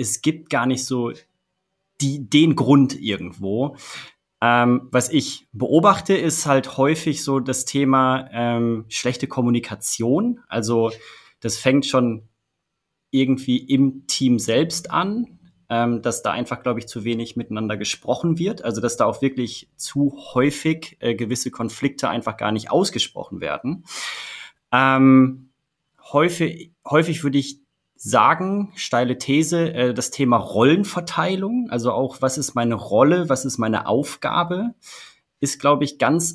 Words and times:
es 0.00 0.22
gibt 0.22 0.50
gar 0.50 0.66
nicht 0.66 0.84
so 0.84 1.12
die, 2.00 2.28
den 2.28 2.56
Grund 2.56 3.00
irgendwo. 3.00 3.76
Ähm, 4.40 4.88
was 4.90 5.10
ich 5.10 5.46
beobachte, 5.52 6.14
ist 6.14 6.46
halt 6.46 6.78
häufig 6.78 7.22
so 7.22 7.40
das 7.40 7.66
Thema 7.66 8.28
ähm, 8.32 8.86
schlechte 8.88 9.26
Kommunikation. 9.26 10.40
Also 10.48 10.90
das 11.40 11.58
fängt 11.58 11.84
schon 11.84 12.22
irgendwie 13.10 13.58
im 13.58 14.06
Team 14.06 14.38
selbst 14.38 14.90
an, 14.90 15.38
ähm, 15.68 16.00
dass 16.00 16.22
da 16.22 16.30
einfach, 16.30 16.62
glaube 16.62 16.80
ich, 16.80 16.88
zu 16.88 17.04
wenig 17.04 17.36
miteinander 17.36 17.76
gesprochen 17.76 18.38
wird. 18.38 18.64
Also 18.64 18.80
dass 18.80 18.96
da 18.96 19.04
auch 19.04 19.20
wirklich 19.20 19.68
zu 19.76 20.16
häufig 20.32 20.96
äh, 21.00 21.14
gewisse 21.14 21.50
Konflikte 21.50 22.08
einfach 22.08 22.38
gar 22.38 22.50
nicht 22.50 22.70
ausgesprochen 22.70 23.42
werden. 23.42 23.84
Ähm, 24.72 25.50
häufig, 26.12 26.72
häufig 26.88 27.22
würde 27.22 27.38
ich 27.38 27.59
sagen, 28.02 28.72
steile 28.76 29.18
These, 29.18 29.74
äh, 29.74 29.94
das 29.94 30.10
Thema 30.10 30.38
Rollenverteilung, 30.38 31.68
also 31.70 31.92
auch, 31.92 32.22
was 32.22 32.38
ist 32.38 32.54
meine 32.54 32.74
Rolle, 32.74 33.28
was 33.28 33.44
ist 33.44 33.58
meine 33.58 33.86
Aufgabe, 33.86 34.74
ist, 35.38 35.60
glaube 35.60 35.84
ich, 35.84 35.98
ganz 35.98 36.34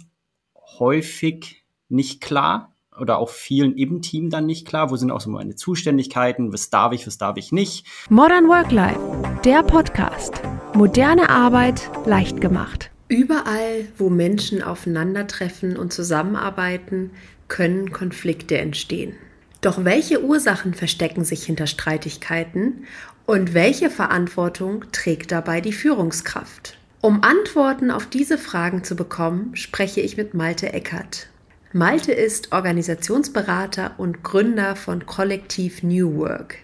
häufig 0.77 1.63
nicht 1.89 2.21
klar 2.21 2.71
oder 2.99 3.17
auch 3.17 3.29
vielen 3.29 3.75
im 3.77 4.03
Team 4.03 4.29
dann 4.29 4.45
nicht 4.45 4.67
klar. 4.67 4.91
Wo 4.91 4.95
sind 4.95 5.09
auch 5.09 5.21
so 5.21 5.31
meine 5.31 5.55
Zuständigkeiten? 5.55 6.53
Was 6.53 6.69
darf 6.69 6.93
ich, 6.93 7.07
was 7.07 7.17
darf 7.17 7.35
ich 7.37 7.51
nicht? 7.51 7.85
Modern 8.09 8.47
Work 8.47 8.71
Life, 8.71 8.99
der 9.43 9.63
Podcast. 9.63 10.41
Moderne 10.75 11.29
Arbeit 11.29 11.89
leicht 12.05 12.41
gemacht. 12.41 12.91
Überall, 13.07 13.87
wo 13.97 14.09
Menschen 14.09 14.61
aufeinandertreffen 14.61 15.77
und 15.77 15.93
zusammenarbeiten, 15.93 17.11
können 17.47 17.91
Konflikte 17.91 18.57
entstehen. 18.59 19.15
Doch 19.65 19.83
welche 19.83 20.23
Ursachen 20.23 20.75
verstecken 20.75 21.25
sich 21.25 21.43
hinter 21.43 21.65
Streitigkeiten 21.65 22.85
und 23.25 23.55
welche 23.55 23.89
Verantwortung 23.89 24.85
trägt 24.91 25.31
dabei 25.31 25.59
die 25.59 25.73
Führungskraft? 25.73 26.77
Um 27.01 27.23
Antworten 27.23 27.89
auf 27.89 28.05
diese 28.05 28.37
Fragen 28.37 28.83
zu 28.83 28.95
bekommen, 28.95 29.55
spreche 29.55 30.01
ich 30.01 30.17
mit 30.17 30.35
Malte 30.35 30.71
Eckert. 30.71 31.29
Malte 31.73 32.11
ist 32.11 32.51
Organisationsberater 32.51 33.95
und 33.97 34.21
Gründer 34.21 34.75
von 34.75 35.07
Kollektiv 35.07 35.81
New 35.81 36.15
Work. 36.15 36.57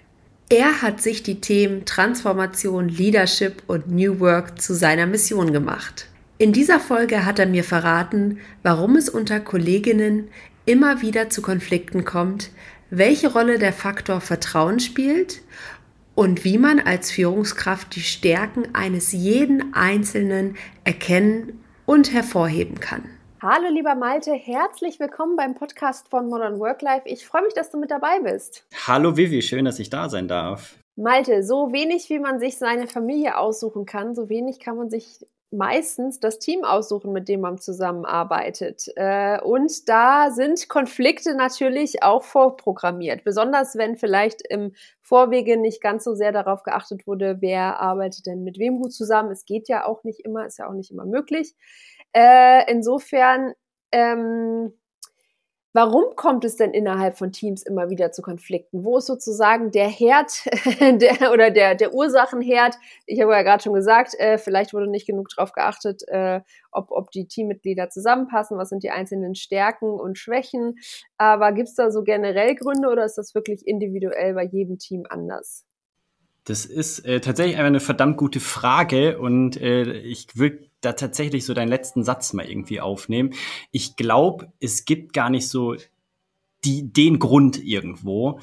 Er 0.49 0.83
hat 0.83 1.01
sich 1.01 1.23
die 1.23 1.41
Themen 1.41 1.85
Transformation, 1.85 2.87
Leadership 2.87 3.63
und 3.65 3.89
New 3.89 4.19
Work 4.19 4.61
zu 4.61 4.75
seiner 4.75 5.07
Mission 5.07 5.53
gemacht. 5.53 6.07
In 6.37 6.53
dieser 6.53 6.79
Folge 6.79 7.25
hat 7.25 7.39
er 7.39 7.47
mir 7.47 7.63
verraten, 7.63 8.37
warum 8.61 8.95
es 8.95 9.09
unter 9.09 9.39
Kolleginnen 9.39 10.27
immer 10.67 11.01
wieder 11.01 11.31
zu 11.31 11.41
Konflikten 11.41 12.05
kommt, 12.05 12.51
welche 12.93 13.31
Rolle 13.31 13.57
der 13.57 13.71
Faktor 13.71 14.19
Vertrauen 14.19 14.81
spielt 14.81 15.41
und 16.13 16.43
wie 16.43 16.57
man 16.57 16.81
als 16.81 17.09
Führungskraft 17.09 17.95
die 17.95 18.01
Stärken 18.01 18.75
eines 18.75 19.13
jeden 19.13 19.73
Einzelnen 19.73 20.57
erkennen 20.83 21.63
und 21.85 22.13
hervorheben 22.13 22.81
kann. 22.81 23.05
Hallo 23.41 23.69
lieber 23.71 23.95
Malte, 23.95 24.33
herzlich 24.33 24.99
willkommen 24.99 25.37
beim 25.37 25.55
Podcast 25.55 26.09
von 26.09 26.27
Modern 26.27 26.59
Work 26.59 26.81
Life. 26.81 27.07
Ich 27.07 27.25
freue 27.25 27.43
mich, 27.43 27.53
dass 27.53 27.71
du 27.71 27.79
mit 27.79 27.91
dabei 27.91 28.19
bist. 28.19 28.67
Hallo 28.85 29.15
Vivi, 29.15 29.41
schön, 29.41 29.63
dass 29.63 29.79
ich 29.79 29.89
da 29.89 30.09
sein 30.09 30.27
darf. 30.27 30.75
Malte, 30.97 31.43
so 31.43 31.71
wenig 31.71 32.09
wie 32.09 32.19
man 32.19 32.39
sich 32.39 32.57
seine 32.57 32.87
Familie 32.87 33.37
aussuchen 33.37 33.85
kann, 33.85 34.15
so 34.15 34.27
wenig 34.27 34.59
kann 34.59 34.75
man 34.75 34.89
sich 34.89 35.25
meistens 35.51 36.19
das 36.19 36.39
Team 36.39 36.63
aussuchen, 36.63 37.11
mit 37.11 37.27
dem 37.27 37.41
man 37.41 37.57
zusammenarbeitet. 37.57 38.85
Äh, 38.95 39.39
und 39.41 39.89
da 39.89 40.31
sind 40.31 40.69
Konflikte 40.69 41.35
natürlich 41.35 42.03
auch 42.03 42.23
vorprogrammiert, 42.23 43.23
besonders 43.23 43.75
wenn 43.75 43.97
vielleicht 43.97 44.41
im 44.49 44.73
Vorwege 45.01 45.57
nicht 45.57 45.81
ganz 45.81 46.05
so 46.05 46.15
sehr 46.15 46.31
darauf 46.31 46.63
geachtet 46.63 47.05
wurde, 47.05 47.37
wer 47.41 47.79
arbeitet 47.79 48.25
denn 48.27 48.43
mit 48.43 48.59
wem 48.59 48.79
gut 48.79 48.93
zusammen. 48.93 49.31
Es 49.31 49.45
geht 49.45 49.67
ja 49.67 49.85
auch 49.85 50.03
nicht 50.03 50.21
immer, 50.21 50.45
ist 50.45 50.57
ja 50.57 50.69
auch 50.69 50.73
nicht 50.73 50.91
immer 50.91 51.05
möglich. 51.05 51.53
Äh, 52.13 52.71
insofern 52.71 53.53
ähm, 53.91 54.73
Warum 55.73 56.15
kommt 56.17 56.43
es 56.43 56.57
denn 56.57 56.71
innerhalb 56.71 57.17
von 57.17 57.31
Teams 57.31 57.63
immer 57.63 57.89
wieder 57.89 58.11
zu 58.11 58.21
Konflikten? 58.21 58.83
Wo 58.83 58.97
ist 58.97 59.05
sozusagen 59.05 59.71
der 59.71 59.87
Herd 59.87 60.43
der, 60.79 61.31
oder 61.31 61.49
der, 61.49 61.75
der 61.75 61.93
Ursachenherd? 61.93 62.75
Ich 63.05 63.21
habe 63.21 63.31
ja 63.31 63.41
gerade 63.41 63.63
schon 63.63 63.73
gesagt, 63.73 64.13
äh, 64.19 64.37
vielleicht 64.37 64.73
wurde 64.73 64.89
nicht 64.89 65.07
genug 65.07 65.29
darauf 65.29 65.53
geachtet, 65.53 66.03
äh, 66.09 66.41
ob, 66.71 66.91
ob 66.91 67.11
die 67.11 67.25
Teammitglieder 67.25 67.89
zusammenpassen, 67.89 68.57
was 68.57 68.69
sind 68.69 68.83
die 68.83 68.91
einzelnen 68.91 69.33
Stärken 69.35 69.87
und 69.87 70.17
Schwächen. 70.17 70.75
Aber 71.17 71.53
gibt 71.53 71.69
es 71.69 71.75
da 71.75 71.89
so 71.89 72.03
generell 72.03 72.55
Gründe 72.55 72.89
oder 72.89 73.05
ist 73.05 73.17
das 73.17 73.33
wirklich 73.33 73.65
individuell 73.65 74.33
bei 74.33 74.43
jedem 74.43 74.77
Team 74.77 75.05
anders? 75.09 75.65
Das 76.43 76.65
ist 76.65 77.05
äh, 77.05 77.21
tatsächlich 77.21 77.57
eine 77.57 77.79
verdammt 77.79 78.17
gute 78.17 78.39
Frage 78.39 79.19
und 79.19 79.61
äh, 79.61 79.93
ich 79.93 80.35
will 80.35 80.70
da 80.81 80.93
tatsächlich 80.93 81.45
so 81.45 81.53
deinen 81.53 81.69
letzten 81.69 82.03
Satz 82.03 82.33
mal 82.33 82.45
irgendwie 82.45 82.81
aufnehmen. 82.81 83.33
Ich 83.71 83.95
glaube, 83.95 84.51
es 84.59 84.85
gibt 84.85 85.13
gar 85.13 85.29
nicht 85.29 85.47
so 85.47 85.75
die, 86.63 86.91
den 86.91 87.19
Grund 87.19 87.63
irgendwo. 87.63 88.39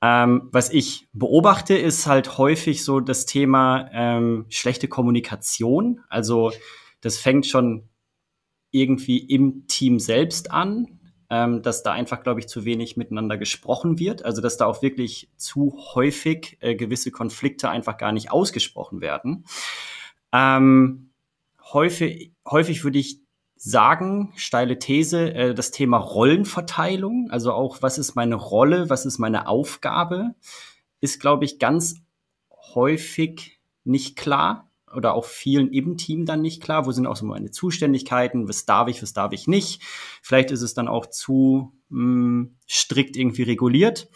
Ähm, 0.00 0.48
was 0.52 0.70
ich 0.70 1.08
beobachte, 1.12 1.76
ist 1.76 2.06
halt 2.06 2.38
häufig 2.38 2.84
so 2.84 3.00
das 3.00 3.26
Thema 3.26 3.88
ähm, 3.92 4.46
schlechte 4.48 4.88
Kommunikation. 4.88 6.00
Also 6.08 6.52
das 7.00 7.18
fängt 7.18 7.46
schon 7.46 7.88
irgendwie 8.70 9.18
im 9.18 9.66
Team 9.66 9.98
selbst 9.98 10.50
an 10.50 10.98
ähm, 11.30 11.62
dass 11.62 11.82
da 11.82 11.92
einfach, 11.92 12.22
glaube 12.22 12.40
ich, 12.40 12.48
zu 12.48 12.64
wenig 12.64 12.96
miteinander 12.96 13.36
gesprochen 13.36 13.98
wird. 13.98 14.24
Also 14.24 14.40
dass 14.40 14.56
da 14.56 14.66
auch 14.66 14.82
wirklich 14.82 15.30
zu 15.36 15.78
häufig 15.94 16.56
äh, 16.60 16.74
gewisse 16.74 17.10
Konflikte 17.10 17.68
einfach 17.68 17.98
gar 17.98 18.12
nicht 18.12 18.30
ausgesprochen 18.30 19.00
werden. 19.00 19.44
Ähm, 20.32 21.07
häufig, 21.72 22.32
häufig 22.46 22.84
würde 22.84 22.98
ich 22.98 23.20
sagen, 23.56 24.32
steile 24.36 24.78
These, 24.78 25.34
äh, 25.34 25.54
das 25.54 25.70
Thema 25.70 25.98
Rollenverteilung, 25.98 27.28
also 27.30 27.52
auch, 27.52 27.82
was 27.82 27.98
ist 27.98 28.14
meine 28.14 28.36
Rolle, 28.36 28.88
was 28.88 29.04
ist 29.04 29.18
meine 29.18 29.48
Aufgabe, 29.48 30.34
ist, 31.00 31.20
glaube 31.20 31.44
ich, 31.44 31.58
ganz 31.58 31.96
häufig 32.74 33.58
nicht 33.84 34.16
klar 34.16 34.70
oder 34.94 35.14
auch 35.14 35.24
vielen 35.24 35.72
im 35.72 35.96
Team 35.96 36.24
dann 36.24 36.40
nicht 36.40 36.62
klar. 36.62 36.86
Wo 36.86 36.92
sind 36.92 37.06
auch 37.06 37.16
so 37.16 37.26
meine 37.26 37.50
Zuständigkeiten? 37.50 38.48
Was 38.48 38.64
darf 38.64 38.88
ich, 38.88 39.02
was 39.02 39.12
darf 39.12 39.32
ich 39.32 39.46
nicht? 39.46 39.82
Vielleicht 40.22 40.50
ist 40.50 40.62
es 40.62 40.74
dann 40.74 40.88
auch 40.88 41.06
zu 41.06 41.72
mh, 41.88 41.98
hm, 41.98 42.56
strikt 42.68 43.16
irgendwie 43.16 43.42
reguliert. 43.42 44.08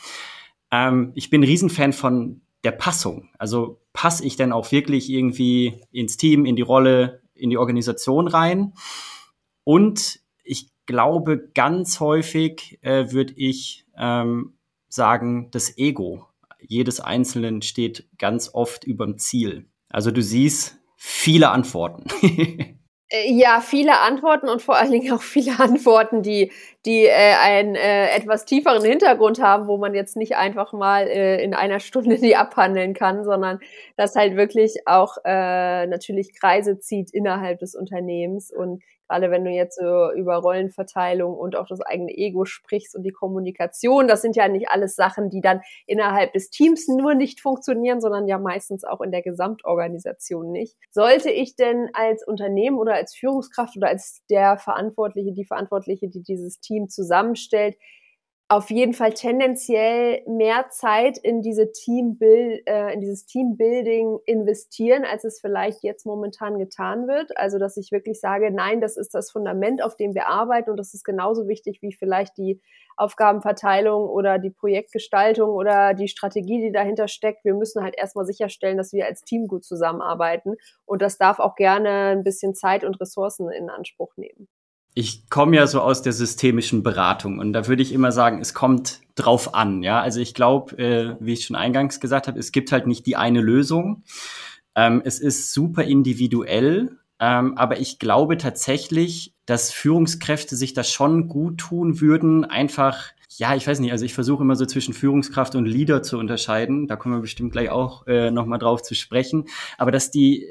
Ähm, 0.71 1.13
ich 1.15 1.31
bin 1.31 1.43
ein 1.43 1.47
Riesenfan 1.47 1.93
von 1.93 2.43
der 2.65 2.73
Passung. 2.73 3.29
Also 3.39 3.81
passe 3.93 4.25
ich 4.25 4.37
denn 4.37 4.53
auch 4.53 4.73
wirklich 4.73 5.11
irgendwie 5.11 5.81
ins 5.91 6.17
Team, 6.17 6.47
in 6.47 6.57
die 6.57 6.63
Rolle, 6.63 7.22
in 7.43 7.51
die 7.51 7.59
Organisation 7.59 8.29
rein? 8.29 8.73
Und 9.65 10.21
ich 10.45 10.71
glaube, 10.87 11.51
ganz 11.55 12.01
häufig 12.01 12.79
äh, 12.83 13.13
würde 13.13 13.35
ich 13.37 13.87
ähm, 13.97 14.55
sagen, 14.89 15.51
das 15.51 15.77
Ego 15.77 16.27
jedes 16.67 17.01
Einzelnen 17.01 17.63
steht 17.63 18.09
ganz 18.19 18.51
oft 18.53 18.85
über 18.85 19.05
dem 19.05 19.19
Ziel. 19.19 19.67
Also 19.91 20.11
du 20.11 20.23
siehst 20.23 20.79
viele 20.97 21.51
Antworten. 21.51 22.05
Äh, 23.15 23.31
ja, 23.31 23.61
viele 23.61 24.01
Antworten 24.01 24.49
und 24.49 24.63
vor 24.63 24.77
allen 24.77 24.91
Dingen 24.91 25.13
auch 25.13 25.21
viele 25.21 25.61
Antworten, 25.61 26.23
die, 26.23 26.51
die 26.85 27.05
äh, 27.05 27.35
einen 27.41 27.75
äh, 27.75 28.09
etwas 28.09 28.45
tieferen 28.45 28.85
Hintergrund 28.85 29.41
haben, 29.41 29.69
wo 29.69 29.79
man 29.79 29.95
jetzt 29.95 30.17
nicht 30.17 30.37
einfach 30.37 30.73
mal 30.73 31.07
äh, 31.07 31.43
in 31.43 31.55
einer 31.55 31.81
Stunde 31.81 32.17
die 32.17 32.37
abhandeln 32.37 32.95
kann, 32.95 33.25
sondern 33.25 33.61
das 33.97 34.15
halt 34.15 34.37
wirklich 34.37 34.87
auch 34.87 35.19
äh, 35.25 35.87
natürlich 35.87 36.39
Kreise 36.39 36.79
zieht 36.79 37.11
innerhalb 37.13 37.61
des 37.61 37.75
Unternehmens 37.75 38.51
und 38.51 38.83
gerade 39.13 39.31
wenn 39.31 39.45
du 39.45 39.51
jetzt 39.51 39.79
so 39.79 40.11
über 40.13 40.37
Rollenverteilung 40.37 41.35
und 41.37 41.55
auch 41.55 41.67
das 41.67 41.83
eigene 41.83 42.13
Ego 42.13 42.47
sprichst 42.47 42.97
und 42.97 43.03
die 43.03 43.11
Kommunikation, 43.11 44.09
das 44.09 44.23
sind 44.23 44.37
ja 44.37 44.49
nicht 44.49 44.71
alles 44.71 44.97
Sachen, 44.97 45.29
die 45.29 45.43
dann 45.43 45.61
innerhalb 45.87 46.33
des 46.33 46.49
Teams 46.49 46.89
nur 46.89 47.15
nicht 47.15 47.43
funktionieren, 47.43 48.01
sondern 48.01 48.27
ja 48.27 48.39
meistens 48.39 48.85
auch 48.85 49.03
in 49.03 49.11
der 49.11 49.21
Gesamtorganisation 49.21 50.51
nicht. 50.51 50.77
Sollte 50.91 51.31
ich 51.31 51.57
denn 51.57 51.91
als 51.93 52.27
Unternehmen 52.27 52.79
oder 52.79 52.95
als 52.95 53.15
Führungskraft 53.15 53.77
oder 53.77 53.89
als 53.89 54.23
der 54.31 54.57
Verantwortliche, 54.57 55.33
die 55.33 55.45
Verantwortliche, 55.45 56.09
die 56.09 56.23
dieses 56.23 56.61
Team 56.61 56.72
zusammenstellt, 56.89 57.77
auf 58.53 58.71
jeden 58.71 58.93
Fall 58.93 59.15
tendenziell 59.15 60.23
mehr 60.27 60.69
Zeit 60.69 61.17
in 61.17 61.41
diese 61.41 61.73
Teambuild, 61.73 62.67
äh, 62.67 62.93
in 62.93 63.01
dieses 63.01 63.25
Teambuilding 63.25 64.19
investieren, 64.27 65.05
als 65.07 65.25
es 65.25 65.41
vielleicht 65.41 65.83
jetzt 65.83 66.05
momentan 66.05 66.59
getan 66.59 67.09
wird. 67.09 67.35
Also, 67.39 67.59
dass 67.59 67.79
ich 67.79 67.93
wirklich 67.93 68.21
sage, 68.21 68.51
nein, 68.51 68.83
das 68.83 68.99
ist 68.99 69.15
das 69.15 69.31
Fundament, 69.31 69.83
auf 69.83 69.97
dem 69.97 70.15
wir 70.15 70.27
arbeiten 70.29 70.69
und 70.71 70.77
das 70.77 70.93
ist 70.93 71.03
genauso 71.03 71.49
wichtig 71.49 71.81
wie 71.81 71.95
vielleicht 71.95 72.37
die 72.37 72.61
Aufgabenverteilung 72.99 74.07
oder 74.11 74.39
die 74.39 74.51
Projektgestaltung 74.51 75.49
oder 75.49 75.95
die 75.95 76.09
Strategie, 76.09 76.61
die 76.61 76.73
dahinter 76.73 77.09
steckt. 77.09 77.47
Wir 77.47 77.55
müssen 77.55 77.83
halt 77.83 77.95
erstmal 77.97 78.27
sicherstellen, 78.27 78.77
dass 78.77 78.93
wir 78.93 79.07
als 79.07 79.23
Team 79.23 79.47
gut 79.47 79.65
zusammenarbeiten 79.65 80.57
und 80.85 81.01
das 81.01 81.17
darf 81.17 81.39
auch 81.39 81.55
gerne 81.55 82.09
ein 82.09 82.23
bisschen 82.23 82.55
Zeit 82.55 82.85
und 82.85 83.01
Ressourcen 83.01 83.51
in 83.51 83.71
Anspruch 83.71 84.15
nehmen. 84.19 84.49
Ich 84.95 85.29
komme 85.31 85.57
ja 85.57 85.67
so 85.67 85.81
aus 85.81 86.03
der 86.03 86.13
systemischen 86.13 86.83
Beratung 86.83 87.39
und 87.39 87.53
da 87.53 87.67
würde 87.67 87.83
ich 87.83 87.93
immer 87.93 88.13
sagen, 88.13 88.41
es 88.41 88.53
kommt 88.53 89.01
drauf 89.15 89.55
an. 89.55 89.83
Ja, 89.83 90.01
also 90.01 90.21
ich 90.21 90.35
glaube, 90.35 90.79
äh, 90.79 91.17
wie 91.21 91.33
ich 91.33 91.47
schon 91.47 91.57
eingangs 91.57 92.01
gesagt 92.01 92.29
habe, 92.29 92.39
es 92.39 92.53
gibt 92.53 92.73
halt 92.73 92.87
nicht 92.87 93.07
die 93.07 93.17
eine 93.17 93.41
Lösung. 93.41 94.03
Ähm, 94.75 95.03
es 95.05 95.19
ist 95.19 95.53
super 95.53 95.85
individuell, 95.85 96.99
ähm, 97.21 97.57
aber 97.57 97.81
ich 97.81 97.99
glaube 97.99 98.37
tatsächlich, 98.37 99.35
dass 99.47 99.71
Führungskräfte 99.71 100.57
sich 100.57 100.75
das 100.75 100.91
schon 100.91 101.29
gut 101.29 101.59
tun 101.59 102.01
würden, 102.01 102.45
einfach 102.45 103.13
ja, 103.39 103.55
ich 103.55 103.67
weiß 103.67 103.81
nicht, 103.81 103.93
also 103.93 104.05
ich 104.05 104.13
versuche 104.13 104.43
immer 104.43 104.57
so 104.57 104.67
zwischen 104.67 104.93
Führungskraft 104.93 105.55
und 105.55 105.65
Leader 105.65 106.03
zu 106.03 106.19
unterscheiden. 106.19 106.87
Da 106.87 106.97
kommen 106.97 107.15
wir 107.15 107.23
bestimmt 107.23 107.53
gleich 107.53 107.71
auch 107.71 108.07
äh, 108.07 108.31
nochmal 108.31 108.59
drauf 108.59 108.83
zu 108.83 108.95
sprechen. 108.95 109.47
Aber 109.79 109.91
dass 109.91 110.11
die 110.11 110.47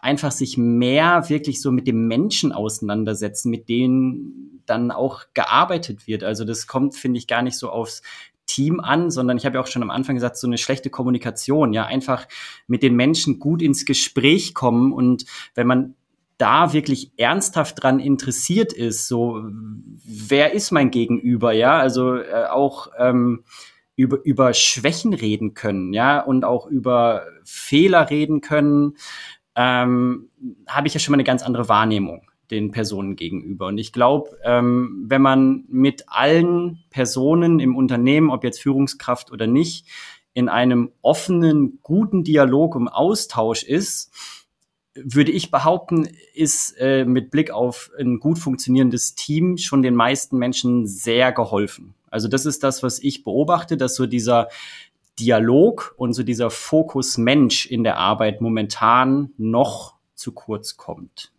einfach 0.00 0.32
sich 0.32 0.56
mehr 0.56 1.28
wirklich 1.28 1.60
so 1.60 1.70
mit 1.72 1.86
dem 1.86 2.08
Menschen 2.08 2.52
auseinandersetzen, 2.52 3.50
mit 3.50 3.68
denen 3.68 4.62
dann 4.66 4.90
auch 4.90 5.24
gearbeitet 5.34 6.06
wird. 6.06 6.24
Also 6.24 6.44
das 6.44 6.66
kommt, 6.66 6.94
finde 6.94 7.18
ich, 7.18 7.26
gar 7.26 7.42
nicht 7.42 7.56
so 7.56 7.70
aufs 7.70 8.02
Team 8.46 8.80
an, 8.80 9.10
sondern 9.10 9.36
ich 9.36 9.46
habe 9.46 9.56
ja 9.56 9.60
auch 9.62 9.66
schon 9.68 9.82
am 9.82 9.90
Anfang 9.90 10.16
gesagt, 10.16 10.36
so 10.36 10.46
eine 10.46 10.58
schlechte 10.58 10.90
Kommunikation, 10.90 11.72
ja, 11.72 11.84
einfach 11.84 12.26
mit 12.66 12.82
den 12.82 12.96
Menschen 12.96 13.38
gut 13.38 13.62
ins 13.62 13.84
Gespräch 13.84 14.54
kommen 14.54 14.92
und 14.92 15.24
wenn 15.54 15.66
man 15.66 15.94
da 16.36 16.72
wirklich 16.72 17.12
ernsthaft 17.16 17.82
dran 17.82 18.00
interessiert 18.00 18.72
ist, 18.72 19.06
so 19.06 19.44
wer 20.04 20.52
ist 20.52 20.72
mein 20.72 20.90
Gegenüber, 20.90 21.52
ja, 21.52 21.78
also 21.78 22.16
äh, 22.16 22.46
auch 22.50 22.88
ähm, 22.98 23.44
über, 23.94 24.18
über 24.24 24.54
Schwächen 24.54 25.12
reden 25.12 25.54
können, 25.54 25.92
ja, 25.92 26.20
und 26.20 26.44
auch 26.44 26.66
über 26.66 27.26
Fehler 27.44 28.08
reden 28.10 28.40
können, 28.40 28.96
ähm, 29.56 30.30
habe 30.66 30.86
ich 30.86 30.94
ja 30.94 31.00
schon 31.00 31.12
mal 31.12 31.16
eine 31.16 31.24
ganz 31.24 31.42
andere 31.42 31.68
Wahrnehmung 31.68 32.22
den 32.50 32.72
Personen 32.72 33.16
gegenüber. 33.16 33.66
Und 33.66 33.78
ich 33.78 33.92
glaube, 33.92 34.36
ähm, 34.44 35.04
wenn 35.06 35.22
man 35.22 35.64
mit 35.68 36.04
allen 36.08 36.82
Personen 36.90 37.60
im 37.60 37.76
Unternehmen, 37.76 38.30
ob 38.30 38.44
jetzt 38.44 38.60
Führungskraft 38.60 39.30
oder 39.30 39.46
nicht, 39.46 39.86
in 40.32 40.48
einem 40.48 40.92
offenen, 41.02 41.78
guten 41.82 42.24
Dialog 42.24 42.76
im 42.76 42.88
Austausch 42.88 43.62
ist, 43.62 44.12
würde 44.94 45.30
ich 45.30 45.50
behaupten, 45.50 46.08
ist 46.34 46.74
äh, 46.78 47.04
mit 47.04 47.30
Blick 47.30 47.50
auf 47.50 47.90
ein 47.98 48.18
gut 48.18 48.38
funktionierendes 48.38 49.14
Team 49.14 49.56
schon 49.56 49.82
den 49.82 49.94
meisten 49.94 50.36
Menschen 50.38 50.86
sehr 50.86 51.32
geholfen. 51.32 51.94
Also 52.10 52.26
das 52.26 52.44
ist 52.44 52.64
das, 52.64 52.82
was 52.82 52.98
ich 52.98 53.22
beobachte, 53.22 53.76
dass 53.76 53.94
so 53.94 54.06
dieser 54.06 54.48
Dialog 55.18 55.94
und 55.96 56.12
so 56.12 56.22
dieser 56.22 56.50
Fokus 56.50 57.18
Mensch 57.18 57.66
in 57.66 57.84
der 57.84 57.98
Arbeit 57.98 58.40
momentan 58.40 59.32
noch 59.36 59.94
zu 60.14 60.32
kurz 60.32 60.76
kommt. 60.76 61.32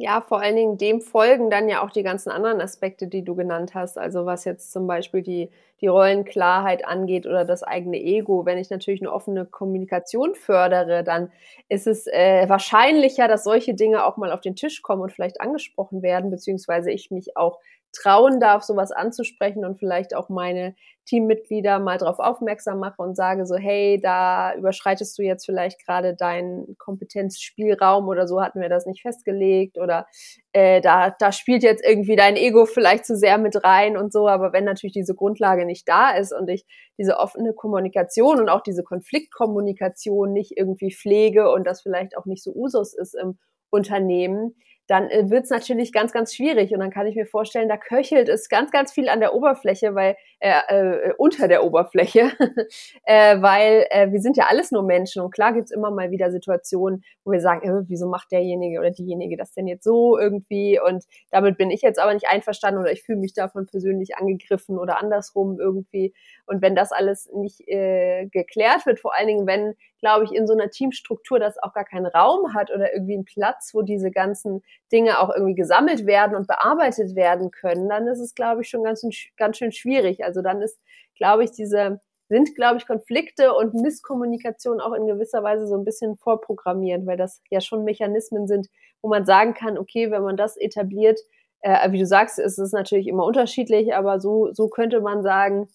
Ja, 0.00 0.20
vor 0.20 0.40
allen 0.40 0.54
Dingen 0.54 0.78
dem 0.78 1.00
folgen 1.00 1.50
dann 1.50 1.68
ja 1.68 1.82
auch 1.82 1.90
die 1.90 2.04
ganzen 2.04 2.30
anderen 2.30 2.60
Aspekte, 2.60 3.08
die 3.08 3.24
du 3.24 3.34
genannt 3.34 3.74
hast. 3.74 3.98
Also 3.98 4.26
was 4.26 4.44
jetzt 4.44 4.70
zum 4.70 4.86
Beispiel 4.86 5.22
die, 5.22 5.50
die 5.80 5.88
Rollenklarheit 5.88 6.86
angeht 6.86 7.26
oder 7.26 7.44
das 7.44 7.64
eigene 7.64 7.98
Ego. 7.98 8.46
Wenn 8.46 8.58
ich 8.58 8.70
natürlich 8.70 9.00
eine 9.02 9.12
offene 9.12 9.44
Kommunikation 9.44 10.36
fördere, 10.36 11.02
dann 11.02 11.32
ist 11.68 11.88
es 11.88 12.06
äh, 12.06 12.48
wahrscheinlicher, 12.48 13.26
dass 13.26 13.42
solche 13.42 13.74
Dinge 13.74 14.04
auch 14.06 14.16
mal 14.16 14.30
auf 14.30 14.40
den 14.40 14.54
Tisch 14.54 14.82
kommen 14.82 15.02
und 15.02 15.10
vielleicht 15.10 15.40
angesprochen 15.40 16.00
werden, 16.00 16.30
beziehungsweise 16.30 16.92
ich 16.92 17.10
mich 17.10 17.36
auch 17.36 17.58
trauen 17.92 18.40
darf, 18.40 18.62
sowas 18.62 18.92
anzusprechen 18.92 19.64
und 19.64 19.78
vielleicht 19.78 20.14
auch 20.14 20.28
meine 20.28 20.74
Teammitglieder 21.06 21.78
mal 21.78 21.96
darauf 21.96 22.18
aufmerksam 22.18 22.80
mache 22.80 23.00
und 23.00 23.16
sage 23.16 23.46
so, 23.46 23.56
hey, 23.56 23.98
da 24.00 24.54
überschreitest 24.54 25.18
du 25.18 25.22
jetzt 25.22 25.46
vielleicht 25.46 25.84
gerade 25.86 26.14
deinen 26.14 26.76
Kompetenzspielraum 26.76 28.08
oder 28.08 28.28
so 28.28 28.42
hatten 28.42 28.60
wir 28.60 28.68
das 28.68 28.84
nicht 28.84 29.00
festgelegt 29.00 29.78
oder 29.78 30.06
äh, 30.52 30.82
da, 30.82 31.14
da 31.18 31.32
spielt 31.32 31.62
jetzt 31.62 31.82
irgendwie 31.82 32.14
dein 32.14 32.36
Ego 32.36 32.66
vielleicht 32.66 33.06
zu 33.06 33.16
sehr 33.16 33.38
mit 33.38 33.64
rein 33.64 33.96
und 33.96 34.12
so, 34.12 34.28
aber 34.28 34.52
wenn 34.52 34.64
natürlich 34.64 34.92
diese 34.92 35.14
Grundlage 35.14 35.64
nicht 35.64 35.88
da 35.88 36.10
ist 36.10 36.32
und 36.32 36.48
ich 36.48 36.66
diese 36.98 37.16
offene 37.18 37.54
Kommunikation 37.54 38.38
und 38.38 38.50
auch 38.50 38.60
diese 38.60 38.82
Konfliktkommunikation 38.82 40.32
nicht 40.34 40.58
irgendwie 40.58 40.92
pflege 40.92 41.50
und 41.50 41.66
das 41.66 41.80
vielleicht 41.80 42.18
auch 42.18 42.26
nicht 42.26 42.42
so 42.42 42.52
Usus 42.54 42.92
ist 42.92 43.14
im 43.14 43.38
Unternehmen, 43.70 44.54
dann 44.88 45.10
äh, 45.10 45.30
wird 45.30 45.44
es 45.44 45.50
natürlich 45.50 45.92
ganz, 45.92 46.12
ganz 46.12 46.34
schwierig. 46.34 46.72
Und 46.72 46.80
dann 46.80 46.90
kann 46.90 47.06
ich 47.06 47.14
mir 47.14 47.26
vorstellen, 47.26 47.68
da 47.68 47.76
köchelt 47.76 48.28
es 48.28 48.48
ganz, 48.48 48.72
ganz 48.72 48.90
viel 48.90 49.08
an 49.08 49.20
der 49.20 49.34
Oberfläche, 49.34 49.94
weil 49.94 50.16
äh, 50.40 50.50
äh, 50.68 51.14
unter 51.18 51.46
der 51.46 51.62
Oberfläche, 51.62 52.32
äh, 53.04 53.40
weil 53.40 53.86
äh, 53.90 54.10
wir 54.10 54.20
sind 54.20 54.38
ja 54.38 54.46
alles 54.48 54.72
nur 54.72 54.82
Menschen. 54.82 55.22
Und 55.22 55.30
klar 55.30 55.52
gibt's 55.52 55.70
immer 55.70 55.90
mal 55.90 56.10
wieder 56.10 56.30
Situationen, 56.30 57.04
wo 57.24 57.32
wir 57.32 57.40
sagen, 57.40 57.68
äh, 57.68 57.84
wieso 57.86 58.08
macht 58.08 58.32
derjenige 58.32 58.80
oder 58.80 58.90
diejenige 58.90 59.36
das 59.36 59.52
denn 59.52 59.66
jetzt 59.66 59.84
so 59.84 60.18
irgendwie? 60.18 60.80
Und 60.80 61.04
damit 61.30 61.58
bin 61.58 61.70
ich 61.70 61.82
jetzt 61.82 61.98
aber 61.98 62.14
nicht 62.14 62.28
einverstanden 62.28 62.80
oder 62.80 62.90
ich 62.90 63.02
fühle 63.02 63.18
mich 63.18 63.34
davon 63.34 63.66
persönlich 63.66 64.16
angegriffen 64.16 64.78
oder 64.78 65.00
andersrum 65.00 65.60
irgendwie. 65.60 66.14
Und 66.46 66.62
wenn 66.62 66.74
das 66.74 66.92
alles 66.92 67.30
nicht 67.34 67.60
äh, 67.68 68.26
geklärt 68.32 68.86
wird, 68.86 69.00
vor 69.00 69.14
allen 69.14 69.26
Dingen, 69.26 69.46
wenn, 69.46 69.74
glaube 70.00 70.24
ich, 70.24 70.32
in 70.32 70.46
so 70.46 70.54
einer 70.54 70.70
Teamstruktur 70.70 71.38
das 71.38 71.58
auch 71.62 71.74
gar 71.74 71.84
keinen 71.84 72.06
Raum 72.06 72.54
hat 72.54 72.70
oder 72.70 72.94
irgendwie 72.94 73.14
einen 73.14 73.26
Platz, 73.26 73.74
wo 73.74 73.82
diese 73.82 74.10
ganzen 74.10 74.62
Dinge 74.92 75.18
auch 75.20 75.30
irgendwie 75.30 75.54
gesammelt 75.54 76.06
werden 76.06 76.34
und 76.34 76.46
bearbeitet 76.46 77.14
werden 77.14 77.50
können, 77.50 77.88
dann 77.88 78.06
ist 78.06 78.20
es, 78.20 78.34
glaube 78.34 78.62
ich, 78.62 78.68
schon 78.68 78.84
ganz, 78.84 79.06
ganz 79.36 79.56
schön 79.58 79.72
schwierig. 79.72 80.24
Also 80.24 80.42
dann 80.42 80.62
ist, 80.62 80.80
glaube 81.16 81.44
ich, 81.44 81.50
diese, 81.50 82.00
sind, 82.28 82.54
glaube 82.54 82.78
ich, 82.78 82.86
Konflikte 82.86 83.54
und 83.54 83.74
Misskommunikation 83.74 84.80
auch 84.80 84.92
in 84.92 85.06
gewisser 85.06 85.42
Weise 85.42 85.66
so 85.66 85.76
ein 85.76 85.84
bisschen 85.84 86.16
vorprogrammiert, 86.16 87.06
weil 87.06 87.16
das 87.16 87.42
ja 87.50 87.60
schon 87.60 87.84
Mechanismen 87.84 88.46
sind, 88.46 88.68
wo 89.02 89.08
man 89.08 89.24
sagen 89.24 89.54
kann, 89.54 89.78
okay, 89.78 90.10
wenn 90.10 90.22
man 90.22 90.36
das 90.36 90.56
etabliert, 90.56 91.18
äh, 91.60 91.90
wie 91.90 91.98
du 91.98 92.06
sagst, 92.06 92.38
ist 92.38 92.58
es 92.58 92.72
natürlich 92.72 93.08
immer 93.08 93.24
unterschiedlich, 93.24 93.94
aber 93.94 94.20
so, 94.20 94.52
so 94.52 94.68
könnte 94.68 95.00
man 95.00 95.22
sagen, 95.22 95.68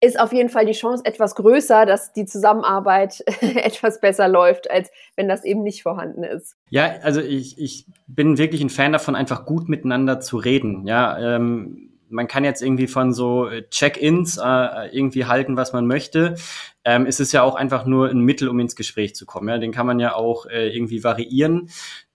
ist 0.00 0.20
auf 0.20 0.32
jeden 0.32 0.50
Fall 0.50 0.66
die 0.66 0.72
Chance 0.72 1.04
etwas 1.04 1.34
größer, 1.34 1.86
dass 1.86 2.12
die 2.12 2.26
Zusammenarbeit 2.26 3.24
etwas 3.40 4.00
besser 4.00 4.28
läuft, 4.28 4.70
als 4.70 4.90
wenn 5.16 5.28
das 5.28 5.44
eben 5.44 5.62
nicht 5.62 5.82
vorhanden 5.82 6.22
ist. 6.22 6.56
Ja, 6.68 6.96
also 7.02 7.20
ich, 7.20 7.58
ich 7.58 7.86
bin 8.06 8.38
wirklich 8.38 8.60
ein 8.60 8.70
Fan 8.70 8.92
davon, 8.92 9.14
einfach 9.14 9.46
gut 9.46 9.68
miteinander 9.68 10.20
zu 10.20 10.36
reden. 10.36 10.86
Ja, 10.86 11.36
ähm, 11.36 11.90
man 12.08 12.28
kann 12.28 12.44
jetzt 12.44 12.62
irgendwie 12.62 12.86
von 12.86 13.12
so 13.12 13.48
Check-ins 13.70 14.38
äh, 14.38 14.96
irgendwie 14.96 15.24
halten, 15.24 15.56
was 15.56 15.72
man 15.72 15.86
möchte. 15.86 16.36
Ähm, 16.84 17.06
es 17.06 17.18
ist 17.18 17.32
ja 17.32 17.42
auch 17.42 17.56
einfach 17.56 17.84
nur 17.84 18.08
ein 18.10 18.20
Mittel, 18.20 18.48
um 18.48 18.60
ins 18.60 18.76
Gespräch 18.76 19.14
zu 19.14 19.26
kommen. 19.26 19.48
Ja, 19.48 19.58
den 19.58 19.72
kann 19.72 19.86
man 19.86 19.98
ja 19.98 20.14
auch 20.14 20.46
äh, 20.46 20.68
irgendwie 20.68 21.02
variieren. 21.02 21.70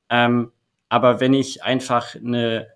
Ähm, 0.09 0.51
aber 0.87 1.19
wenn 1.19 1.33
ich 1.33 1.63
einfach 1.63 2.15
eine 2.15 2.67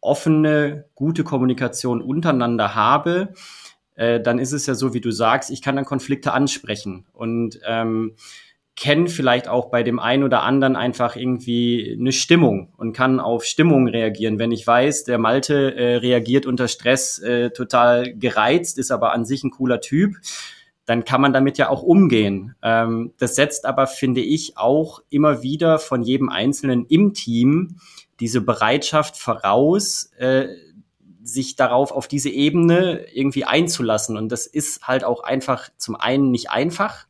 offene, 0.00 0.86
gute 0.94 1.24
Kommunikation 1.24 2.00
untereinander 2.00 2.74
habe, 2.74 3.34
äh, 3.98 4.20
dann 4.20 4.38
ist 4.38 4.52
es 4.52 4.66
ja 4.66 4.74
so, 4.74 4.94
wie 4.94 5.00
du 5.00 5.10
sagst, 5.10 5.50
ich 5.50 5.60
kann 5.60 5.74
dann 5.76 5.84
Konflikte 5.84 6.32
ansprechen 6.32 7.06
und 7.12 7.58
ähm, 7.66 8.14
kenne 8.76 9.08
vielleicht 9.08 9.48
auch 9.48 9.70
bei 9.70 9.82
dem 9.82 9.98
einen 9.98 10.22
oder 10.22 10.44
anderen 10.44 10.76
einfach 10.76 11.16
irgendwie 11.16 11.96
eine 11.98 12.12
Stimmung 12.12 12.72
und 12.76 12.92
kann 12.92 13.18
auf 13.18 13.44
Stimmung 13.44 13.88
reagieren. 13.88 14.38
Wenn 14.38 14.52
ich 14.52 14.64
weiß, 14.64 15.02
der 15.02 15.18
Malte 15.18 15.74
äh, 15.74 15.96
reagiert 15.96 16.46
unter 16.46 16.68
Stress 16.68 17.18
äh, 17.18 17.50
total 17.50 18.14
gereizt, 18.14 18.78
ist 18.78 18.92
aber 18.92 19.12
an 19.12 19.24
sich 19.24 19.42
ein 19.42 19.50
cooler 19.50 19.80
Typ, 19.80 20.14
dann 20.86 21.04
kann 21.04 21.20
man 21.20 21.32
damit 21.32 21.58
ja 21.58 21.68
auch 21.68 21.82
umgehen. 21.82 22.54
Ähm, 22.62 23.14
das 23.18 23.34
setzt 23.34 23.66
aber, 23.66 23.88
finde 23.88 24.20
ich, 24.20 24.56
auch 24.56 25.02
immer 25.10 25.42
wieder 25.42 25.80
von 25.80 26.04
jedem 26.04 26.28
Einzelnen 26.28 26.86
im 26.86 27.14
Team 27.14 27.80
diese 28.20 28.40
Bereitschaft 28.40 29.16
voraus, 29.16 30.12
äh, 30.18 30.46
sich 31.28 31.56
darauf 31.56 31.92
auf 31.92 32.08
diese 32.08 32.30
Ebene 32.30 33.06
irgendwie 33.12 33.44
einzulassen. 33.44 34.16
Und 34.16 34.30
das 34.30 34.46
ist 34.46 34.86
halt 34.86 35.04
auch 35.04 35.22
einfach 35.22 35.68
zum 35.76 35.96
einen 35.96 36.30
nicht 36.30 36.50
einfach. 36.50 37.06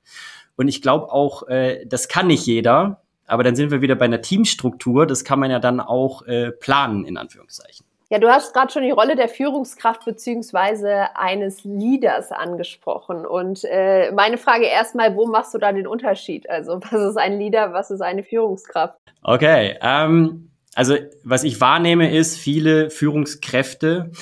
Und 0.56 0.68
ich 0.68 0.82
glaube 0.82 1.12
auch, 1.12 1.48
äh, 1.48 1.86
das 1.86 2.08
kann 2.08 2.26
nicht 2.26 2.46
jeder. 2.46 3.02
Aber 3.26 3.44
dann 3.44 3.54
sind 3.56 3.70
wir 3.70 3.80
wieder 3.80 3.94
bei 3.94 4.06
einer 4.06 4.22
Teamstruktur. 4.22 5.06
Das 5.06 5.24
kann 5.24 5.38
man 5.38 5.50
ja 5.50 5.58
dann 5.58 5.80
auch 5.80 6.26
äh, 6.26 6.50
planen, 6.50 7.04
in 7.04 7.16
Anführungszeichen. 7.16 7.86
Ja, 8.10 8.18
du 8.18 8.28
hast 8.28 8.54
gerade 8.54 8.72
schon 8.72 8.84
die 8.84 8.90
Rolle 8.90 9.16
der 9.16 9.28
Führungskraft 9.28 10.06
beziehungsweise 10.06 11.14
eines 11.14 11.62
Leaders 11.64 12.32
angesprochen. 12.32 13.26
Und 13.26 13.64
äh, 13.64 14.10
meine 14.12 14.38
Frage 14.38 14.64
erstmal, 14.64 15.14
wo 15.14 15.26
machst 15.26 15.52
du 15.52 15.58
da 15.58 15.72
den 15.72 15.86
Unterschied? 15.86 16.48
Also 16.48 16.80
was 16.90 17.00
ist 17.10 17.18
ein 17.18 17.38
Leader, 17.38 17.74
was 17.74 17.90
ist 17.90 18.00
eine 18.00 18.22
Führungskraft? 18.22 18.98
Okay, 19.22 19.76
ähm, 19.82 20.50
also 20.78 20.94
was 21.24 21.42
ich 21.42 21.60
wahrnehme 21.60 22.16
ist, 22.16 22.36
viele 22.36 22.88
Führungskräfte 22.88 24.12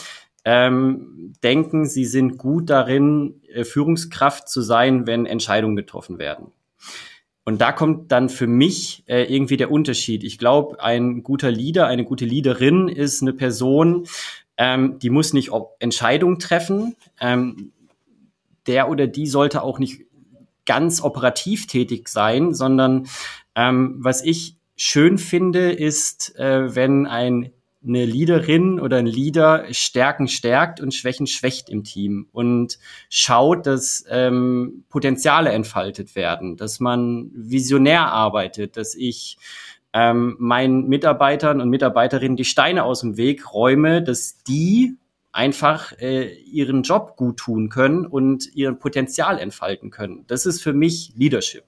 ähm, 0.43 1.35
denken, 1.43 1.85
sie 1.85 2.07
sind 2.07 2.39
gut 2.39 2.71
darin, 2.71 3.43
äh, 3.53 3.63
Führungskraft 3.63 4.49
zu 4.49 4.63
sein, 4.63 5.07
wenn 5.07 5.27
Entscheidungen 5.27 5.77
getroffen 5.77 6.19
werden. 6.19 6.47
Und 7.45 7.61
da 7.61 7.73
kommt 7.73 8.11
dann 8.11 8.31
für 8.31 8.47
mich 8.47 9.05
äh, 9.07 9.25
irgendwie 9.25 9.59
der 9.59 9.71
Unterschied. 9.71 10.25
Ich 10.25 10.39
glaube, 10.39 10.83
ein 10.83 11.23
guter 11.23 11.51
Leader, 11.51 11.89
eine 11.89 12.07
gute 12.07 12.25
Leaderin 12.25 12.89
ist 12.89 13.21
eine 13.21 13.35
Person, 13.35 14.07
ähm, 14.57 14.99
die 14.99 15.11
muss 15.11 15.35
nicht 15.35 15.51
Entscheidungen 15.79 16.39
treffen. 16.39 16.97
Ähm, 17.21 17.73
der 18.67 18.89
oder 18.89 19.07
die 19.07 19.27
sollte 19.27 19.63
auch 19.63 19.79
nicht 19.79 20.07
ganz 20.65 21.03
operativ 21.03 21.67
tätig 21.67 22.09
sein, 22.09 22.55
sondern 22.55 23.09
ähm, 23.55 23.97
was 23.99 24.25
ich 24.25 24.57
schön 24.77 25.19
finde, 25.19 25.73
ist, 25.73 26.37
äh, 26.39 26.75
wenn 26.75 27.07
ein 27.07 27.53
eine 27.87 28.05
Leaderin 28.05 28.81
oder 28.81 28.97
ein 28.97 29.07
Leader 29.07 29.67
Stärken 29.73 30.29
stärkt 30.29 30.81
und 30.81 30.93
Schwächen 30.93 31.27
schwächt 31.27 31.69
im 31.69 31.85
Team 31.85 32.29
und 32.33 32.79
schaut, 33.09 33.67
dass 33.67 34.05
ähm, 34.09 34.85
Potenziale 34.89 35.51
entfaltet 35.51 36.17
werden, 36.17 36.57
dass 36.57 36.81
man 36.81 37.31
visionär 37.33 38.07
arbeitet, 38.07 38.77
dass 38.77 38.95
ich 38.95 39.39
ähm, 39.93 40.37
meinen 40.39 40.89
Mitarbeitern 40.89 41.61
und 41.61 41.71
Mitarbeiterinnen 41.71 42.37
die 42.37 42.45
Steine 42.45 42.85
aus 42.85 43.01
dem 43.01 43.17
Weg 43.17 43.53
räume, 43.53 44.03
dass 44.03 44.43
die 44.43 44.97
einfach 45.33 45.93
äh, 45.99 46.35
ihren 46.35 46.83
Job 46.83 47.17
gut 47.17 47.37
tun 47.37 47.69
können 47.69 48.07
und 48.07 48.55
ihr 48.55 48.73
Potenzial 48.73 49.39
entfalten 49.39 49.91
können. 49.91 50.25
Das 50.27 50.47
ist 50.47 50.63
für 50.63 50.73
mich 50.73 51.13
Leadership. 51.15 51.65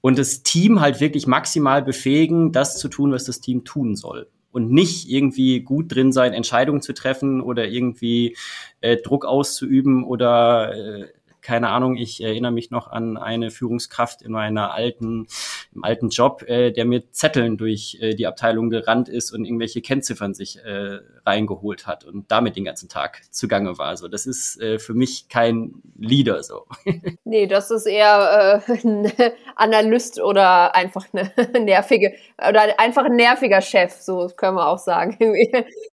Und 0.00 0.18
das 0.18 0.42
Team 0.42 0.80
halt 0.80 1.00
wirklich 1.00 1.26
maximal 1.26 1.82
befähigen, 1.82 2.52
das 2.52 2.78
zu 2.78 2.88
tun, 2.88 3.12
was 3.12 3.24
das 3.24 3.40
Team 3.40 3.64
tun 3.64 3.96
soll. 3.96 4.28
Und 4.50 4.70
nicht 4.70 5.08
irgendwie 5.10 5.60
gut 5.60 5.94
drin 5.94 6.12
sein, 6.12 6.32
Entscheidungen 6.32 6.80
zu 6.80 6.94
treffen 6.94 7.40
oder 7.40 7.66
irgendwie 7.66 8.36
äh, 8.80 8.96
Druck 8.96 9.24
auszuüben 9.24 10.04
oder 10.04 10.74
äh, 10.74 11.08
keine 11.48 11.70
Ahnung, 11.70 11.96
ich 11.96 12.22
erinnere 12.22 12.52
mich 12.52 12.70
noch 12.70 12.88
an 12.88 13.16
eine 13.16 13.50
Führungskraft 13.50 14.20
in 14.20 14.32
meiner 14.32 14.74
alten, 14.74 15.28
im 15.74 15.82
alten 15.82 16.10
Job, 16.10 16.42
äh, 16.42 16.72
der 16.72 16.84
mit 16.84 17.16
Zetteln 17.16 17.56
durch 17.56 17.96
äh, 18.02 18.14
die 18.14 18.26
Abteilung 18.26 18.68
gerannt 18.68 19.08
ist 19.08 19.32
und 19.32 19.46
irgendwelche 19.46 19.80
Kennziffern 19.80 20.34
sich 20.34 20.62
äh, 20.62 20.98
reingeholt 21.24 21.86
hat 21.86 22.04
und 22.04 22.30
damit 22.30 22.56
den 22.56 22.66
ganzen 22.66 22.90
Tag 22.90 23.22
zugange 23.30 23.78
war. 23.78 23.86
Also 23.86 24.08
das 24.08 24.26
ist 24.26 24.60
äh, 24.60 24.78
für 24.78 24.92
mich 24.92 25.30
kein 25.30 25.80
Leader 25.98 26.42
so. 26.42 26.66
Nee, 27.24 27.46
das 27.46 27.70
ist 27.70 27.86
eher 27.86 28.62
äh, 28.66 28.72
ein 28.86 29.10
Analyst 29.56 30.20
oder 30.20 30.74
einfach 30.74 31.06
eine 31.12 31.32
nervige 31.64 32.12
oder 32.36 32.78
einfach 32.78 33.06
ein 33.06 33.16
nerviger 33.16 33.62
Chef, 33.62 33.92
so 33.92 34.28
können 34.36 34.56
wir 34.56 34.68
auch 34.68 34.78
sagen. 34.78 35.16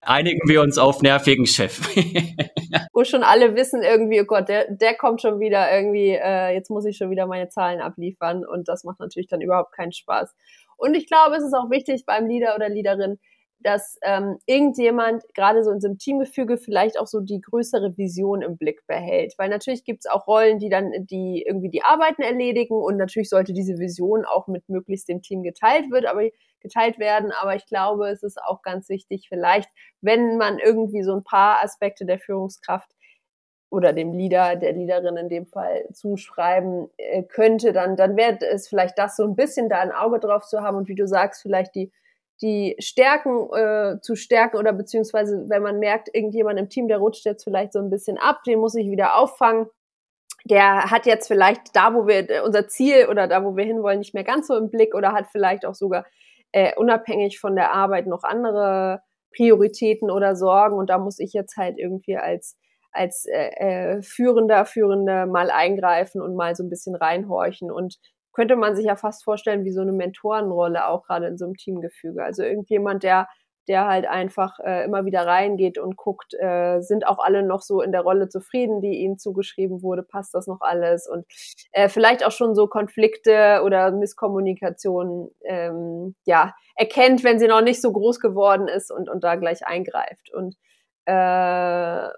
Einigen 0.02 0.50
wir 0.50 0.62
uns 0.62 0.78
auf 0.78 1.02
nervigen 1.02 1.46
Chef. 1.46 1.80
Wo 2.94 3.04
schon 3.06 3.24
alle 3.24 3.56
wissen 3.56 3.82
irgendwie, 3.84 4.22
oh 4.22 4.26
Gott, 4.26 4.50
der, 4.50 4.70
der 4.70 4.96
kommt 4.96 5.22
schon 5.22 5.40
wieder 5.40 5.45
irgendwie, 5.50 6.12
äh, 6.12 6.54
jetzt 6.54 6.70
muss 6.70 6.86
ich 6.86 6.98
schon 6.98 7.10
wieder 7.10 7.28
meine 7.28 7.50
Zahlen 7.50 7.82
abliefern 7.82 8.46
und 8.46 8.68
das 8.68 8.84
macht 8.84 9.00
natürlich 9.00 9.28
dann 9.28 9.42
überhaupt 9.42 9.74
keinen 9.74 9.92
Spaß. 9.92 10.34
Und 10.78 10.96
ich 10.96 11.08
glaube, 11.08 11.36
es 11.36 11.44
ist 11.44 11.54
auch 11.54 11.70
wichtig 11.70 12.06
beim 12.06 12.28
Leader 12.28 12.56
oder 12.56 12.70
Leaderin, 12.70 13.20
dass 13.66 13.98
ähm, 14.04 14.38
irgendjemand 14.46 15.24
gerade 15.34 15.64
so 15.64 15.72
in 15.72 15.82
so 15.82 15.88
einem 15.88 15.98
Teamgefüge 15.98 16.58
vielleicht 16.58 17.00
auch 17.00 17.08
so 17.08 17.20
die 17.20 17.42
größere 17.42 17.98
Vision 17.98 18.44
im 18.44 18.58
Blick 18.58 18.86
behält. 18.86 19.34
Weil 19.38 19.50
natürlich 19.50 19.84
gibt 19.84 20.06
es 20.06 20.12
auch 20.12 20.28
Rollen, 20.28 20.60
die 20.60 20.70
dann 20.70 20.92
die 21.00 21.44
irgendwie 21.48 21.70
die 21.70 21.84
Arbeiten 21.84 22.22
erledigen 22.22 22.75
und 22.75 22.98
natürlich 22.98 23.30
sollte 23.30 23.54
diese 23.54 23.80
Vision 23.80 24.24
auch 24.24 24.48
mit 24.48 24.70
möglichst 24.70 25.10
dem 25.10 25.24
Team 25.24 25.42
geteilt 25.42 25.90
wird, 25.90 26.06
aber 26.06 26.30
geteilt 26.60 27.00
werden. 27.00 27.32
Aber 27.42 27.56
ich 27.56 27.66
glaube, 27.66 28.10
es 28.10 28.22
ist 28.22 28.40
auch 28.40 28.62
ganz 28.62 28.88
wichtig, 28.90 29.28
vielleicht, 29.30 29.70
wenn 30.02 30.38
man 30.38 30.60
irgendwie 30.60 31.04
so 31.04 31.14
ein 31.14 31.24
paar 31.24 31.64
Aspekte 31.64 32.06
der 32.06 32.20
Führungskraft 32.20 32.92
oder 33.75 33.91
dem 33.91 34.13
Leader, 34.13 34.55
der 34.55 34.72
Leaderin 34.72 35.17
in 35.17 35.29
dem 35.29 35.46
Fall 35.46 35.86
zuschreiben 35.91 36.89
äh, 36.96 37.24
könnte, 37.24 37.74
dann, 37.74 37.98
dann 37.98 38.15
wäre 38.15 38.39
es 38.41 38.70
vielleicht 38.70 38.98
das 38.98 39.17
so 39.17 39.24
ein 39.24 39.36
bisschen 39.36 39.67
da 39.67 39.79
ein 39.79 39.91
Auge 39.91 40.20
drauf 40.20 40.46
zu 40.46 40.62
haben 40.62 40.77
und 40.77 40.88
wie 40.88 40.96
du 40.96 41.05
sagst, 41.05 41.41
vielleicht 41.41 41.75
die, 41.75 41.91
die 42.41 42.77
Stärken 42.79 43.50
äh, 43.53 44.00
zu 44.01 44.15
stärken 44.15 44.58
oder 44.58 44.72
beziehungsweise 44.72 45.44
wenn 45.50 45.62
man 45.62 45.79
merkt, 45.79 46.10
irgendjemand 46.13 46.58
im 46.58 46.70
Team, 46.70 46.88
der 46.88 47.00
rutscht 47.00 47.25
jetzt 47.25 47.44
vielleicht 47.44 47.74
so 47.74 47.79
ein 47.79 47.89
bisschen 47.89 48.17
ab, 48.17 48.44
den 48.46 48.60
muss 48.60 48.75
ich 48.75 48.89
wieder 48.89 49.17
auffangen. 49.17 49.67
Der 50.46 50.91
hat 50.91 51.05
jetzt 51.05 51.27
vielleicht 51.27 51.75
da, 51.75 51.94
wo 51.94 52.08
wir 52.08 52.44
unser 52.46 52.67
Ziel 52.67 53.08
oder 53.10 53.27
da, 53.27 53.44
wo 53.44 53.58
wir 53.58 53.65
hinwollen, 53.65 54.00
nicht 54.00 54.13
mehr 54.13 54.24
ganz 54.24 54.48
so 54.48 54.55
im 54.55 54.70
Blick 54.70 54.96
oder 54.96 55.12
hat 55.12 55.25
vielleicht 55.32 55.65
auch 55.65 55.75
sogar 55.75 56.05
äh, 56.53 56.74
unabhängig 56.75 57.39
von 57.39 57.55
der 57.55 57.74
Arbeit 57.74 58.08
noch 58.08 58.24
andere 58.24 59.01
Prioritäten 59.36 60.10
oder 60.10 60.36
Sorgen 60.36 60.77
und 60.77 60.89
da 60.89 60.98
muss 60.98 61.20
ich 61.20 61.34
jetzt 61.34 61.58
halt 61.58 61.77
irgendwie 61.77 62.15
als 62.15 62.58
als 62.96 63.25
äh, 63.25 63.50
äh, 63.98 64.02
Führender, 64.02 64.66
Führende 64.66 65.25
mal 65.25 65.52
eingreifen 65.52 66.22
und 66.22 66.36
mal 66.36 66.56
so 66.56 66.64
ein 66.64 66.70
bisschen 66.70 66.96
reinhorchen. 66.96 67.72
Und 67.72 67.98
könnte 68.34 68.56
man 68.56 68.75
sich 68.75 68.86
ja 68.86 68.96
fast 68.96 69.24
vorstellen, 69.24 69.64
wie 69.64 69.72
so 69.72 69.82
eine 69.82 69.94
Mentorenrolle 69.94 70.88
auch 70.88 71.04
gerade 71.04 71.28
in 71.28 71.38
so 71.38 71.46
einem 71.46 71.56
Teamgefüge. 71.56 72.24
Also 72.24 72.44
irgendjemand, 72.44 73.04
der 73.04 73.28
der 73.68 73.88
halt 73.88 74.06
einfach 74.08 74.60
äh, 74.60 74.84
immer 74.86 75.06
wieder 75.06 75.25
reingeht 75.25 75.78
und 75.78 75.98
guckt, 75.98 76.34
äh, 76.40 76.82
sind 76.82 77.08
auch 77.08 77.20
alle 77.20 77.44
noch 77.44 77.62
so 77.62 77.82
in 77.82 77.92
der 77.92 78.02
Rolle 78.02 78.30
zufrieden, 78.30 78.82
die 78.82 79.00
ihnen 79.00 79.18
zugeschrieben 79.18 79.82
wurde, 79.82 80.04
passt 80.04 80.34
das 80.34 80.48
noch 80.48 80.62
alles 80.62 81.08
und 81.08 81.25
äh, 81.72 81.90
vielleicht 81.90 82.25
auch 82.25 82.32
schon 82.32 82.56
so 82.56 82.68
Konflikte 82.68 83.62
oder 83.64 83.92
Misskommunikation 83.92 85.32
ähm, 85.44 86.16
ja 86.25 86.54
erkennt, 86.75 87.24
wenn 87.24 87.40
sie 87.40 87.48
noch 87.48 87.62
nicht 87.62 87.82
so 87.82 87.92
groß 87.92 88.20
geworden 88.20 88.68
ist 88.68 88.92
und 88.92 89.10
und 89.10 89.24
da 89.24 89.36
gleich 89.36 89.66
eingreift 89.66 90.32
und 90.34 90.56
äh, 91.06 92.10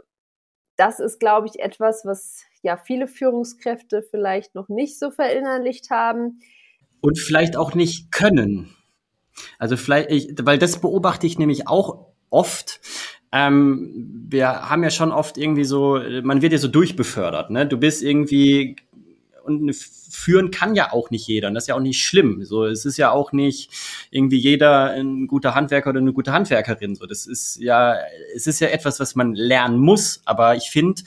das 0.78 1.00
ist, 1.00 1.20
glaube 1.20 1.48
ich, 1.48 1.60
etwas, 1.60 2.06
was 2.06 2.46
ja 2.62 2.78
viele 2.78 3.08
Führungskräfte 3.08 4.02
vielleicht 4.02 4.56
noch 4.56 4.70
nicht 4.70 4.98
so 4.98 5.12
verinnerlicht 5.12 5.90
haben. 5.90 6.40
Und 7.02 7.20
vielleicht 7.20 7.58
auch 7.58 7.74
nicht 7.74 8.12
können. 8.12 8.74
Also 9.60 9.78
vielleicht, 9.78 10.12
ich, 10.12 10.34
weil 10.42 10.58
das 10.58 10.80
beobachte 10.80 11.28
ich 11.28 11.38
nämlich 11.38 11.68
auch 11.68 12.08
oft. 12.30 12.80
Ähm, 13.32 14.26
wir 14.30 14.70
haben 14.70 14.84
ja 14.84 14.90
schon 14.90 15.12
oft 15.12 15.38
irgendwie 15.38 15.66
so, 15.66 16.00
man 16.24 16.42
wird 16.42 16.54
ja 16.54 16.60
so 16.60 16.68
durchbefördert, 16.68 17.50
ne? 17.50 17.68
Du 17.68 17.78
bist 17.78 18.02
irgendwie 18.02 18.78
und 19.48 19.76
führen 19.76 20.52
kann 20.52 20.76
ja 20.76 20.92
auch 20.92 21.10
nicht 21.10 21.28
jeder. 21.28 21.48
Und 21.48 21.54
das 21.54 21.64
ist 21.64 21.68
ja 21.68 21.76
auch 21.76 21.80
nicht 21.80 22.04
schlimm. 22.04 22.44
So, 22.44 22.66
es 22.66 22.86
ist 22.86 22.98
ja 22.98 23.12
auch 23.12 23.32
nicht 23.32 23.72
irgendwie 24.12 24.38
jeder 24.38 24.92
ein 24.92 25.28
guter 25.28 25.56
Handwerker 25.56 25.90
oder 25.90 26.00
eine 26.00 26.14
gute 26.14 26.34
Handwerkerin. 26.34 26.96
So, 26.96 27.06
das 27.06 27.26
ist 27.26 27.58
ja, 27.58 27.96
es 28.36 28.48
ist 28.48 28.60
ja 28.60 28.68
etwas, 28.68 29.00
was 29.00 29.16
man 29.16 29.34
lernen 29.34 29.80
muss. 29.80 30.22
Aber 30.26 30.56
ich 30.56 30.70
finde, 30.70 31.02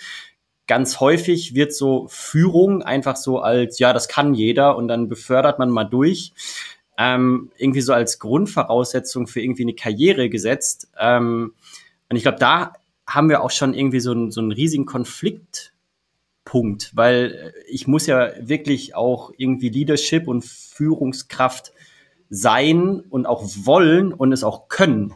ganz 0.66 1.00
häufig 1.00 1.54
wird 1.54 1.74
so 1.74 2.06
Führung 2.08 2.82
einfach 2.82 3.16
so 3.16 3.40
als, 3.40 3.78
ja, 3.78 3.92
das 3.92 4.08
kann 4.08 4.34
jeder 4.34 4.76
und 4.76 4.88
dann 4.88 5.08
befördert 5.08 5.58
man 5.58 5.70
mal 5.70 5.84
durch. 5.84 6.32
Ähm, 6.96 7.50
irgendwie 7.56 7.80
so 7.80 7.92
als 7.92 8.18
Grundvoraussetzung 8.18 9.26
für 9.26 9.40
irgendwie 9.40 9.62
eine 9.62 9.74
Karriere 9.74 10.28
gesetzt. 10.28 10.88
Ähm, 10.98 11.54
und 12.08 12.16
ich 12.16 12.22
glaube, 12.22 12.38
da 12.38 12.74
haben 13.06 13.28
wir 13.28 13.42
auch 13.42 13.50
schon 13.50 13.74
irgendwie 13.74 14.00
so, 14.00 14.12
einen, 14.12 14.30
so 14.30 14.40
einen 14.40 14.52
riesigen 14.52 14.86
Konflikt 14.86 15.72
Punkt, 16.44 16.96
weil 16.96 17.52
äh, 17.56 17.60
ich 17.68 17.86
muss 17.86 18.06
ja 18.06 18.30
wirklich 18.40 18.94
auch 18.94 19.32
irgendwie 19.36 19.68
Leadership 19.68 20.28
und 20.28 20.44
Führungskraft 20.44 21.72
sein 22.28 23.00
und 23.10 23.26
auch 23.26 23.42
wollen 23.64 24.12
und 24.12 24.32
es 24.32 24.44
auch 24.44 24.68
können. 24.68 25.14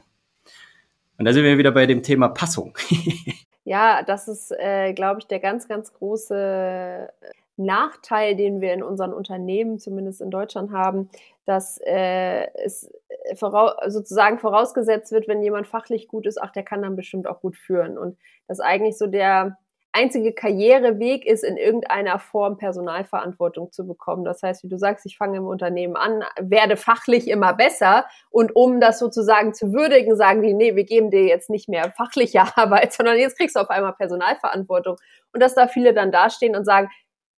Und 1.18 1.24
da 1.24 1.32
sind 1.32 1.44
wir 1.44 1.58
wieder 1.58 1.72
bei 1.72 1.86
dem 1.86 2.02
Thema 2.02 2.28
Passung. 2.28 2.76
ja, 3.64 4.02
das 4.02 4.28
ist, 4.28 4.50
äh, 4.50 4.92
glaube 4.92 5.20
ich, 5.20 5.26
der 5.26 5.38
ganz, 5.38 5.68
ganz 5.68 5.92
große 5.92 7.08
Nachteil, 7.56 8.34
den 8.34 8.60
wir 8.60 8.72
in 8.74 8.82
unseren 8.82 9.12
Unternehmen, 9.12 9.78
zumindest 9.78 10.20
in 10.20 10.30
Deutschland 10.30 10.72
haben, 10.72 11.08
dass 11.44 11.78
äh, 11.84 12.48
es 12.64 12.90
voraus, 13.36 13.74
sozusagen 13.86 14.38
vorausgesetzt 14.38 15.12
wird, 15.12 15.28
wenn 15.28 15.42
jemand 15.42 15.68
fachlich 15.68 16.08
gut 16.08 16.26
ist, 16.26 16.42
ach, 16.42 16.50
der 16.50 16.64
kann 16.64 16.82
dann 16.82 16.96
bestimmt 16.96 17.28
auch 17.28 17.40
gut 17.40 17.56
führen. 17.56 17.96
Und 17.96 18.18
das 18.48 18.58
eigentlich 18.58 18.98
so 18.98 19.06
der, 19.06 19.56
einzige 19.94 20.32
Karriereweg 20.32 21.24
ist, 21.24 21.44
in 21.44 21.56
irgendeiner 21.56 22.18
Form 22.18 22.56
Personalverantwortung 22.56 23.70
zu 23.70 23.86
bekommen. 23.86 24.24
Das 24.24 24.42
heißt, 24.42 24.64
wie 24.64 24.68
du 24.68 24.76
sagst, 24.76 25.06
ich 25.06 25.16
fange 25.16 25.38
im 25.38 25.46
Unternehmen 25.46 25.96
an, 25.96 26.24
werde 26.40 26.76
fachlich 26.76 27.28
immer 27.28 27.54
besser 27.54 28.04
und 28.30 28.56
um 28.56 28.80
das 28.80 28.98
sozusagen 28.98 29.54
zu 29.54 29.72
würdigen, 29.72 30.16
sagen 30.16 30.42
die, 30.42 30.52
nee, 30.52 30.74
wir 30.74 30.84
geben 30.84 31.10
dir 31.10 31.24
jetzt 31.24 31.48
nicht 31.48 31.68
mehr 31.68 31.92
fachliche 31.92 32.42
Arbeit, 32.56 32.92
sondern 32.92 33.16
jetzt 33.16 33.38
kriegst 33.38 33.54
du 33.56 33.60
auf 33.60 33.70
einmal 33.70 33.94
Personalverantwortung. 33.94 34.96
Und 35.32 35.40
dass 35.40 35.54
da 35.54 35.68
viele 35.68 35.94
dann 35.94 36.10
dastehen 36.10 36.56
und 36.56 36.64
sagen, 36.64 36.88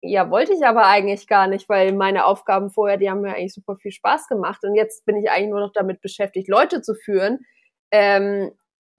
ja, 0.00 0.30
wollte 0.30 0.52
ich 0.52 0.64
aber 0.64 0.86
eigentlich 0.86 1.26
gar 1.26 1.48
nicht, 1.48 1.68
weil 1.68 1.92
meine 1.92 2.26
Aufgaben 2.26 2.70
vorher, 2.70 2.98
die 2.98 3.10
haben 3.10 3.22
mir 3.22 3.34
eigentlich 3.34 3.54
super 3.54 3.76
viel 3.76 3.90
Spaß 3.90 4.28
gemacht 4.28 4.62
und 4.62 4.74
jetzt 4.74 5.04
bin 5.06 5.16
ich 5.16 5.30
eigentlich 5.30 5.50
nur 5.50 5.60
noch 5.60 5.72
damit 5.72 6.00
beschäftigt, 6.02 6.48
Leute 6.48 6.82
zu 6.82 6.94
führen. 6.94 7.40
Ähm, 7.90 8.52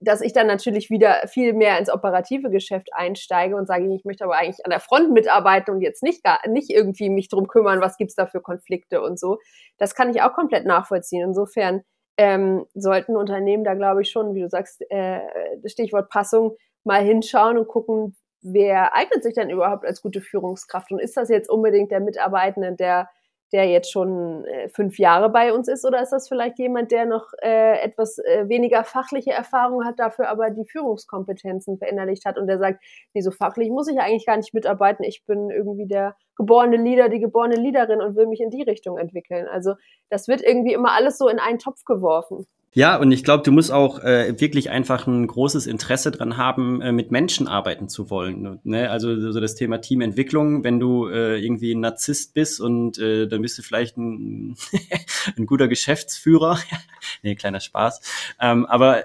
dass 0.06 0.20
ich 0.20 0.32
dann 0.32 0.46
natürlich 0.46 0.88
wieder 0.88 1.26
viel 1.26 1.52
mehr 1.52 1.78
ins 1.78 1.90
operative 1.90 2.50
Geschäft 2.50 2.88
einsteige 2.92 3.56
und 3.56 3.66
sage, 3.66 3.92
ich 3.92 4.04
möchte 4.04 4.24
aber 4.24 4.36
eigentlich 4.36 4.64
an 4.64 4.70
der 4.70 4.80
Front 4.80 5.12
mitarbeiten 5.12 5.74
und 5.74 5.80
jetzt 5.80 6.02
nicht 6.02 6.22
gar 6.22 6.38
nicht 6.48 6.70
irgendwie 6.70 7.10
mich 7.10 7.28
drum 7.28 7.48
kümmern, 7.48 7.80
was 7.80 7.96
gibt's 7.96 8.14
da 8.14 8.26
für 8.26 8.40
Konflikte 8.40 9.02
und 9.02 9.18
so. 9.18 9.38
Das 9.78 9.94
kann 9.94 10.10
ich 10.10 10.22
auch 10.22 10.32
komplett 10.32 10.64
nachvollziehen. 10.64 11.22
Insofern 11.22 11.82
ähm, 12.18 12.66
sollten 12.74 13.16
Unternehmen 13.16 13.64
da, 13.64 13.74
glaube 13.74 14.02
ich, 14.02 14.10
schon, 14.10 14.34
wie 14.34 14.42
du 14.42 14.48
sagst, 14.48 14.82
äh, 14.90 15.20
Stichwort 15.66 16.08
Passung, 16.08 16.56
mal 16.84 17.02
hinschauen 17.02 17.58
und 17.58 17.66
gucken, 17.66 18.16
wer 18.42 18.94
eignet 18.94 19.22
sich 19.24 19.34
denn 19.34 19.50
überhaupt 19.50 19.84
als 19.84 20.02
gute 20.02 20.20
Führungskraft 20.20 20.92
und 20.92 21.00
ist 21.00 21.16
das 21.16 21.28
jetzt 21.28 21.50
unbedingt 21.50 21.90
der 21.90 22.00
Mitarbeitende, 22.00 22.74
der 22.74 23.08
der 23.52 23.66
jetzt 23.66 23.90
schon 23.90 24.44
äh, 24.44 24.68
fünf 24.68 24.98
Jahre 24.98 25.30
bei 25.30 25.52
uns 25.52 25.68
ist, 25.68 25.84
oder 25.84 26.02
ist 26.02 26.10
das 26.10 26.28
vielleicht 26.28 26.58
jemand, 26.58 26.90
der 26.90 27.06
noch 27.06 27.32
äh, 27.42 27.80
etwas 27.80 28.18
äh, 28.18 28.48
weniger 28.48 28.84
fachliche 28.84 29.32
Erfahrung 29.32 29.84
hat, 29.84 29.98
dafür 29.98 30.28
aber 30.28 30.50
die 30.50 30.64
Führungskompetenzen 30.64 31.78
verinnerlicht 31.78 32.24
hat 32.24 32.38
und 32.38 32.46
der 32.46 32.58
sagt, 32.58 32.82
nee, 33.14 33.20
so 33.20 33.30
fachlich 33.30 33.70
muss 33.70 33.88
ich 33.88 33.98
eigentlich 34.00 34.26
gar 34.26 34.36
nicht 34.36 34.54
mitarbeiten, 34.54 35.04
ich 35.04 35.24
bin 35.26 35.50
irgendwie 35.50 35.86
der 35.86 36.16
geborene 36.36 36.76
Leader, 36.76 37.08
die 37.08 37.20
geborene 37.20 37.56
Leaderin 37.56 38.00
und 38.00 38.16
will 38.16 38.26
mich 38.26 38.40
in 38.40 38.50
die 38.50 38.62
Richtung 38.62 38.98
entwickeln. 38.98 39.46
Also 39.48 39.74
das 40.10 40.28
wird 40.28 40.42
irgendwie 40.42 40.74
immer 40.74 40.92
alles 40.92 41.16
so 41.18 41.28
in 41.28 41.38
einen 41.38 41.58
Topf 41.58 41.84
geworfen. 41.84 42.46
Ja, 42.76 42.96
und 42.98 43.10
ich 43.10 43.24
glaube, 43.24 43.42
du 43.42 43.52
musst 43.52 43.72
auch 43.72 44.00
äh, 44.00 44.38
wirklich 44.38 44.68
einfach 44.68 45.06
ein 45.06 45.26
großes 45.26 45.66
Interesse 45.66 46.10
dran 46.10 46.36
haben, 46.36 46.82
äh, 46.82 46.92
mit 46.92 47.10
Menschen 47.10 47.48
arbeiten 47.48 47.88
zu 47.88 48.10
wollen. 48.10 48.60
Ne? 48.64 48.90
Also 48.90 49.32
so 49.32 49.40
das 49.40 49.54
Thema 49.54 49.80
Teamentwicklung, 49.80 50.62
wenn 50.62 50.78
du 50.78 51.08
äh, 51.08 51.42
irgendwie 51.42 51.74
ein 51.74 51.80
Narzisst 51.80 52.34
bist 52.34 52.60
und 52.60 52.98
äh, 52.98 53.28
dann 53.28 53.40
bist 53.40 53.56
du 53.56 53.62
vielleicht 53.62 53.96
ein, 53.96 54.58
ein 55.38 55.46
guter 55.46 55.68
Geschäftsführer. 55.68 56.58
nee, 57.22 57.34
kleiner 57.34 57.60
Spaß. 57.60 58.02
Ähm, 58.42 58.66
aber 58.66 59.04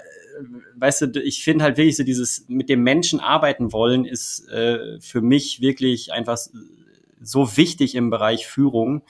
weißt 0.76 1.00
du, 1.00 1.22
ich 1.22 1.42
finde 1.42 1.64
halt 1.64 1.78
wirklich 1.78 1.96
so 1.96 2.04
dieses 2.04 2.44
mit 2.48 2.68
dem 2.68 2.82
Menschen 2.82 3.20
arbeiten 3.20 3.72
wollen 3.72 4.04
ist 4.04 4.50
äh, 4.50 5.00
für 5.00 5.22
mich 5.22 5.62
wirklich 5.62 6.12
einfach 6.12 6.36
so 7.22 7.56
wichtig 7.56 7.94
im 7.94 8.10
Bereich 8.10 8.46
Führung. 8.46 9.00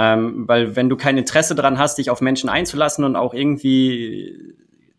Ähm, 0.00 0.46
weil 0.46 0.76
wenn 0.76 0.88
du 0.88 0.96
kein 0.96 1.18
Interesse 1.18 1.56
daran 1.56 1.76
hast, 1.76 1.98
dich 1.98 2.08
auf 2.08 2.20
Menschen 2.20 2.48
einzulassen 2.48 3.04
und 3.04 3.16
auch 3.16 3.34
irgendwie, 3.34 4.54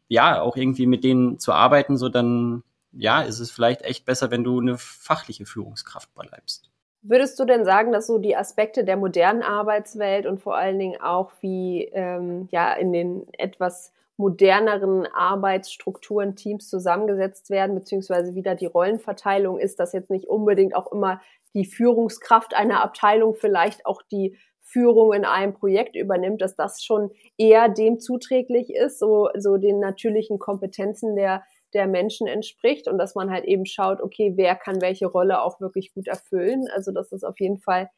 ja, 0.09 0.41
auch 0.41 0.57
irgendwie 0.57 0.87
mit 0.87 1.05
denen 1.05 1.39
zu 1.39 1.53
arbeiten, 1.53 1.95
so 1.95 2.09
dann, 2.09 2.63
ja, 2.91 3.21
ist 3.21 3.39
es 3.39 3.49
vielleicht 3.49 3.83
echt 3.83 4.05
besser, 4.05 4.29
wenn 4.29 4.43
du 4.43 4.59
eine 4.59 4.77
fachliche 4.77 5.45
Führungskraft 5.45 6.13
bleibst. 6.13 6.69
Würdest 7.01 7.39
du 7.39 7.45
denn 7.45 7.63
sagen, 7.63 7.93
dass 7.93 8.07
so 8.07 8.17
die 8.17 8.35
Aspekte 8.35 8.83
der 8.83 8.97
modernen 8.97 9.41
Arbeitswelt 9.41 10.25
und 10.25 10.41
vor 10.41 10.57
allen 10.57 10.77
Dingen 10.77 10.99
auch 11.01 11.31
wie 11.39 11.85
ähm, 11.93 12.49
ja 12.51 12.73
in 12.73 12.91
den 12.91 13.25
etwas 13.37 13.93
moderneren 14.17 15.05
Arbeitsstrukturen 15.05 16.35
Teams 16.35 16.67
zusammengesetzt 16.67 17.49
werden, 17.51 17.73
beziehungsweise 17.73 18.35
wieder 18.35 18.53
die 18.53 18.65
Rollenverteilung 18.65 19.59
ist, 19.59 19.79
dass 19.79 19.93
jetzt 19.93 20.11
nicht 20.11 20.27
unbedingt 20.27 20.75
auch 20.75 20.91
immer 20.91 21.21
die 21.53 21.63
Führungskraft 21.63 22.53
einer 22.53 22.83
Abteilung 22.83 23.33
vielleicht 23.33 23.85
auch 23.85 24.01
die 24.01 24.35
Führung 24.71 25.13
in 25.13 25.25
einem 25.25 25.53
Projekt 25.53 25.95
übernimmt, 25.95 26.41
dass 26.41 26.55
das 26.55 26.83
schon 26.83 27.11
eher 27.37 27.69
dem 27.69 27.99
zuträglich 27.99 28.73
ist, 28.73 28.99
so, 28.99 29.29
so 29.37 29.57
den 29.57 29.79
natürlichen 29.79 30.37
Kompetenzen 30.37 31.15
der, 31.15 31.43
der 31.73 31.87
Menschen 31.87 32.27
entspricht 32.27 32.87
und 32.87 32.97
dass 32.97 33.15
man 33.15 33.31
halt 33.31 33.45
eben 33.45 33.65
schaut, 33.65 34.01
okay, 34.01 34.33
wer 34.35 34.55
kann 34.55 34.81
welche 34.81 35.07
Rolle 35.07 35.41
auch 35.41 35.59
wirklich 35.59 35.93
gut 35.93 36.07
erfüllen. 36.07 36.67
Also 36.73 36.91
dass 36.91 37.09
das 37.09 37.23
auf 37.23 37.39
jeden 37.39 37.59
Fall 37.59 37.89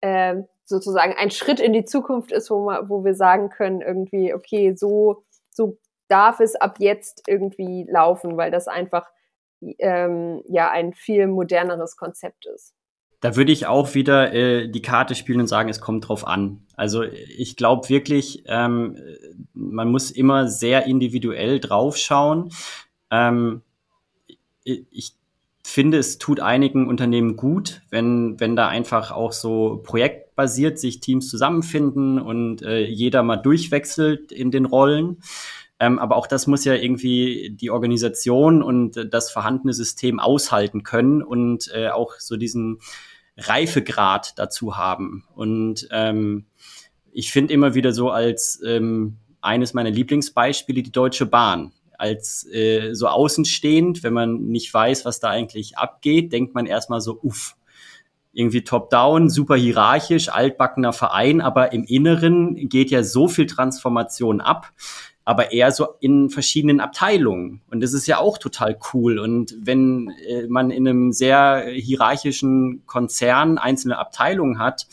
äh, 0.00 0.36
sozusagen 0.64 1.14
ein 1.14 1.30
Schritt 1.30 1.60
in 1.60 1.72
die 1.72 1.84
Zukunft 1.84 2.30
ist, 2.30 2.50
wo, 2.50 2.64
man, 2.64 2.88
wo 2.88 3.04
wir 3.04 3.14
sagen 3.14 3.48
können, 3.48 3.80
irgendwie, 3.80 4.34
okay, 4.34 4.74
so, 4.76 5.24
so 5.50 5.78
darf 6.08 6.40
es 6.40 6.56
ab 6.56 6.76
jetzt 6.78 7.22
irgendwie 7.26 7.86
laufen, 7.88 8.36
weil 8.36 8.50
das 8.50 8.68
einfach 8.68 9.08
ähm, 9.78 10.42
ja 10.46 10.70
ein 10.70 10.94
viel 10.94 11.26
moderneres 11.26 11.96
Konzept 11.96 12.46
ist. 12.46 12.74
Da 13.20 13.34
würde 13.34 13.50
ich 13.50 13.66
auch 13.66 13.94
wieder 13.94 14.32
äh, 14.32 14.68
die 14.68 14.82
Karte 14.82 15.14
spielen 15.14 15.40
und 15.40 15.48
sagen, 15.48 15.68
es 15.68 15.80
kommt 15.80 16.08
drauf 16.08 16.26
an. 16.26 16.62
Also 16.76 17.02
ich 17.02 17.56
glaube 17.56 17.88
wirklich, 17.88 18.44
ähm, 18.46 18.96
man 19.54 19.90
muss 19.90 20.10
immer 20.12 20.48
sehr 20.48 20.86
individuell 20.86 21.58
draufschauen. 21.58 22.50
Ähm, 23.10 23.62
ich 24.62 25.14
finde, 25.64 25.98
es 25.98 26.18
tut 26.18 26.40
einigen 26.40 26.88
Unternehmen 26.88 27.36
gut, 27.36 27.82
wenn, 27.90 28.38
wenn 28.40 28.56
da 28.56 28.68
einfach 28.68 29.10
auch 29.10 29.32
so 29.32 29.82
projektbasiert 29.84 30.78
sich 30.78 31.00
Teams 31.00 31.28
zusammenfinden 31.28 32.20
und 32.20 32.62
äh, 32.62 32.86
jeder 32.86 33.22
mal 33.22 33.36
durchwechselt 33.36 34.32
in 34.32 34.50
den 34.50 34.64
Rollen. 34.64 35.18
Ähm, 35.80 35.98
aber 35.98 36.16
auch 36.16 36.26
das 36.26 36.46
muss 36.46 36.64
ja 36.64 36.74
irgendwie 36.74 37.50
die 37.50 37.70
Organisation 37.70 38.62
und 38.62 39.12
das 39.12 39.30
vorhandene 39.30 39.72
System 39.72 40.18
aushalten 40.18 40.82
können 40.82 41.22
und 41.22 41.70
äh, 41.72 41.88
auch 41.88 42.14
so 42.18 42.36
diesen 42.36 42.80
Reifegrad 43.36 44.38
dazu 44.38 44.76
haben. 44.76 45.24
Und 45.34 45.88
ähm, 45.92 46.46
ich 47.12 47.30
finde 47.30 47.52
immer 47.52 47.74
wieder 47.74 47.92
so 47.92 48.10
als 48.10 48.60
ähm, 48.66 49.18
eines 49.40 49.72
meiner 49.72 49.90
Lieblingsbeispiele 49.90 50.82
die 50.82 50.92
Deutsche 50.92 51.26
Bahn. 51.26 51.72
Als 51.96 52.46
äh, 52.52 52.94
so 52.94 53.08
außenstehend, 53.08 54.02
wenn 54.02 54.12
man 54.12 54.46
nicht 54.46 54.72
weiß, 54.72 55.04
was 55.04 55.20
da 55.20 55.30
eigentlich 55.30 55.78
abgeht, 55.78 56.32
denkt 56.32 56.54
man 56.54 56.66
erstmal 56.66 57.00
so, 57.00 57.18
uff, 57.22 57.56
irgendwie 58.32 58.62
top-down, 58.62 59.30
super 59.30 59.56
hierarchisch, 59.56 60.28
altbackener 60.28 60.92
Verein, 60.92 61.40
aber 61.40 61.72
im 61.72 61.82
Inneren 61.84 62.68
geht 62.68 62.90
ja 62.90 63.02
so 63.02 63.26
viel 63.26 63.46
Transformation 63.46 64.40
ab 64.40 64.72
aber 65.28 65.52
eher 65.52 65.72
so 65.72 65.88
in 66.00 66.30
verschiedenen 66.30 66.80
Abteilungen. 66.80 67.60
Und 67.70 67.82
das 67.82 67.92
ist 67.92 68.06
ja 68.06 68.18
auch 68.18 68.38
total 68.38 68.78
cool. 68.94 69.18
Und 69.18 69.54
wenn 69.60 70.08
äh, 70.26 70.46
man 70.46 70.70
in 70.70 70.88
einem 70.88 71.12
sehr 71.12 71.66
hierarchischen 71.68 72.86
Konzern 72.86 73.58
einzelne 73.58 73.98
Abteilungen 73.98 74.58
hat, 74.58 74.86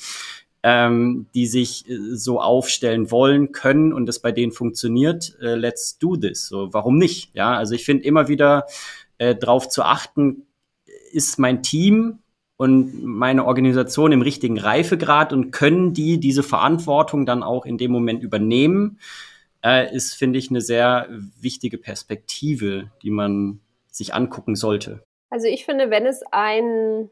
ähm, 0.62 1.28
die 1.34 1.48
sich 1.48 1.90
äh, 1.90 1.96
so 2.18 2.42
aufstellen 2.42 3.12
wollen, 3.12 3.54
können 3.54 3.94
und 3.94 4.08
das 4.08 4.20
bei 4.20 4.34
denen 4.34 4.52
funktioniert, 4.52 5.38
äh, 5.42 5.56
let's 5.56 6.00
do 6.00 6.18
this. 6.18 6.48
So, 6.48 6.74
warum 6.74 6.98
nicht? 6.98 7.34
Ja, 7.34 7.56
also 7.56 7.74
ich 7.74 7.86
finde 7.86 8.04
immer 8.04 8.28
wieder 8.28 8.66
äh, 9.20 9.36
darauf 9.36 9.70
zu 9.70 9.84
achten, 9.84 10.42
ist 11.14 11.40
mein 11.40 11.64
Team 11.64 12.20
und 12.58 13.06
meine 13.06 13.46
Organisation 13.46 14.12
im 14.12 14.22
richtigen 14.22 14.60
Reifegrad 14.60 15.32
und 15.32 15.52
können 15.52 15.94
die 15.94 16.20
diese 16.20 16.44
Verantwortung 16.44 17.26
dann 17.26 17.42
auch 17.42 17.66
in 17.66 17.78
dem 17.78 17.92
Moment 17.92 18.22
übernehmen? 18.22 19.00
Äh, 19.66 19.94
ist, 19.94 20.14
finde 20.14 20.38
ich, 20.38 20.50
eine 20.50 20.62
sehr 20.62 21.08
wichtige 21.40 21.78
Perspektive, 21.78 22.92
die 23.02 23.10
man 23.10 23.60
sich 23.90 24.14
angucken 24.14 24.56
sollte. 24.56 25.04
Also 25.30 25.48
ich 25.48 25.66
finde, 25.66 25.90
wenn 25.90 26.06
es 26.06 26.22
einen 26.32 27.10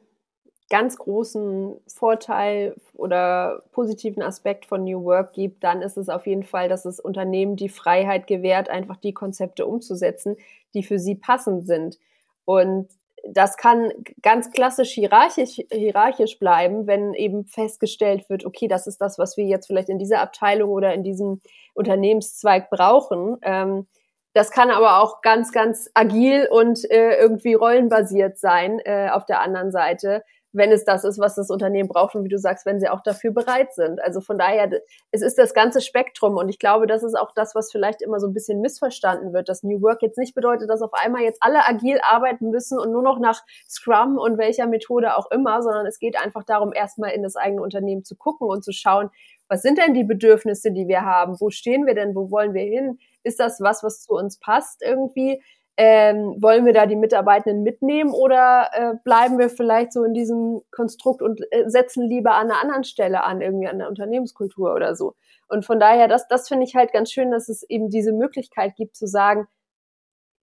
ganz 0.69 0.97
großen 0.97 1.75
Vorteil 1.87 2.75
oder 2.93 3.63
positiven 3.71 4.21
Aspekt 4.23 4.65
von 4.65 4.83
New 4.83 5.03
Work 5.03 5.33
gibt, 5.33 5.63
dann 5.63 5.81
ist 5.81 5.97
es 5.97 6.09
auf 6.09 6.27
jeden 6.27 6.43
Fall, 6.43 6.69
dass 6.69 6.85
es 6.85 6.99
Unternehmen 6.99 7.55
die 7.55 7.69
Freiheit 7.69 8.27
gewährt, 8.27 8.69
einfach 8.69 8.97
die 8.97 9.13
Konzepte 9.13 9.65
umzusetzen, 9.65 10.37
die 10.73 10.83
für 10.83 10.99
sie 10.99 11.15
passend 11.15 11.65
sind. 11.65 11.97
Und 12.45 12.87
das 13.23 13.55
kann 13.55 13.91
ganz 14.21 14.51
klassisch 14.51 14.91
hierarchisch, 14.91 15.61
hierarchisch 15.71 16.39
bleiben, 16.39 16.87
wenn 16.87 17.13
eben 17.13 17.45
festgestellt 17.45 18.29
wird, 18.29 18.45
okay, 18.45 18.67
das 18.67 18.85
ist 18.85 18.99
das, 18.99 19.17
was 19.17 19.37
wir 19.37 19.45
jetzt 19.45 19.67
vielleicht 19.67 19.89
in 19.89 19.97
dieser 19.97 20.19
Abteilung 20.19 20.69
oder 20.69 20.93
in 20.93 21.03
diesem 21.03 21.39
Unternehmenszweig 21.73 22.69
brauchen. 22.69 23.37
Ähm, 23.41 23.87
das 24.33 24.51
kann 24.51 24.71
aber 24.71 25.01
auch 25.01 25.21
ganz, 25.21 25.51
ganz 25.51 25.89
agil 25.93 26.47
und 26.49 26.89
äh, 26.91 27.15
irgendwie 27.17 27.53
rollenbasiert 27.53 28.39
sein 28.39 28.79
äh, 28.79 29.09
auf 29.09 29.25
der 29.25 29.41
anderen 29.41 29.71
Seite 29.71 30.23
wenn 30.53 30.71
es 30.71 30.85
das 30.85 31.03
ist, 31.03 31.19
was 31.19 31.35
das 31.35 31.49
Unternehmen 31.49 31.89
braucht 31.89 32.15
und 32.15 32.23
wie 32.23 32.29
du 32.29 32.37
sagst, 32.37 32.65
wenn 32.65 32.79
sie 32.79 32.87
auch 32.87 33.01
dafür 33.01 33.31
bereit 33.31 33.73
sind. 33.73 34.01
Also 34.01 34.21
von 34.21 34.37
daher, 34.37 34.69
es 35.11 35.21
ist 35.21 35.37
das 35.37 35.53
ganze 35.53 35.81
Spektrum 35.81 36.37
und 36.37 36.47
ich 36.47 36.59
glaube, 36.59 36.87
das 36.87 37.03
ist 37.03 37.15
auch 37.15 37.31
das, 37.35 37.55
was 37.55 37.71
vielleicht 37.71 38.01
immer 38.01 38.19
so 38.19 38.27
ein 38.27 38.33
bisschen 38.33 38.61
missverstanden 38.61 39.33
wird, 39.33 39.49
dass 39.49 39.63
New 39.63 39.81
Work 39.81 40.03
jetzt 40.03 40.17
nicht 40.17 40.35
bedeutet, 40.35 40.69
dass 40.69 40.81
auf 40.81 40.93
einmal 40.93 41.23
jetzt 41.23 41.41
alle 41.41 41.67
agil 41.67 41.99
arbeiten 42.03 42.51
müssen 42.51 42.79
und 42.79 42.91
nur 42.91 43.01
noch 43.01 43.19
nach 43.19 43.41
Scrum 43.67 44.17
und 44.17 44.37
welcher 44.37 44.67
Methode 44.67 45.17
auch 45.17 45.29
immer, 45.31 45.61
sondern 45.63 45.87
es 45.87 45.99
geht 45.99 46.17
einfach 46.17 46.43
darum, 46.43 46.71
erstmal 46.71 47.11
in 47.11 47.23
das 47.23 47.35
eigene 47.35 47.61
Unternehmen 47.61 48.03
zu 48.03 48.15
gucken 48.15 48.47
und 48.47 48.63
zu 48.63 48.71
schauen, 48.71 49.09
was 49.47 49.61
sind 49.61 49.77
denn 49.77 49.93
die 49.93 50.03
Bedürfnisse, 50.03 50.71
die 50.71 50.87
wir 50.87 51.01
haben? 51.01 51.39
Wo 51.39 51.49
stehen 51.49 51.85
wir 51.85 51.95
denn? 51.95 52.15
Wo 52.15 52.31
wollen 52.31 52.53
wir 52.53 52.63
hin? 52.63 52.99
Ist 53.23 53.39
das 53.39 53.59
was, 53.59 53.83
was 53.83 54.01
zu 54.01 54.13
uns 54.13 54.39
passt 54.39 54.81
irgendwie? 54.81 55.41
Ähm, 55.75 56.35
wollen 56.39 56.65
wir 56.65 56.73
da 56.73 56.85
die 56.85 56.95
Mitarbeitenden 56.95 57.63
mitnehmen 57.63 58.11
oder 58.11 58.69
äh, 58.73 58.93
bleiben 59.03 59.39
wir 59.39 59.49
vielleicht 59.49 59.91
so 59.91 60.03
in 60.03 60.13
diesem 60.13 60.61
Konstrukt 60.69 61.23
und 61.23 61.41
äh, 61.49 61.67
setzen 61.67 62.07
lieber 62.07 62.35
an 62.35 62.51
einer 62.51 62.61
anderen 62.61 62.83
Stelle 62.83 63.23
an, 63.23 63.41
irgendwie 63.41 63.67
an 63.67 63.79
der 63.79 63.89
Unternehmenskultur 63.89 64.75
oder 64.75 64.95
so? 64.95 65.15
Und 65.47 65.65
von 65.65 65.79
daher, 65.79 66.07
das, 66.07 66.27
das 66.27 66.47
finde 66.47 66.65
ich 66.65 66.75
halt 66.75 66.93
ganz 66.93 67.11
schön, 67.11 67.31
dass 67.31 67.49
es 67.49 67.63
eben 67.63 67.89
diese 67.89 68.11
Möglichkeit 68.11 68.75
gibt 68.75 68.95
zu 68.95 69.07
sagen, 69.07 69.47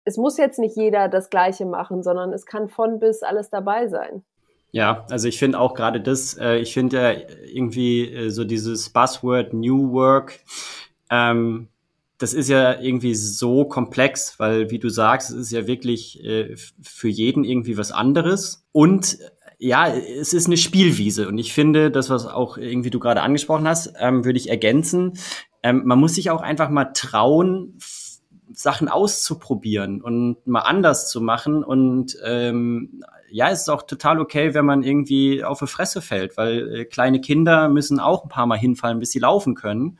es 0.05 0.17
muss 0.17 0.37
jetzt 0.37 0.59
nicht 0.59 0.75
jeder 0.75 1.07
das 1.07 1.29
Gleiche 1.29 1.65
machen, 1.65 2.03
sondern 2.03 2.33
es 2.33 2.45
kann 2.45 2.69
von 2.69 2.99
bis 2.99 3.23
alles 3.23 3.49
dabei 3.49 3.87
sein. 3.87 4.23
Ja, 4.71 5.05
also 5.09 5.27
ich 5.27 5.37
finde 5.37 5.59
auch 5.59 5.75
gerade 5.75 6.01
das, 6.01 6.37
äh, 6.37 6.55
ich 6.55 6.73
finde 6.73 6.97
ja 6.97 7.11
irgendwie 7.45 8.11
äh, 8.11 8.29
so 8.29 8.43
dieses 8.43 8.89
Buzzword 8.89 9.53
New 9.53 9.93
Work, 9.93 10.39
ähm, 11.11 11.67
das 12.17 12.33
ist 12.33 12.49
ja 12.49 12.79
irgendwie 12.79 13.15
so 13.15 13.65
komplex, 13.65 14.39
weil, 14.39 14.69
wie 14.69 14.79
du 14.79 14.89
sagst, 14.89 15.31
es 15.31 15.37
ist 15.37 15.51
ja 15.51 15.67
wirklich 15.67 16.23
äh, 16.23 16.55
für 16.81 17.09
jeden 17.09 17.43
irgendwie 17.43 17.77
was 17.77 17.91
anderes. 17.91 18.65
Und 18.71 19.17
ja, 19.57 19.87
es 19.87 20.33
ist 20.33 20.47
eine 20.47 20.57
Spielwiese. 20.57 21.27
Und 21.27 21.37
ich 21.37 21.53
finde, 21.53 21.89
das, 21.89 22.09
was 22.09 22.25
auch 22.25 22.57
irgendwie 22.57 22.89
du 22.89 22.99
gerade 22.99 23.21
angesprochen 23.21 23.67
hast, 23.67 23.93
ähm, 23.99 24.25
würde 24.25 24.37
ich 24.37 24.49
ergänzen. 24.49 25.13
Ähm, 25.63 25.83
man 25.85 25.99
muss 25.99 26.15
sich 26.15 26.29
auch 26.29 26.41
einfach 26.41 26.69
mal 26.69 26.91
trauen, 26.93 27.77
Sachen 28.51 28.87
auszuprobieren 28.87 30.01
und 30.01 30.45
mal 30.45 30.61
anders 30.61 31.09
zu 31.09 31.21
machen. 31.21 31.63
Und 31.63 32.17
ähm, 32.23 33.01
ja, 33.31 33.49
es 33.49 33.61
ist 33.61 33.69
auch 33.69 33.83
total 33.83 34.19
okay, 34.19 34.53
wenn 34.53 34.65
man 34.65 34.83
irgendwie 34.83 35.43
auf 35.43 35.59
die 35.59 35.67
Fresse 35.67 36.01
fällt, 36.01 36.37
weil 36.37 36.75
äh, 36.75 36.85
kleine 36.85 37.19
Kinder 37.21 37.69
müssen 37.69 37.99
auch 37.99 38.23
ein 38.23 38.29
paar 38.29 38.45
Mal 38.45 38.59
hinfallen, 38.59 38.99
bis 38.99 39.11
sie 39.11 39.19
laufen 39.19 39.55
können. 39.55 39.97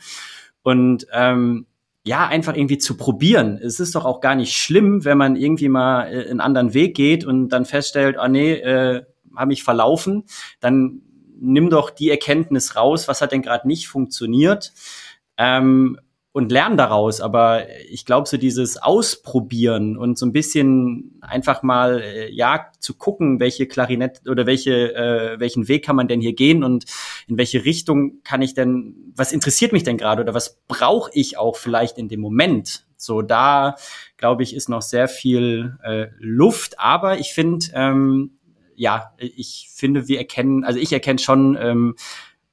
Und 0.61 1.07
ähm, 1.11 1.65
ja, 2.05 2.27
einfach 2.27 2.55
irgendwie 2.55 2.77
zu 2.77 2.97
probieren. 2.97 3.57
Es 3.61 3.79
ist 3.79 3.95
doch 3.95 4.05
auch 4.05 4.19
gar 4.19 4.35
nicht 4.35 4.55
schlimm, 4.55 5.05
wenn 5.05 5.17
man 5.17 5.35
irgendwie 5.35 5.69
mal 5.69 6.03
äh, 6.11 6.29
einen 6.29 6.41
anderen 6.41 6.73
Weg 6.73 6.95
geht 6.95 7.25
und 7.25 7.49
dann 7.49 7.65
feststellt, 7.65 8.17
ah 8.17 8.27
nee, 8.27 8.53
äh, 8.53 9.03
habe 9.35 9.53
ich 9.53 9.63
verlaufen, 9.63 10.25
dann 10.59 11.01
nimm 11.39 11.69
doch 11.69 11.89
die 11.89 12.09
Erkenntnis 12.09 12.75
raus, 12.75 13.07
was 13.07 13.21
hat 13.21 13.31
denn 13.31 13.41
gerade 13.41 13.67
nicht 13.67 13.87
funktioniert. 13.87 14.73
Ähm, 15.37 15.97
und 16.33 16.51
lerne 16.51 16.75
daraus. 16.75 17.21
Aber 17.21 17.69
ich 17.89 18.05
glaube, 18.05 18.27
so 18.27 18.37
dieses 18.37 18.77
Ausprobieren 18.77 19.97
und 19.97 20.17
so 20.17 20.25
ein 20.25 20.33
bisschen 20.33 21.19
einfach 21.21 21.63
mal, 21.63 22.01
äh, 22.01 22.31
ja, 22.31 22.71
zu 22.79 22.95
gucken, 22.95 23.39
welche 23.39 23.67
Klarinette 23.67 24.29
oder 24.29 24.45
welche, 24.45 24.93
äh, 24.95 25.39
welchen 25.39 25.67
Weg 25.67 25.85
kann 25.85 25.95
man 25.95 26.07
denn 26.07 26.19
hier 26.19 26.33
gehen 26.33 26.63
und 26.63 26.85
in 27.27 27.37
welche 27.37 27.63
Richtung 27.63 28.23
kann 28.23 28.41
ich 28.41 28.55
denn, 28.55 29.13
was 29.15 29.31
interessiert 29.31 29.71
mich 29.71 29.83
denn 29.83 29.97
gerade 29.97 30.23
oder 30.23 30.33
was 30.33 30.59
brauche 30.67 31.11
ich 31.13 31.37
auch 31.37 31.55
vielleicht 31.55 31.97
in 31.97 32.09
dem 32.09 32.19
Moment? 32.19 32.85
So, 32.97 33.21
da 33.21 33.75
glaube 34.17 34.43
ich, 34.43 34.55
ist 34.55 34.69
noch 34.69 34.81
sehr 34.81 35.07
viel 35.07 35.77
äh, 35.83 36.07
Luft. 36.17 36.79
Aber 36.79 37.19
ich 37.19 37.33
finde, 37.33 37.67
ähm, 37.73 38.39
ja, 38.75 39.13
ich 39.19 39.69
finde, 39.71 40.07
wir 40.07 40.17
erkennen, 40.17 40.63
also 40.63 40.79
ich 40.79 40.91
erkenne 40.91 41.19
schon 41.19 41.55
ähm, 41.59 41.95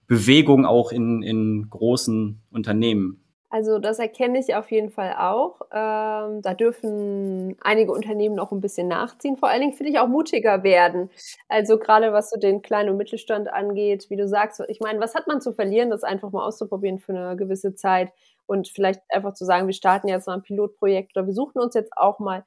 Bewegung 0.07 0.67
auch 0.67 0.93
in, 0.93 1.23
in 1.23 1.71
großen 1.71 2.43
Unternehmen. 2.51 3.23
Also 3.53 3.81
das 3.81 3.99
erkenne 3.99 4.39
ich 4.39 4.55
auf 4.55 4.71
jeden 4.71 4.91
Fall 4.91 5.15
auch. 5.19 5.61
Ähm, 5.73 6.41
da 6.41 6.55
dürfen 6.55 7.57
einige 7.61 7.91
Unternehmen 7.93 8.37
noch 8.37 8.53
ein 8.53 8.61
bisschen 8.61 8.87
nachziehen. 8.87 9.37
Vor 9.37 9.49
allen 9.49 9.61
Dingen 9.61 9.73
finde 9.73 9.91
ich 9.91 9.99
auch 9.99 10.07
mutiger 10.07 10.63
werden. 10.63 11.11
Also 11.49 11.77
gerade 11.79 12.13
was 12.13 12.31
so 12.31 12.39
den 12.39 12.63
kleinen 12.63 12.91
und 12.91 12.97
Mittelstand 12.97 13.53
angeht, 13.53 14.07
wie 14.09 14.17
du 14.17 14.29
sagst, 14.29 14.63
ich 14.69 14.79
meine, 14.81 15.01
was 15.01 15.17
hat 15.17 15.27
man 15.27 15.41
zu 15.41 15.53
verlieren, 15.53 15.91
das 15.91 16.05
einfach 16.05 16.31
mal 16.31 16.47
auszuprobieren 16.47 17.01
für 17.01 17.13
eine 17.13 17.37
gewisse 17.37 17.75
Zeit 17.75 18.13
und 18.47 18.69
vielleicht 18.69 19.03
einfach 19.09 19.35
zu 19.35 19.45
sagen, 19.45 19.67
wir 19.67 19.75
starten 19.75 20.07
jetzt 20.09 20.29
mal 20.29 20.35
ein 20.35 20.43
Pilotprojekt 20.43 21.17
oder 21.17 21.27
wir 21.27 21.35
suchen 21.35 21.61
uns 21.61 21.75
jetzt 21.75 21.93
auch 21.97 22.21
mal 22.21 22.45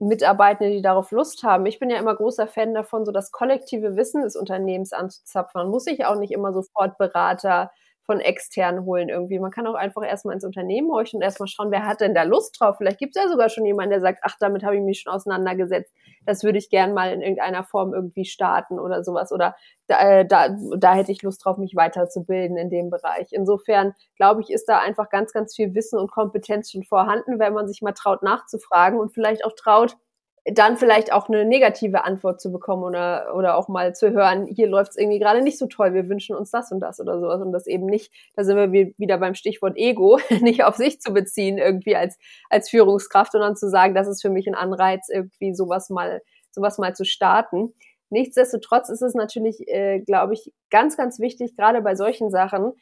Mitarbeitende, 0.00 0.72
die 0.74 0.82
darauf 0.82 1.10
Lust 1.12 1.42
haben. 1.44 1.66
Ich 1.66 1.78
bin 1.78 1.88
ja 1.90 1.98
immer 1.98 2.14
großer 2.16 2.46
Fan 2.48 2.74
davon, 2.74 3.04
so 3.06 3.12
das 3.12 3.30
kollektive 3.32 3.96
Wissen 3.96 4.22
des 4.22 4.36
Unternehmens 4.36 4.92
anzuzapfen. 4.92 5.60
Man 5.62 5.70
muss 5.70 5.84
sich 5.84 6.04
auch 6.04 6.16
nicht 6.16 6.32
immer 6.32 6.52
sofort 6.52 6.98
Berater 6.98 7.70
von 8.06 8.20
extern 8.20 8.84
holen 8.84 9.08
irgendwie. 9.08 9.38
Man 9.38 9.50
kann 9.50 9.66
auch 9.66 9.74
einfach 9.74 10.04
erstmal 10.04 10.34
ins 10.34 10.44
Unternehmen 10.44 10.90
horchen 10.90 11.18
und 11.18 11.22
erstmal 11.22 11.46
schauen, 11.46 11.70
wer 11.70 11.86
hat 11.86 12.00
denn 12.00 12.14
da 12.14 12.22
Lust 12.22 12.60
drauf. 12.60 12.76
Vielleicht 12.76 12.98
gibt 12.98 13.16
es 13.16 13.22
ja 13.22 13.28
sogar 13.28 13.48
schon 13.48 13.64
jemanden, 13.64 13.90
der 13.90 14.00
sagt, 14.00 14.20
ach, 14.22 14.36
damit 14.38 14.62
habe 14.62 14.76
ich 14.76 14.82
mich 14.82 15.00
schon 15.00 15.12
auseinandergesetzt. 15.12 15.92
Das 16.26 16.44
würde 16.44 16.58
ich 16.58 16.68
gern 16.68 16.92
mal 16.92 17.12
in 17.12 17.22
irgendeiner 17.22 17.64
Form 17.64 17.94
irgendwie 17.94 18.26
starten 18.26 18.78
oder 18.78 19.02
sowas. 19.02 19.32
Oder 19.32 19.56
da, 19.86 20.00
äh, 20.00 20.26
da, 20.26 20.54
da 20.76 20.94
hätte 20.94 21.12
ich 21.12 21.22
Lust 21.22 21.44
drauf, 21.44 21.56
mich 21.56 21.74
weiterzubilden 21.76 22.56
in 22.56 22.70
dem 22.70 22.90
Bereich. 22.90 23.28
Insofern 23.32 23.94
glaube 24.16 24.42
ich, 24.42 24.50
ist 24.50 24.66
da 24.66 24.80
einfach 24.80 25.08
ganz, 25.08 25.32
ganz 25.32 25.54
viel 25.56 25.74
Wissen 25.74 25.98
und 25.98 26.10
Kompetenz 26.10 26.70
schon 26.70 26.84
vorhanden, 26.84 27.38
wenn 27.38 27.54
man 27.54 27.66
sich 27.68 27.80
mal 27.80 27.92
traut 27.92 28.22
nachzufragen 28.22 29.00
und 29.00 29.12
vielleicht 29.12 29.44
auch 29.44 29.52
traut, 29.56 29.96
dann 30.44 30.76
vielleicht 30.76 31.10
auch 31.10 31.28
eine 31.28 31.46
negative 31.46 32.04
Antwort 32.04 32.38
zu 32.40 32.52
bekommen 32.52 32.82
oder, 32.82 33.34
oder 33.34 33.56
auch 33.56 33.68
mal 33.68 33.94
zu 33.94 34.12
hören, 34.12 34.46
hier 34.46 34.66
läuft 34.68 34.90
es 34.90 34.98
irgendwie 34.98 35.18
gerade 35.18 35.40
nicht 35.40 35.58
so 35.58 35.66
toll, 35.66 35.94
wir 35.94 36.08
wünschen 36.08 36.36
uns 36.36 36.50
das 36.50 36.70
und 36.70 36.80
das 36.80 37.00
oder 37.00 37.18
sowas 37.18 37.40
und 37.40 37.52
das 37.52 37.66
eben 37.66 37.86
nicht, 37.86 38.12
da 38.36 38.44
sind 38.44 38.56
wir 38.56 38.92
wieder 38.98 39.16
beim 39.16 39.34
Stichwort 39.34 39.76
Ego, 39.76 40.20
nicht 40.40 40.64
auf 40.64 40.76
sich 40.76 41.00
zu 41.00 41.14
beziehen 41.14 41.56
irgendwie 41.56 41.96
als, 41.96 42.18
als 42.50 42.68
Führungskraft, 42.68 43.32
sondern 43.32 43.56
zu 43.56 43.70
sagen, 43.70 43.94
das 43.94 44.06
ist 44.06 44.20
für 44.20 44.28
mich 44.28 44.46
ein 44.46 44.54
Anreiz, 44.54 45.08
irgendwie 45.08 45.54
sowas 45.54 45.88
mal, 45.88 46.20
sowas 46.50 46.76
mal 46.76 46.94
zu 46.94 47.06
starten. 47.06 47.72
Nichtsdestotrotz 48.10 48.90
ist 48.90 49.02
es 49.02 49.14
natürlich, 49.14 49.66
äh, 49.66 50.00
glaube 50.00 50.34
ich, 50.34 50.52
ganz, 50.68 50.98
ganz 50.98 51.20
wichtig, 51.20 51.56
gerade 51.56 51.80
bei 51.80 51.96
solchen 51.96 52.30
Sachen, 52.30 52.74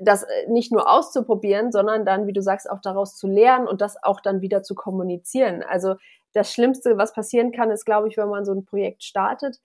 das 0.00 0.22
äh, 0.22 0.48
nicht 0.48 0.72
nur 0.72 0.90
auszuprobieren, 0.90 1.70
sondern 1.70 2.06
dann, 2.06 2.26
wie 2.26 2.32
du 2.32 2.42
sagst, 2.42 2.68
auch 2.68 2.80
daraus 2.80 3.14
zu 3.16 3.26
lernen 3.28 3.68
und 3.68 3.82
das 3.82 4.02
auch 4.02 4.20
dann 4.20 4.40
wieder 4.40 4.62
zu 4.62 4.74
kommunizieren. 4.74 5.62
Also 5.62 5.96
das 6.32 6.52
Schlimmste, 6.52 6.96
was 6.96 7.12
passieren 7.12 7.52
kann, 7.52 7.70
ist, 7.70 7.84
glaube 7.84 8.08
ich, 8.08 8.16
wenn 8.16 8.28
man 8.28 8.44
so 8.44 8.52
ein 8.52 8.64
Projekt 8.64 9.02
startet, 9.04 9.58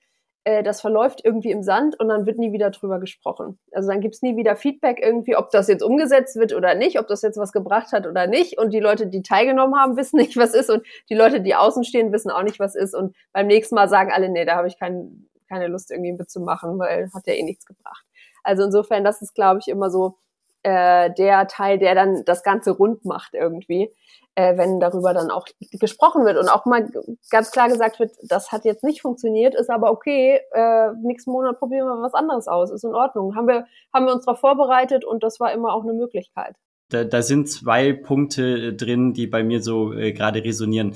äh, 0.47 0.63
das 0.63 0.79
verläuft 0.79 1.21
irgendwie 1.25 1.51
im 1.51 1.61
Sand 1.61 1.99
und 1.99 2.07
dann 2.07 2.25
wird 2.25 2.37
nie 2.37 2.53
wieder 2.53 2.69
drüber 2.69 2.99
gesprochen. 2.99 3.59
Also 3.73 3.89
dann 3.89 3.99
gibt's 3.99 4.21
nie 4.21 4.37
wieder 4.37 4.55
Feedback 4.55 4.99
irgendwie, 5.01 5.35
ob 5.35 5.51
das 5.51 5.67
jetzt 5.67 5.83
umgesetzt 5.83 6.37
wird 6.37 6.53
oder 6.53 6.73
nicht, 6.73 6.99
ob 6.99 7.07
das 7.07 7.21
jetzt 7.21 7.37
was 7.37 7.51
gebracht 7.51 7.91
hat 7.91 8.07
oder 8.07 8.27
nicht. 8.27 8.57
Und 8.57 8.73
die 8.73 8.79
Leute, 8.79 9.07
die 9.07 9.21
teilgenommen 9.23 9.77
haben, 9.77 9.97
wissen 9.97 10.15
nicht, 10.17 10.37
was 10.37 10.53
ist. 10.53 10.69
Und 10.69 10.83
die 11.09 11.15
Leute, 11.15 11.41
die 11.41 11.53
außen 11.53 11.83
stehen, 11.83 12.13
wissen 12.13 12.31
auch 12.31 12.43
nicht, 12.43 12.59
was 12.59 12.75
ist. 12.75 12.95
Und 12.95 13.13
beim 13.33 13.47
nächsten 13.47 13.75
Mal 13.75 13.89
sagen 13.89 14.11
alle, 14.13 14.29
nee, 14.29 14.45
da 14.45 14.55
habe 14.55 14.69
ich 14.69 14.79
kein, 14.79 15.27
keine 15.49 15.67
Lust 15.67 15.91
irgendwie 15.91 16.13
mitzumachen, 16.13 16.79
weil 16.79 17.09
hat 17.13 17.27
ja 17.27 17.33
eh 17.33 17.43
nichts 17.43 17.65
gebracht. 17.65 18.05
Also 18.43 18.63
insofern, 18.63 19.03
das 19.03 19.21
ist, 19.21 19.35
glaube 19.35 19.59
ich, 19.59 19.67
immer 19.67 19.89
so 19.89 20.15
äh, 20.63 21.11
der 21.13 21.47
Teil, 21.47 21.79
der 21.79 21.95
dann 21.95 22.23
das 22.25 22.43
Ganze 22.43 22.71
rund 22.71 23.05
macht 23.05 23.33
irgendwie 23.33 23.91
äh, 24.37 24.55
wenn 24.55 24.79
darüber 24.79 25.15
dann 25.15 25.31
auch 25.31 25.47
gesprochen 25.71 26.23
wird 26.23 26.37
und 26.37 26.47
auch 26.47 26.65
mal 26.65 26.87
ganz 27.31 27.49
klar 27.49 27.69
gesagt 27.69 27.99
wird, 27.99 28.11
das 28.21 28.51
hat 28.51 28.65
jetzt 28.65 28.83
nicht 28.83 29.01
funktioniert, 29.01 29.55
ist 29.55 29.71
aber 29.71 29.91
okay, 29.91 30.39
äh, 30.53 30.91
nächsten 31.01 31.31
Monat 31.31 31.57
probieren 31.57 31.87
wir 31.87 32.03
was 32.03 32.13
anderes 32.13 32.47
aus, 32.47 32.69
ist 32.69 32.83
in 32.83 32.93
Ordnung. 32.93 33.35
Haben 33.35 33.47
wir, 33.47 33.65
haben 33.91 34.05
wir 34.05 34.13
uns 34.13 34.25
darauf 34.25 34.39
vorbereitet 34.39 35.03
und 35.03 35.23
das 35.23 35.39
war 35.39 35.51
immer 35.53 35.73
auch 35.73 35.83
eine 35.83 35.93
Möglichkeit. 35.93 36.55
Da, 36.89 37.03
da 37.03 37.23
sind 37.23 37.49
zwei 37.49 37.93
Punkte 37.93 38.73
drin, 38.73 39.13
die 39.13 39.25
bei 39.25 39.43
mir 39.43 39.63
so 39.63 39.91
äh, 39.91 40.13
gerade 40.13 40.43
resonieren. 40.43 40.93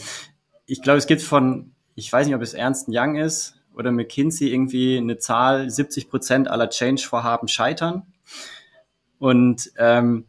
Ich 0.67 0.83
glaube, 0.83 0.99
es 0.99 1.07
gibt 1.07 1.23
von, 1.23 1.73
ich 1.95 2.13
weiß 2.13 2.27
nicht, 2.27 2.35
ob 2.35 2.43
es 2.43 2.53
Ernst 2.53 2.89
Young 2.91 3.15
ist 3.15 3.55
oder 3.75 3.91
McKinsey 3.91 4.53
irgendwie 4.53 4.99
eine 4.99 5.17
Zahl, 5.17 5.67
70 5.67 6.11
Prozent 6.11 6.47
aller 6.47 6.69
Change-Vorhaben 6.69 7.47
scheitern. 7.47 8.03
Und 9.21 9.71
ähm, 9.77 10.25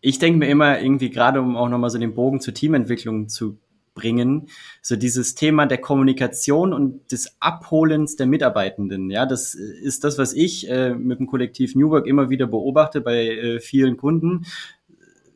ich 0.00 0.20
denke 0.20 0.38
mir 0.38 0.48
immer 0.48 0.80
irgendwie 0.80 1.10
gerade, 1.10 1.40
um 1.40 1.56
auch 1.56 1.68
nochmal 1.68 1.90
so 1.90 1.98
den 1.98 2.14
Bogen 2.14 2.40
zur 2.40 2.54
Teamentwicklung 2.54 3.28
zu 3.28 3.58
bringen, 3.94 4.48
so 4.82 4.94
dieses 4.94 5.34
Thema 5.34 5.66
der 5.66 5.78
Kommunikation 5.78 6.72
und 6.72 7.10
des 7.10 7.38
Abholens 7.40 8.14
der 8.14 8.28
Mitarbeitenden. 8.28 9.10
Ja, 9.10 9.26
das 9.26 9.54
ist 9.54 10.04
das, 10.04 10.16
was 10.16 10.32
ich 10.32 10.70
äh, 10.70 10.94
mit 10.94 11.18
dem 11.18 11.26
Kollektiv 11.26 11.74
New 11.74 11.90
Work 11.90 12.06
immer 12.06 12.30
wieder 12.30 12.46
beobachte 12.46 13.00
bei 13.00 13.26
äh, 13.26 13.58
vielen 13.58 13.96
Kunden. 13.96 14.46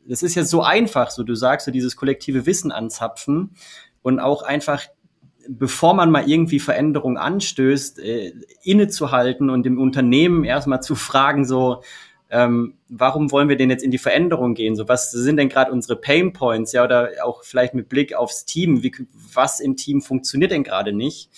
Das 0.07 0.23
ist 0.23 0.35
ja 0.35 0.45
so 0.45 0.61
einfach, 0.61 1.11
so 1.11 1.23
du 1.23 1.35
sagst, 1.35 1.65
so 1.65 1.71
dieses 1.73 1.97
kollektive 1.97 2.45
Wissen 2.45 2.71
anzapfen 2.71 3.55
und 4.01 4.21
auch 4.21 4.41
einfach 4.41 4.83
bevor 5.49 5.95
man 5.95 6.11
mal 6.11 6.29
irgendwie 6.29 6.59
Veränderung 6.59 7.17
anstößt, 7.17 7.99
äh, 7.99 8.31
innezuhalten 8.63 9.49
und 9.49 9.63
dem 9.63 9.81
Unternehmen 9.81 10.45
erstmal 10.45 10.81
zu 10.81 10.95
fragen, 10.95 11.43
so, 11.43 11.81
ähm, 12.31 12.75
warum 12.87 13.29
wollen 13.31 13.49
wir 13.49 13.57
denn 13.57 13.69
jetzt 13.69 13.83
in 13.83 13.91
die 13.91 13.97
Veränderung 13.97 14.53
gehen? 14.53 14.77
So, 14.77 14.87
was 14.87 15.11
sind 15.11 15.35
denn 15.35 15.49
gerade 15.49 15.71
unsere 15.71 15.97
Pain 15.97 16.31
Points? 16.31 16.71
Ja, 16.71 16.85
oder 16.85 17.09
auch 17.23 17.43
vielleicht 17.43 17.73
mit 17.73 17.89
Blick 17.89 18.13
aufs 18.15 18.45
Team, 18.45 18.83
wie, 18.83 18.93
was 19.33 19.59
im 19.59 19.75
Team 19.75 20.01
funktioniert 20.01 20.51
denn 20.51 20.63
gerade 20.63 20.93
nicht? 20.93 21.29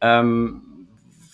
Ähm, 0.00 0.62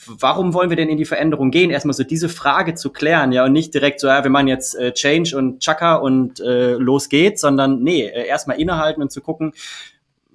warum 0.06 0.54
wollen 0.54 0.70
wir 0.70 0.78
denn 0.78 0.88
in 0.88 0.96
die 0.96 1.04
Veränderung 1.04 1.50
gehen? 1.50 1.70
Erstmal 1.70 1.92
so 1.92 2.02
diese 2.02 2.30
Frage 2.30 2.74
zu 2.74 2.90
klären, 2.90 3.32
ja, 3.32 3.44
und 3.44 3.52
nicht 3.52 3.74
direkt 3.74 4.00
so, 4.00 4.06
ja, 4.06 4.24
wir 4.24 4.30
machen 4.30 4.48
jetzt 4.48 4.74
äh, 4.74 4.92
Change 4.92 5.36
und 5.36 5.60
Chaka 5.60 5.96
und 5.96 6.40
äh, 6.40 6.72
los 6.72 7.10
geht's, 7.10 7.42
sondern 7.42 7.82
nee, 7.82 8.06
äh, 8.06 8.26
erstmal 8.26 8.58
innehalten 8.58 9.02
und 9.02 9.12
zu 9.12 9.20
gucken, 9.20 9.52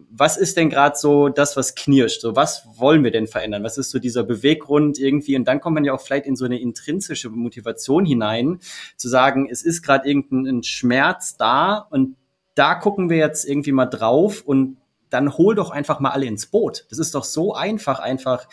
was 0.09 0.37
ist 0.37 0.57
denn 0.57 0.69
gerade 0.69 0.97
so 0.97 1.29
das, 1.29 1.57
was 1.57 1.75
knirscht? 1.75 2.21
So, 2.21 2.35
was 2.35 2.67
wollen 2.75 3.03
wir 3.03 3.11
denn 3.11 3.27
verändern? 3.27 3.63
Was 3.63 3.77
ist 3.77 3.91
so 3.91 3.99
dieser 3.99 4.23
Beweggrund 4.23 4.99
irgendwie? 4.99 5.35
Und 5.35 5.45
dann 5.47 5.61
kommt 5.61 5.75
man 5.75 5.85
ja 5.85 5.93
auch 5.93 6.01
vielleicht 6.01 6.25
in 6.25 6.35
so 6.35 6.45
eine 6.45 6.59
intrinsische 6.59 7.29
Motivation 7.29 8.05
hinein, 8.05 8.59
zu 8.97 9.07
sagen, 9.07 9.47
es 9.49 9.63
ist 9.63 9.81
gerade 9.81 10.07
irgendein 10.07 10.63
Schmerz 10.63 11.37
da 11.37 11.87
und 11.89 12.15
da 12.55 12.75
gucken 12.75 13.09
wir 13.09 13.17
jetzt 13.17 13.45
irgendwie 13.45 13.71
mal 13.71 13.85
drauf 13.85 14.41
und 14.41 14.77
dann 15.09 15.37
hol 15.37 15.55
doch 15.55 15.71
einfach 15.71 15.99
mal 15.99 16.11
alle 16.11 16.25
ins 16.25 16.47
Boot. 16.47 16.85
Das 16.89 16.99
ist 16.99 17.15
doch 17.15 17.23
so 17.23 17.53
einfach, 17.53 17.99
einfach 17.99 18.47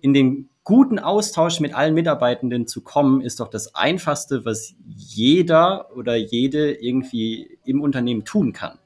in 0.00 0.14
den 0.14 0.48
guten 0.64 0.98
Austausch 0.98 1.60
mit 1.60 1.74
allen 1.74 1.94
Mitarbeitenden 1.94 2.66
zu 2.66 2.82
kommen, 2.82 3.20
ist 3.20 3.40
doch 3.40 3.48
das 3.48 3.74
Einfachste, 3.74 4.44
was 4.44 4.74
jeder 4.86 5.94
oder 5.96 6.16
jede 6.16 6.72
irgendwie 6.72 7.58
im 7.64 7.80
Unternehmen 7.80 8.24
tun 8.24 8.52
kann. 8.52 8.78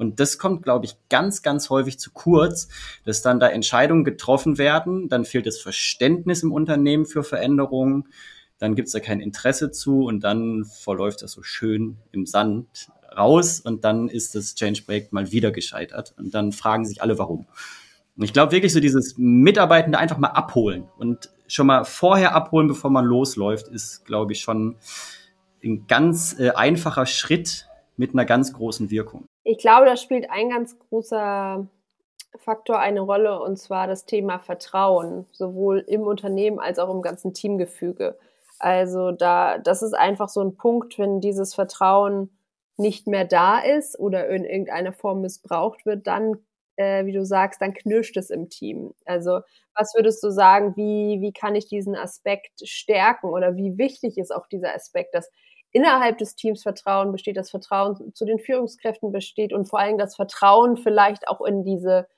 Und 0.00 0.18
das 0.18 0.38
kommt, 0.38 0.62
glaube 0.62 0.86
ich, 0.86 0.96
ganz, 1.10 1.42
ganz 1.42 1.68
häufig 1.68 1.98
zu 1.98 2.10
kurz, 2.12 2.68
dass 3.04 3.20
dann 3.20 3.38
da 3.38 3.48
Entscheidungen 3.48 4.02
getroffen 4.02 4.56
werden, 4.56 5.10
dann 5.10 5.26
fehlt 5.26 5.44
das 5.44 5.60
Verständnis 5.60 6.42
im 6.42 6.52
Unternehmen 6.52 7.04
für 7.04 7.22
Veränderungen, 7.22 8.08
dann 8.58 8.74
gibt 8.74 8.86
es 8.86 8.92
da 8.92 9.00
kein 9.00 9.20
Interesse 9.20 9.70
zu 9.70 10.06
und 10.06 10.24
dann 10.24 10.64
verläuft 10.64 11.20
das 11.20 11.32
so 11.32 11.42
schön 11.42 11.98
im 12.12 12.24
Sand 12.24 12.88
raus 13.14 13.60
und 13.60 13.84
dann 13.84 14.08
ist 14.08 14.34
das 14.34 14.54
Change-Projekt 14.54 15.12
mal 15.12 15.32
wieder 15.32 15.50
gescheitert 15.50 16.14
und 16.16 16.32
dann 16.34 16.52
fragen 16.52 16.86
sich 16.86 17.02
alle, 17.02 17.18
warum. 17.18 17.46
Und 18.16 18.24
ich 18.24 18.32
glaube 18.32 18.52
wirklich 18.52 18.72
so 18.72 18.80
dieses 18.80 19.16
Mitarbeitende 19.18 19.98
einfach 19.98 20.16
mal 20.16 20.28
abholen 20.28 20.88
und 20.96 21.28
schon 21.46 21.66
mal 21.66 21.84
vorher 21.84 22.34
abholen, 22.34 22.68
bevor 22.68 22.90
man 22.90 23.04
losläuft, 23.04 23.68
ist, 23.68 24.06
glaube 24.06 24.32
ich, 24.32 24.40
schon 24.40 24.76
ein 25.62 25.86
ganz 25.86 26.38
äh, 26.38 26.52
einfacher 26.52 27.04
Schritt 27.04 27.68
mit 27.98 28.14
einer 28.14 28.24
ganz 28.24 28.54
großen 28.54 28.90
Wirkung. 28.90 29.26
Ich 29.44 29.58
glaube, 29.58 29.86
da 29.86 29.96
spielt 29.96 30.30
ein 30.30 30.50
ganz 30.50 30.78
großer 30.78 31.66
Faktor 32.38 32.78
eine 32.78 33.00
Rolle 33.00 33.40
und 33.40 33.58
zwar 33.58 33.86
das 33.86 34.06
Thema 34.06 34.38
Vertrauen, 34.38 35.26
sowohl 35.32 35.80
im 35.88 36.02
Unternehmen 36.02 36.60
als 36.60 36.78
auch 36.78 36.90
im 36.94 37.02
ganzen 37.02 37.34
Teamgefüge. 37.34 38.18
Also 38.58 39.12
da, 39.12 39.58
das 39.58 39.82
ist 39.82 39.94
einfach 39.94 40.28
so 40.28 40.42
ein 40.42 40.56
Punkt, 40.56 40.98
wenn 40.98 41.20
dieses 41.20 41.54
Vertrauen 41.54 42.30
nicht 42.76 43.06
mehr 43.06 43.24
da 43.24 43.58
ist 43.60 43.98
oder 43.98 44.28
in 44.28 44.44
irgendeiner 44.44 44.92
Form 44.92 45.22
missbraucht 45.22 45.86
wird, 45.86 46.06
dann, 46.06 46.38
äh, 46.76 47.06
wie 47.06 47.12
du 47.12 47.24
sagst, 47.24 47.60
dann 47.62 47.74
knirscht 47.74 48.16
es 48.16 48.30
im 48.30 48.48
Team. 48.50 48.94
Also 49.06 49.40
was 49.74 49.94
würdest 49.94 50.22
du 50.24 50.30
sagen, 50.30 50.76
wie, 50.76 51.20
wie 51.20 51.32
kann 51.32 51.54
ich 51.56 51.66
diesen 51.68 51.96
Aspekt 51.96 52.66
stärken 52.68 53.28
oder 53.30 53.56
wie 53.56 53.78
wichtig 53.78 54.18
ist 54.18 54.32
auch 54.34 54.46
dieser 54.46 54.74
Aspekt, 54.74 55.14
dass 55.14 55.30
innerhalb 55.72 56.18
des 56.18 56.34
Teams 56.34 56.62
Vertrauen 56.62 57.12
besteht, 57.12 57.36
das 57.36 57.50
Vertrauen 57.50 58.12
zu 58.14 58.24
den 58.24 58.38
Führungskräften 58.38 59.12
besteht 59.12 59.52
und 59.52 59.66
vor 59.68 59.78
allem 59.78 59.98
das 59.98 60.16
Vertrauen 60.16 60.76
vielleicht 60.76 61.28
auch 61.28 61.40
in 61.40 61.64
diese 61.64 62.08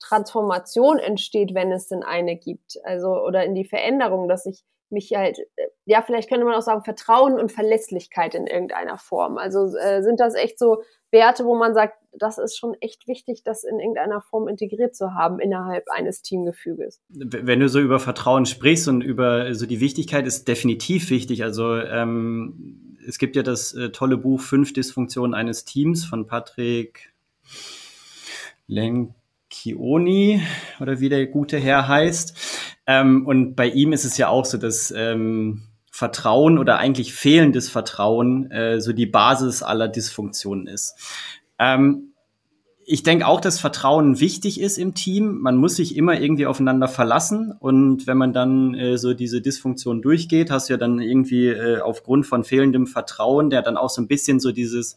Transformation 0.00 0.98
entsteht, 0.98 1.54
wenn 1.54 1.72
es 1.72 1.88
denn 1.88 2.02
eine 2.02 2.36
gibt. 2.36 2.78
Also, 2.84 3.10
oder 3.10 3.44
in 3.44 3.54
die 3.54 3.66
Veränderung, 3.66 4.28
dass 4.28 4.46
ich 4.46 4.64
mich 4.90 5.12
halt, 5.14 5.38
ja, 5.84 6.02
vielleicht 6.02 6.28
könnte 6.28 6.44
man 6.44 6.54
auch 6.54 6.62
sagen, 6.62 6.82
Vertrauen 6.82 7.38
und 7.38 7.52
Verlässlichkeit 7.52 8.34
in 8.34 8.46
irgendeiner 8.46 8.98
Form. 8.98 9.38
Also 9.38 9.76
äh, 9.76 10.02
sind 10.02 10.18
das 10.18 10.34
echt 10.34 10.58
so 10.58 10.82
Werte, 11.12 11.44
wo 11.44 11.56
man 11.56 11.74
sagt, 11.74 11.94
das 12.12 12.38
ist 12.38 12.56
schon 12.56 12.74
echt 12.80 13.06
wichtig, 13.06 13.42
das 13.44 13.62
in 13.62 13.78
irgendeiner 13.78 14.20
Form 14.20 14.48
integriert 14.48 14.96
zu 14.96 15.14
haben 15.14 15.38
innerhalb 15.38 15.88
eines 15.90 16.22
Teamgefüges. 16.22 17.00
Wenn 17.08 17.60
du 17.60 17.68
so 17.68 17.80
über 17.80 18.00
Vertrauen 18.00 18.46
sprichst 18.46 18.88
und 18.88 19.00
über 19.02 19.54
so 19.54 19.66
die 19.66 19.80
Wichtigkeit 19.80 20.26
ist 20.26 20.48
definitiv 20.48 21.10
wichtig. 21.10 21.44
Also 21.44 21.76
ähm, 21.76 22.89
es 23.06 23.18
gibt 23.18 23.36
ja 23.36 23.42
das 23.42 23.72
äh, 23.72 23.90
tolle 23.90 24.16
Buch 24.16 24.40
Fünf 24.40 24.72
Dysfunktionen 24.72 25.34
eines 25.34 25.64
Teams 25.64 26.04
von 26.04 26.26
Patrick 26.26 27.12
Lencioni 28.66 30.42
oder 30.80 31.00
wie 31.00 31.08
der 31.08 31.26
gute 31.26 31.58
Herr 31.58 31.88
heißt. 31.88 32.36
Ähm, 32.86 33.26
und 33.26 33.54
bei 33.56 33.68
ihm 33.68 33.92
ist 33.92 34.04
es 34.04 34.16
ja 34.16 34.28
auch 34.28 34.44
so, 34.44 34.58
dass 34.58 34.92
ähm, 34.96 35.62
Vertrauen 35.90 36.58
oder 36.58 36.78
eigentlich 36.78 37.12
fehlendes 37.12 37.68
Vertrauen 37.68 38.50
äh, 38.50 38.80
so 38.80 38.92
die 38.92 39.06
Basis 39.06 39.62
aller 39.62 39.88
Dysfunktionen 39.88 40.66
ist. 40.66 40.94
Ähm, 41.58 42.09
ich 42.92 43.04
denke 43.04 43.28
auch, 43.28 43.40
dass 43.40 43.60
Vertrauen 43.60 44.18
wichtig 44.18 44.60
ist 44.60 44.76
im 44.76 44.94
Team. 44.94 45.38
Man 45.38 45.56
muss 45.56 45.76
sich 45.76 45.96
immer 45.96 46.20
irgendwie 46.20 46.46
aufeinander 46.46 46.88
verlassen. 46.88 47.52
Und 47.56 48.08
wenn 48.08 48.18
man 48.18 48.32
dann 48.32 48.74
äh, 48.74 48.98
so 48.98 49.14
diese 49.14 49.40
Dysfunktion 49.40 50.02
durchgeht, 50.02 50.50
hast 50.50 50.68
du 50.68 50.72
ja 50.72 50.76
dann 50.76 50.98
irgendwie 50.98 51.46
äh, 51.46 51.80
aufgrund 51.80 52.26
von 52.26 52.42
fehlendem 52.42 52.88
Vertrauen, 52.88 53.48
der 53.48 53.62
dann 53.62 53.76
auch 53.76 53.90
so 53.90 54.02
ein 54.02 54.08
bisschen 54.08 54.40
so 54.40 54.50
dieses, 54.50 54.96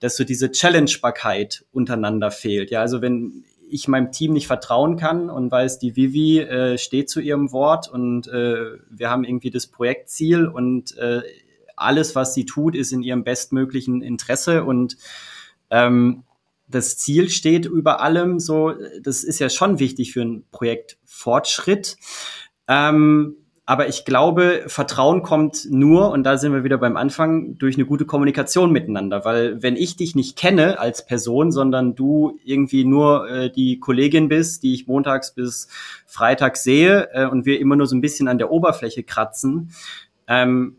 dass 0.00 0.16
so 0.16 0.24
diese 0.24 0.50
Challengebarkeit 0.50 1.66
untereinander 1.72 2.30
fehlt. 2.30 2.70
Ja, 2.70 2.80
also 2.80 3.02
wenn 3.02 3.44
ich 3.68 3.86
meinem 3.86 4.12
Team 4.12 4.32
nicht 4.32 4.46
vertrauen 4.46 4.96
kann 4.96 5.28
und 5.28 5.50
weiß, 5.50 5.78
die 5.78 5.94
Vivi 5.94 6.38
äh, 6.38 6.78
steht 6.78 7.10
zu 7.10 7.20
ihrem 7.20 7.52
Wort 7.52 7.86
und 7.86 8.28
äh, 8.28 8.78
wir 8.88 9.10
haben 9.10 9.24
irgendwie 9.24 9.50
das 9.50 9.66
Projektziel 9.66 10.46
und 10.46 10.96
äh, 10.96 11.20
alles, 11.76 12.14
was 12.14 12.32
sie 12.32 12.46
tut, 12.46 12.74
ist 12.74 12.92
in 12.92 13.02
ihrem 13.02 13.24
bestmöglichen 13.24 14.00
Interesse 14.00 14.64
und 14.64 14.96
ähm, 15.68 16.22
das 16.68 16.98
Ziel 16.98 17.28
steht 17.28 17.66
über 17.66 18.00
allem. 18.00 18.40
So, 18.40 18.74
das 19.02 19.24
ist 19.24 19.38
ja 19.38 19.48
schon 19.48 19.78
wichtig 19.78 20.12
für 20.12 20.22
ein 20.22 20.44
Projektfortschritt. 20.50 21.96
Ähm, 22.68 23.36
aber 23.68 23.88
ich 23.88 24.04
glaube, 24.04 24.62
Vertrauen 24.68 25.24
kommt 25.24 25.66
nur, 25.68 26.12
und 26.12 26.22
da 26.22 26.38
sind 26.38 26.52
wir 26.52 26.62
wieder 26.62 26.78
beim 26.78 26.96
Anfang, 26.96 27.58
durch 27.58 27.74
eine 27.74 27.84
gute 27.84 28.04
Kommunikation 28.04 28.70
miteinander. 28.70 29.24
Weil 29.24 29.60
wenn 29.60 29.74
ich 29.74 29.96
dich 29.96 30.14
nicht 30.14 30.38
kenne 30.38 30.78
als 30.78 31.04
Person, 31.04 31.50
sondern 31.50 31.96
du 31.96 32.38
irgendwie 32.44 32.84
nur 32.84 33.28
äh, 33.28 33.50
die 33.50 33.80
Kollegin 33.80 34.28
bist, 34.28 34.62
die 34.62 34.72
ich 34.72 34.86
montags 34.86 35.34
bis 35.34 35.66
Freitag 36.06 36.56
sehe 36.56 37.08
äh, 37.12 37.26
und 37.26 37.44
wir 37.44 37.58
immer 37.58 37.74
nur 37.74 37.88
so 37.88 37.96
ein 37.96 38.00
bisschen 38.00 38.28
an 38.28 38.38
der 38.38 38.52
Oberfläche 38.52 39.02
kratzen, 39.02 39.72
ähm, 40.28 40.76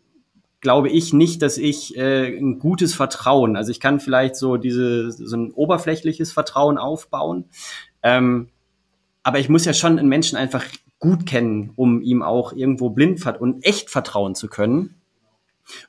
glaube 0.67 0.89
ich 0.89 1.13
nicht, 1.13 1.41
dass 1.43 1.57
ich 1.57 1.95
äh, 1.95 2.37
ein 2.37 2.59
gutes 2.59 2.93
Vertrauen, 2.93 3.55
also 3.55 3.71
ich 3.71 3.79
kann 3.79 4.01
vielleicht 4.01 4.35
so 4.35 4.57
diese 4.57 5.09
so 5.13 5.37
ein 5.37 5.53
oberflächliches 5.53 6.33
Vertrauen 6.33 6.77
aufbauen, 6.77 7.45
ähm, 8.03 8.49
aber 9.23 9.39
ich 9.39 9.47
muss 9.47 9.63
ja 9.63 9.73
schon 9.73 9.97
einen 9.97 10.09
Menschen 10.09 10.37
einfach 10.37 10.65
gut 10.99 11.25
kennen, 11.25 11.71
um 11.77 12.01
ihm 12.01 12.21
auch 12.21 12.51
irgendwo 12.51 12.89
blind 12.89 13.25
und 13.39 13.65
echt 13.65 13.89
vertrauen 13.89 14.35
zu 14.35 14.49
können. 14.49 14.95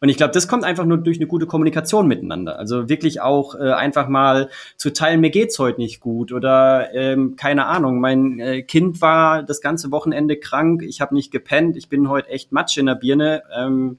Und 0.01 0.11
ich 0.11 0.17
glaube, 0.17 0.33
das 0.33 0.47
kommt 0.47 0.62
einfach 0.62 0.85
nur 0.85 0.99
durch 0.99 1.19
eine 1.19 1.27
gute 1.27 1.47
Kommunikation 1.47 2.07
miteinander. 2.07 2.57
Also 2.57 2.88
wirklich 2.88 3.21
auch 3.21 3.57
äh, 3.57 3.73
einfach 3.73 4.07
mal 4.07 4.49
zu 4.77 4.93
teilen, 4.93 5.21
mir 5.21 5.31
geht's 5.31 5.59
heute 5.59 5.81
nicht 5.81 5.99
gut 5.99 6.31
oder 6.31 6.95
ähm, 6.95 7.35
keine 7.35 7.67
Ahnung, 7.67 7.99
mein 7.99 8.38
äh, 8.38 8.62
Kind 8.62 9.01
war 9.01 9.43
das 9.43 9.61
ganze 9.61 9.91
Wochenende 9.91 10.37
krank, 10.37 10.85
ich 10.85 11.01
habe 11.01 11.17
nicht 11.17 11.33
gepennt, 11.33 11.77
ich 11.77 11.88
bin 11.88 12.09
heute 12.09 12.29
echt 12.29 12.53
Matsch 12.53 12.79
in 12.79 12.87
der 12.87 12.95
Birne. 12.95 13.43
Ähm, 13.53 13.99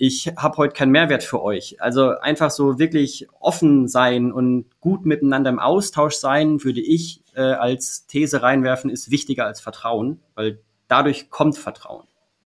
ich 0.00 0.32
habe 0.38 0.56
heute 0.56 0.72
keinen 0.72 0.92
Mehrwert 0.92 1.22
für 1.22 1.42
euch. 1.42 1.76
Also 1.82 2.08
einfach 2.20 2.50
so 2.50 2.78
wirklich 2.78 3.28
offen 3.38 3.86
sein 3.86 4.32
und 4.32 4.64
gut 4.80 5.04
miteinander 5.04 5.50
im 5.50 5.58
Austausch 5.58 6.14
sein, 6.14 6.64
würde 6.64 6.80
ich 6.80 7.22
äh, 7.36 7.42
als 7.42 8.06
These 8.06 8.42
reinwerfen, 8.42 8.88
ist 8.88 9.10
wichtiger 9.10 9.44
als 9.44 9.60
Vertrauen, 9.60 10.22
weil 10.34 10.58
dadurch 10.88 11.28
kommt 11.28 11.58
Vertrauen. 11.58 12.04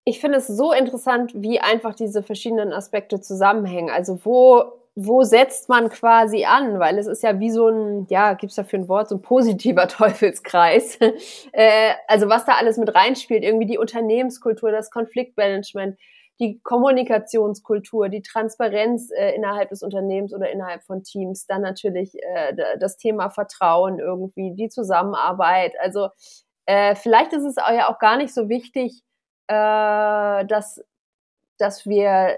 Ich 0.05 0.19
finde 0.19 0.39
es 0.39 0.49
so 0.49 0.73
interessant, 0.73 1.35
wie 1.37 1.61
einfach 1.61 1.95
diese 1.95 2.25
verschiedenen 2.25 2.73
Aspekte 2.73 3.21
zusammenhängen. 3.21 3.91
Also 3.91 4.19
wo 4.25 4.73
wo 4.99 5.23
setzt 5.25 5.69
man 5.69 5.91
quasi 5.91 6.47
an? 6.47 6.81
Weil 6.81 6.99
es 6.99 7.07
ist 7.07 7.23
ja 7.23 7.39
wie 7.39 7.51
so 7.51 7.69
ein, 7.69 8.07
ja, 8.09 8.33
gibt's 8.33 8.57
dafür 8.57 8.79
ein 8.79 8.89
Wort, 8.89 9.11
so 9.11 9.17
ein 9.17 9.23
positiver 9.23 9.87
Teufelskreis. 9.89 10.99
äh, 11.53 11.93
also 12.09 12.29
was 12.29 12.47
da 12.47 12.55
alles 12.55 12.79
mit 12.79 12.93
reinspielt, 12.95 13.45
irgendwie 13.45 13.67
die 13.67 13.79
Unternehmenskultur, 13.79 14.73
das 14.73 14.91
Konfliktmanagement, 14.91 15.99
die 16.39 16.61
Kommunikationskultur, 16.63 18.09
die 18.09 18.23
Transparenz 18.23 19.11
äh, 19.11 19.35
innerhalb 19.35 19.71
des 19.71 19.83
Unternehmens 19.83 20.35
oder 20.35 20.51
innerhalb 20.51 20.83
von 20.85 21.03
Teams, 21.03 21.47
dann 21.47 21.63
natürlich 21.63 22.15
äh, 22.23 22.55
das 22.79 22.97
Thema 22.97 23.31
Vertrauen 23.31 23.99
irgendwie, 23.99 24.55
die 24.55 24.69
Zusammenarbeit. 24.69 25.75
Also 25.81 26.09
äh, 26.67 26.95
vielleicht 26.95 27.33
ist 27.33 27.45
es 27.45 27.57
ja 27.57 27.89
auch 27.89 27.99
gar 27.99 28.17
nicht 28.17 28.35
so 28.35 28.49
wichtig, 28.49 29.03
äh, 29.49 30.45
dass 30.47 30.81
dass 31.59 31.87
wir, 31.87 32.37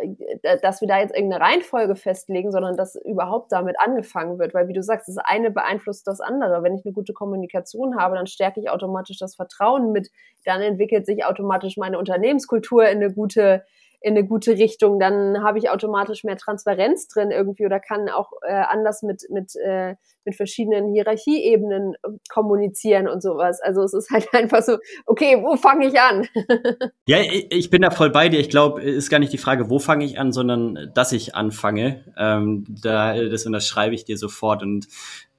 dass 0.63 0.81
wir 0.81 0.89
da 0.89 0.99
jetzt 0.99 1.15
irgendeine 1.15 1.43
Reihenfolge 1.43 1.97
festlegen, 1.97 2.53
sondern 2.53 2.77
dass 2.77 2.95
überhaupt 2.95 3.53
damit 3.53 3.77
angefangen 3.81 4.39
wird. 4.39 4.55
Weil 4.55 4.69
wie 4.69 4.73
du 4.73 4.83
sagst, 4.83 5.09
das 5.09 5.19
eine 5.19 5.51
beeinflusst 5.51 6.07
das 6.07 6.21
andere. 6.21 6.63
Wenn 6.63 6.77
ich 6.77 6.85
eine 6.85 6.93
gute 6.93 7.13
Kommunikation 7.13 7.99
habe, 7.99 8.15
dann 8.15 8.27
stärke 8.27 8.61
ich 8.61 8.71
automatisch 8.71 9.19
das 9.19 9.35
Vertrauen 9.35 9.93
mit. 9.93 10.09
Dann 10.45 10.63
entwickelt 10.63 11.07
sich 11.07 11.25
automatisch 11.25 11.77
meine 11.77 11.99
Unternehmenskultur 11.99 12.85
in 12.89 12.99
eine 12.99 13.13
gute, 13.13 13.65
in 14.01 14.17
eine 14.17 14.27
gute 14.27 14.53
Richtung, 14.53 15.01
dann 15.01 15.43
habe 15.43 15.59
ich 15.59 15.71
automatisch 15.71 16.23
mehr 16.23 16.37
Transparenz 16.37 17.09
drin 17.09 17.31
irgendwie 17.31 17.67
oder 17.67 17.81
kann 17.81 18.09
auch 18.09 18.31
äh, 18.47 18.53
anders 18.53 19.03
mit, 19.03 19.23
mit, 19.31 19.57
äh, 19.57 19.97
mit 20.25 20.37
verschiedenen 20.37 20.93
Hierarchieebenen 20.93 21.95
äh, 21.95 22.09
kommunizieren 22.29 23.09
und 23.09 23.23
sowas. 23.23 23.61
Also 23.61 23.83
es 23.83 23.95
ist 23.95 24.11
halt 24.11 24.29
einfach 24.33 24.63
so, 24.63 24.79
okay, 25.07 25.43
wo 25.43 25.57
fange 25.57 25.89
ich 25.89 25.99
an? 25.99 26.29
ja, 27.07 27.19
ich 27.51 27.71
bin 27.71 27.83
da 27.83 27.91
voll 27.91 28.11
bei 28.11 28.29
dir. 28.29 28.39
Ich 28.39 28.51
glaube, 28.51 28.83
ist 28.83 29.11
gar 29.11 29.19
nicht 29.19 29.33
die 29.33 29.39
Frage, 29.39 29.69
wo 29.69 29.79
fange 29.79 30.05
ich 30.05 30.19
an, 30.19 30.33
sondern 30.33 30.91
dass 30.95 31.13
ich 31.13 31.35
anfange. 31.35 32.05
Ähm, 32.17 32.65
da, 32.69 33.21
das 33.21 33.47
unterschreibe 33.47 33.95
ich 33.95 34.05
dir 34.05 34.17
sofort. 34.17 34.63
Und 34.63 34.87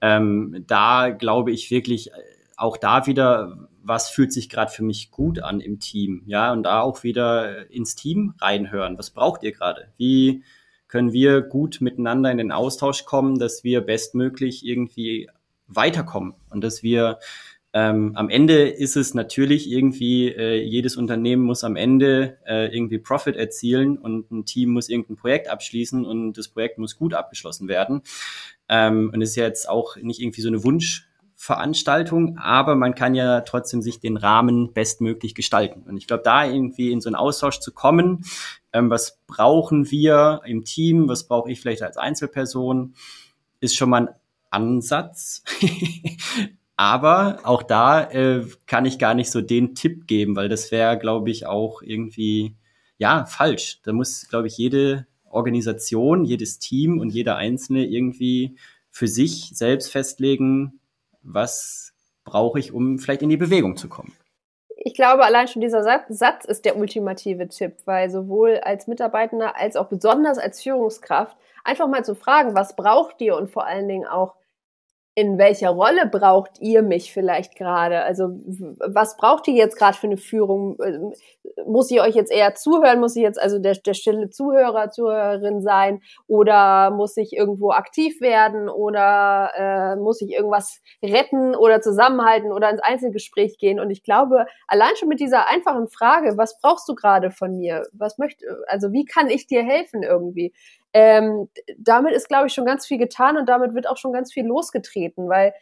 ähm, 0.02 0.65
da 0.67 1.10
glaube 1.10 1.52
ich 1.52 1.72
wirklich 1.72 2.12
auch 2.60 2.78
da 2.78 3.08
wieder 3.08 3.69
was 3.82 4.10
fühlt 4.10 4.32
sich 4.32 4.50
gerade 4.50 4.72
für 4.72 4.84
mich 4.84 5.10
gut 5.10 5.39
an 5.39 5.62
im 5.62 5.80
Team, 5.80 6.24
ja, 6.28 6.52
und 6.52 6.63
da 6.63 6.82
auch 6.82 7.04
wieder 7.04 7.72
ins 7.72 7.95
Team 7.95 8.36
reinhören. 8.39 8.98
Was 8.98 9.10
braucht 9.10 9.43
ihr 9.43 9.52
gerade? 9.52 9.91
Wie 9.98 10.43
können 10.88 11.12
wir 11.13 11.41
gut 11.41 11.82
miteinander 11.82 12.32
in 12.32 12.38
den 12.38 12.52
Austausch 12.52 13.06
kommen, 13.06 13.39
dass 13.39 13.63
wir 13.63 13.82
bestmöglich 13.82 14.65
irgendwie 14.65 15.30
weiterkommen 15.67 16.34
und 16.50 16.63
dass 16.63 16.84
wir 16.84 17.19
ähm, 17.72 18.13
am 18.15 18.30
Ende 18.30 18.67
ist 18.67 18.98
es 18.98 19.13
natürlich 19.13 19.69
irgendwie, 19.69 20.30
äh, 20.30 20.60
jedes 20.63 20.98
Unternehmen 20.98 21.43
muss 21.43 21.63
am 21.63 21.76
Ende 21.76 22.38
äh, 22.48 22.76
irgendwie 22.76 22.98
Profit 22.98 23.36
erzielen 23.36 24.00
und 24.00 24.32
ein 24.32 24.45
Team 24.45 24.72
muss 24.72 24.89
irgendein 24.89 25.17
Projekt 25.17 25.48
abschließen 25.50 26.04
und 26.04 26.34
das 26.34 26.48
Projekt 26.48 26.80
muss 26.80 26.98
gut 26.98 27.13
abgeschlossen 27.13 27.67
werden. 27.67 28.02
Ähm, 28.67 29.12
und 29.13 29.22
es 29.22 29.32
ist 29.32 29.36
ja 29.36 29.45
jetzt 29.45 29.69
auch 29.69 29.98
nicht 29.98 30.19
irgendwie 30.19 30.41
so 30.41 30.48
eine 30.48 30.63
Wunsch, 30.63 31.09
Veranstaltung, 31.41 32.38
aber 32.38 32.75
man 32.75 32.95
kann 32.95 33.15
ja 33.15 33.39
trotzdem 33.39 33.82
sich 33.82 34.02
den 34.02 34.17
Rahmen 34.17 34.73
bestmöglich 34.73 35.36
gestalten. 35.36 35.84
Und 35.88 35.95
ich 35.95 36.06
glaube, 36.06 36.21
da 36.21 36.43
irgendwie 36.43 36.91
in 36.91 36.99
so 36.99 37.08
einen 37.08 37.15
Austausch 37.15 37.62
zu 37.62 37.71
kommen, 37.71 38.25
ähm, 38.73 38.89
was 38.89 39.19
brauchen 39.25 39.89
wir 39.89 40.41
im 40.45 40.65
Team, 40.65 41.08
was 41.08 41.30
brauche 41.30 41.49
ich 41.49 41.62
vielleicht 41.62 41.82
als 41.82 41.95
Einzelperson, 41.95 42.93
ist 43.62 43.78
schon 43.78 43.89
mal 43.89 44.10
ein 44.10 44.15
Ansatz. 44.49 45.45
aber 46.75 47.39
auch 47.45 47.63
da 47.63 48.04
äh, 48.12 48.45
kann 48.67 48.84
ich 48.84 48.99
gar 48.99 49.13
nicht 49.13 49.32
so 49.32 49.39
den 49.39 49.75
Tipp 49.75 50.08
geben, 50.08 50.36
weil 50.36 50.49
das 50.49 50.71
wäre, 50.71 50.99
glaube 50.99 51.30
ich, 51.30 51.45
auch 51.45 51.82
irgendwie, 51.82 52.58
ja, 52.97 53.25
falsch. 53.25 53.80
Da 53.84 53.93
muss, 53.93 54.28
glaube 54.28 54.47
ich, 54.47 54.58
jede 54.58 55.08
Organisation, 55.23 56.25
jedes 56.25 56.60
Team 56.60 56.99
und 56.99 57.12
jeder 57.12 57.38
Einzelne 57.38 57.86
irgendwie 57.86 58.58
für 58.91 59.08
sich 59.08 59.52
selbst 59.54 59.89
festlegen, 59.89 60.79
was 61.21 61.93
brauche 62.23 62.60
ich, 62.60 62.73
um 62.73 62.99
vielleicht 62.99 63.21
in 63.21 63.29
die 63.29 63.38
Bewegung 63.38 63.77
zu 63.77 63.89
kommen? 63.89 64.13
Ich 64.82 64.93
glaube, 64.93 65.25
allein 65.25 65.47
schon 65.47 65.62
dieser 65.62 65.84
Satz 65.84 66.45
ist 66.45 66.63
der 66.63 66.77
ultimative 66.77 67.49
Tipp, 67.49 67.77
weil 67.86 68.10
sowohl 68.10 68.60
als 68.60 68.88
Mitarbeitender 68.88 69.58
als 69.58 69.75
auch 69.75 69.88
besonders 69.88 70.38
als 70.38 70.63
Führungskraft 70.63 71.36
einfach 71.65 71.88
mal 71.88 72.05
zu 72.05 72.15
fragen, 72.15 72.55
was 72.55 72.75
braucht 72.75 73.19
ihr 73.19 73.36
und 73.36 73.49
vor 73.49 73.65
allen 73.65 73.89
Dingen 73.89 74.08
auch 74.08 74.36
in 75.19 75.38
welcher 75.38 75.71
Rolle 75.71 76.05
braucht 76.05 76.62
ihr 76.62 76.82
mich 76.82 77.12
vielleicht 77.12 77.58
gerade? 77.58 78.03
Also 78.03 78.29
was 78.79 79.17
braucht 79.17 79.49
ihr 79.49 79.53
jetzt 79.53 79.77
gerade 79.77 79.97
für 79.97 80.08
eine 80.08 80.15
Führung? 80.15 80.77
Ähm, 80.82 81.13
muss 81.67 81.91
ich 81.91 81.99
euch 81.99 82.15
jetzt 82.15 82.32
eher 82.32 82.55
zuhören? 82.55 83.01
Muss 83.01 83.17
ich 83.17 83.21
jetzt 83.21 83.41
also 83.41 83.60
der, 83.60 83.73
der 83.73 83.93
stille 83.93 84.29
Zuhörer, 84.29 84.91
Zuhörerin 84.91 85.62
sein? 85.62 86.01
Oder 86.27 86.91
muss 86.91 87.17
ich 87.17 87.34
irgendwo 87.34 87.71
aktiv 87.71 88.21
werden? 88.21 88.69
Oder 88.69 89.51
äh, 89.58 89.95
muss 89.97 90.21
ich 90.21 90.32
irgendwas 90.32 90.79
retten 91.03 91.53
oder 91.53 91.82
zusammenhalten 91.82 92.53
oder 92.53 92.69
ins 92.69 92.82
Einzelgespräch 92.82 93.58
gehen? 93.58 93.82
Und 93.82 93.89
ich 93.89 94.03
glaube, 94.03 94.45
allein 94.67 94.95
schon 94.95 95.10
mit 95.10 95.19
dieser 95.19 95.49
einfachen 95.49 95.89
Frage, 95.89 96.38
was 96.38 96.62
brauchst 96.62 96.88
du 96.88 96.95
gerade 96.95 97.29
von 97.29 97.58
mir? 97.58 97.84
Was 97.91 98.17
möchte, 98.17 98.45
also 98.67 98.93
wie 98.93 99.03
kann 99.03 99.29
ich 99.29 99.47
dir 99.47 99.63
helfen 99.63 100.01
irgendwie? 100.01 100.53
Ähm, 100.93 101.49
damit 101.78 102.13
ist, 102.13 102.30
glaube 102.30 102.47
ich, 102.47 102.54
schon 102.54 102.65
ganz 102.65 102.86
viel 102.88 102.97
getan 102.97 103.38
und 103.38 103.47
damit 103.47 103.73
wird 103.75 103.88
auch 103.88 103.97
schon 103.97 104.13
ganz 104.13 104.34
viel 104.34 104.45
losgetreten, 104.45 105.30
weil 105.30 105.54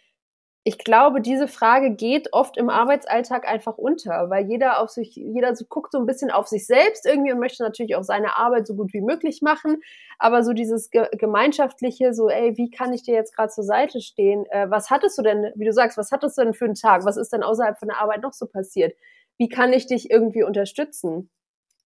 ich 0.67 0.77
glaube, 0.79 1.21
diese 1.21 1.47
Frage 1.47 1.91
geht 1.91 2.33
oft 2.33 2.57
im 2.57 2.69
Arbeitsalltag 2.69 3.47
einfach 3.47 3.77
unter, 3.77 4.29
weil 4.29 4.47
jeder 4.49 4.81
auf 4.81 4.89
sich, 4.89 5.15
jeder 5.15 5.55
so 5.55 5.63
guckt 5.63 5.93
so 5.93 5.97
ein 5.97 6.05
bisschen 6.05 6.29
auf 6.29 6.47
sich 6.47 6.67
selbst 6.67 7.05
irgendwie 7.05 7.31
und 7.31 7.39
möchte 7.39 7.63
natürlich 7.63 7.95
auch 7.95 8.03
seine 8.03 8.35
Arbeit 8.35 8.67
so 8.67 8.75
gut 8.75 8.91
wie 8.91 8.99
möglich 8.99 9.41
machen. 9.41 9.81
Aber 10.19 10.43
so 10.43 10.51
dieses 10.51 10.89
ge 10.91 11.07
gemeinschaftliche, 11.13 12.13
so, 12.13 12.29
ey, 12.29 12.57
wie 12.57 12.69
kann 12.69 12.91
ich 12.91 13.01
dir 13.03 13.13
jetzt 13.13 13.33
gerade 13.33 13.47
zur 13.49 13.63
Seite 13.63 14.01
stehen? 14.01 14.45
Äh, 14.49 14.69
was 14.69 14.89
hattest 14.89 15.17
du 15.17 15.21
denn, 15.21 15.53
wie 15.55 15.63
du 15.63 15.71
sagst, 15.71 15.97
was 15.97 16.11
hattest 16.11 16.37
du 16.37 16.43
denn 16.43 16.53
für 16.53 16.65
einen 16.65 16.75
Tag? 16.75 17.05
Was 17.05 17.15
ist 17.15 17.31
denn 17.31 17.43
außerhalb 17.43 17.79
von 17.79 17.87
der 17.87 18.01
Arbeit 18.01 18.21
noch 18.21 18.33
so 18.33 18.45
passiert? 18.45 18.93
Wie 19.37 19.47
kann 19.47 19.71
ich 19.71 19.87
dich 19.87 20.11
irgendwie 20.11 20.43
unterstützen? 20.43 21.29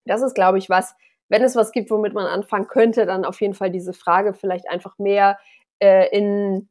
Das 0.06 0.23
ist, 0.23 0.34
glaube 0.34 0.58
ich, 0.58 0.69
was, 0.71 0.95
wenn 1.32 1.44
es 1.44 1.56
was 1.56 1.72
gibt, 1.72 1.89
womit 1.89 2.13
man 2.13 2.28
anfangen 2.28 2.67
könnte, 2.67 3.06
dann 3.06 3.24
auf 3.24 3.39
jeden 3.39 3.54
Fall 3.54 3.72
diese 3.72 3.94
Frage 3.94 4.34
vielleicht 4.34 4.70
einfach 4.70 5.00
mehr 5.00 5.39
äh, 5.80 6.10
in 6.15 6.67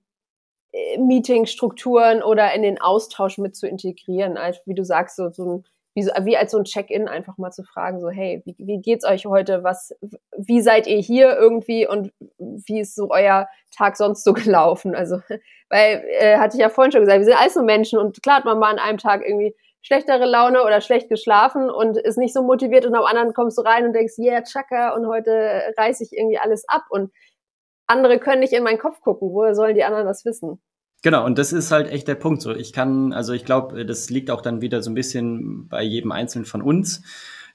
äh, 0.72 0.98
Meetingstrukturen 0.98 2.22
oder 2.22 2.52
in 2.52 2.60
den 2.60 2.78
Austausch 2.78 3.38
mit 3.38 3.56
zu 3.56 3.66
integrieren, 3.66 4.36
als 4.36 4.60
wie 4.66 4.74
du 4.74 4.84
sagst, 4.84 5.16
so, 5.16 5.30
so 5.30 5.50
ein, 5.50 5.64
wie, 5.94 6.02
so, 6.02 6.10
wie 6.24 6.36
als 6.36 6.52
so 6.52 6.58
ein 6.58 6.64
Check-in 6.64 7.08
einfach 7.08 7.38
mal 7.38 7.50
zu 7.52 7.64
fragen, 7.64 8.00
so 8.00 8.10
hey, 8.10 8.42
wie, 8.44 8.54
wie 8.58 8.82
geht's 8.82 9.06
euch 9.06 9.24
heute? 9.24 9.64
Was, 9.64 9.94
wie 10.36 10.60
seid 10.60 10.86
ihr 10.86 10.98
hier 10.98 11.38
irgendwie 11.38 11.88
und 11.88 12.12
wie 12.38 12.80
ist 12.80 12.94
so 12.94 13.08
euer 13.10 13.48
Tag 13.74 13.96
sonst 13.96 14.24
so 14.24 14.32
gelaufen? 14.34 14.94
Also, 14.94 15.22
weil 15.70 16.04
äh, 16.18 16.36
hatte 16.36 16.58
ich 16.58 16.60
ja 16.60 16.68
vorhin 16.68 16.92
schon 16.92 17.00
gesagt, 17.00 17.20
wir 17.20 17.24
sind 17.24 17.40
alles 17.40 17.54
so 17.54 17.62
Menschen 17.62 17.98
und 17.98 18.22
klar 18.22 18.36
hat 18.36 18.44
man 18.44 18.58
mal 18.58 18.70
an 18.70 18.78
einem 18.78 18.98
Tag 18.98 19.22
irgendwie 19.26 19.54
schlechtere 19.82 20.26
Laune 20.26 20.62
oder 20.62 20.80
schlecht 20.80 21.08
geschlafen 21.08 21.70
und 21.70 21.96
ist 21.96 22.18
nicht 22.18 22.34
so 22.34 22.42
motiviert 22.42 22.86
und 22.86 22.94
am 22.94 23.04
anderen 23.04 23.32
kommst 23.32 23.58
du 23.58 23.62
rein 23.62 23.86
und 23.86 23.92
denkst, 23.92 24.18
yeah, 24.18 24.42
Chaka 24.42 24.94
und 24.94 25.06
heute 25.06 25.30
reiße 25.76 26.04
ich 26.04 26.12
irgendwie 26.12 26.38
alles 26.38 26.68
ab 26.68 26.84
und 26.90 27.10
andere 27.86 28.18
können 28.18 28.40
nicht 28.40 28.52
in 28.52 28.62
meinen 28.62 28.78
Kopf 28.78 29.00
gucken. 29.00 29.30
Woher 29.32 29.54
sollen 29.54 29.74
die 29.74 29.84
anderen 29.84 30.06
das 30.06 30.24
wissen? 30.24 30.60
Genau, 31.02 31.24
und 31.24 31.38
das 31.38 31.52
ist 31.52 31.72
halt 31.72 31.90
echt 31.90 32.08
der 32.08 32.14
Punkt. 32.14 32.42
So, 32.42 32.54
ich 32.54 32.72
kann, 32.72 33.12
also 33.12 33.32
ich 33.32 33.44
glaube, 33.44 33.86
das 33.86 34.10
liegt 34.10 34.30
auch 34.30 34.42
dann 34.42 34.60
wieder 34.60 34.82
so 34.82 34.90
ein 34.90 34.94
bisschen 34.94 35.66
bei 35.68 35.82
jedem 35.82 36.12
Einzelnen 36.12 36.44
von 36.44 36.60
uns. 36.60 37.02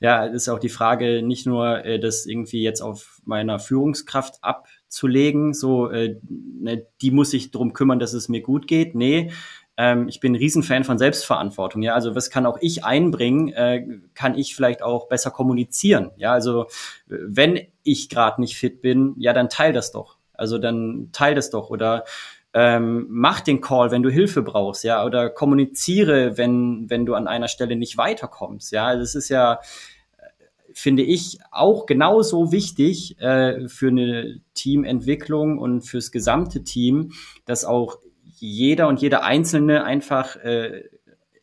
Ja, 0.01 0.25
ist 0.25 0.49
auch 0.49 0.59
die 0.59 0.69
Frage, 0.69 1.21
nicht 1.21 1.45
nur 1.45 1.85
äh, 1.85 1.99
das 1.99 2.25
irgendwie 2.25 2.63
jetzt 2.63 2.81
auf 2.81 3.21
meiner 3.23 3.59
Führungskraft 3.59 4.39
abzulegen, 4.41 5.53
so, 5.53 5.89
äh, 5.89 6.19
ne, 6.27 6.85
die 7.01 7.11
muss 7.11 7.31
sich 7.31 7.51
drum 7.51 7.71
kümmern, 7.71 7.99
dass 7.99 8.13
es 8.13 8.27
mir 8.27 8.41
gut 8.41 8.67
geht. 8.67 8.93
Nee, 8.93 9.31
ähm, 9.77 10.07
ich 10.07 10.19
bin 10.19 10.33
ein 10.33 10.37
Riesenfan 10.37 10.83
von 10.83 10.97
Selbstverantwortung. 10.97 11.81
Ja, 11.81 11.93
also 11.93 12.15
was 12.15 12.29
kann 12.29 12.45
auch 12.45 12.57
ich 12.61 12.85
einbringen? 12.85 13.49
Äh, 13.49 13.85
kann 14.13 14.37
ich 14.37 14.55
vielleicht 14.55 14.81
auch 14.81 15.07
besser 15.07 15.31
kommunizieren? 15.31 16.11
Ja, 16.15 16.31
also 16.31 16.67
wenn 17.07 17.59
ich 17.83 18.09
gerade 18.09 18.41
nicht 18.41 18.57
fit 18.57 18.81
bin, 18.81 19.15
ja, 19.17 19.33
dann 19.33 19.49
teil 19.49 19.73
das 19.73 19.91
doch. 19.91 20.17
Also 20.33 20.57
dann 20.57 21.09
teil 21.11 21.35
das 21.35 21.49
doch 21.49 21.69
oder 21.69 22.03
ähm, 22.53 23.07
mach 23.09 23.41
den 23.41 23.59
Call, 23.59 23.91
wenn 23.91 24.03
du 24.03 24.09
Hilfe 24.09 24.41
brauchst, 24.41 24.85
ja, 24.85 25.03
oder 25.03 25.29
kommuniziere, 25.29 26.37
wenn 26.37 26.89
wenn 26.89 27.05
du 27.05 27.13
an 27.13 27.27
einer 27.27 27.49
Stelle 27.49 27.75
nicht 27.75 27.97
weiterkommst. 27.97 28.71
Ja, 28.71 28.95
das 28.95 29.15
ist 29.15 29.29
ja 29.29 29.59
finde 30.75 31.03
ich 31.03 31.39
auch 31.51 31.85
genauso 31.85 32.51
wichtig 32.51 33.19
äh, 33.21 33.69
für 33.69 33.87
eine 33.87 34.41
Teamentwicklung 34.55 35.57
und 35.57 35.81
fürs 35.81 36.11
gesamte 36.11 36.63
Team, 36.63 37.13
dass 37.45 37.63
auch 37.63 37.97
jeder 38.35 38.87
und 38.87 39.01
jeder 39.01 39.23
Einzelne 39.23 39.83
einfach 39.83 40.35
äh, 40.37 40.83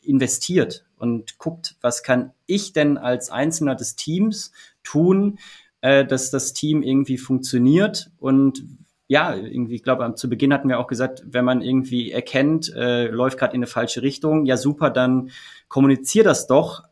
investiert 0.01 0.85
und 0.97 1.37
guckt, 1.37 1.75
was 1.81 2.03
kann 2.03 2.31
ich 2.45 2.73
denn 2.73 2.97
als 2.97 3.29
Einzelner 3.29 3.75
des 3.75 3.95
Teams 3.95 4.51
tun, 4.83 5.39
äh, 5.81 6.05
dass 6.05 6.31
das 6.31 6.53
Team 6.53 6.81
irgendwie 6.81 7.17
funktioniert. 7.17 8.11
Und 8.17 8.63
ja, 9.07 9.35
irgendwie, 9.35 9.75
ich 9.75 9.83
glaube, 9.83 10.13
zu 10.15 10.29
Beginn 10.29 10.53
hatten 10.53 10.69
wir 10.69 10.79
auch 10.79 10.87
gesagt, 10.87 11.23
wenn 11.25 11.45
man 11.45 11.61
irgendwie 11.61 12.11
erkennt, 12.11 12.73
äh, 12.73 13.07
läuft 13.07 13.37
gerade 13.37 13.53
in 13.53 13.59
eine 13.59 13.67
falsche 13.67 14.01
Richtung, 14.01 14.45
ja 14.45 14.57
super, 14.57 14.89
dann 14.89 15.29
kommunizier 15.67 16.23
das 16.23 16.47
doch, 16.47 16.83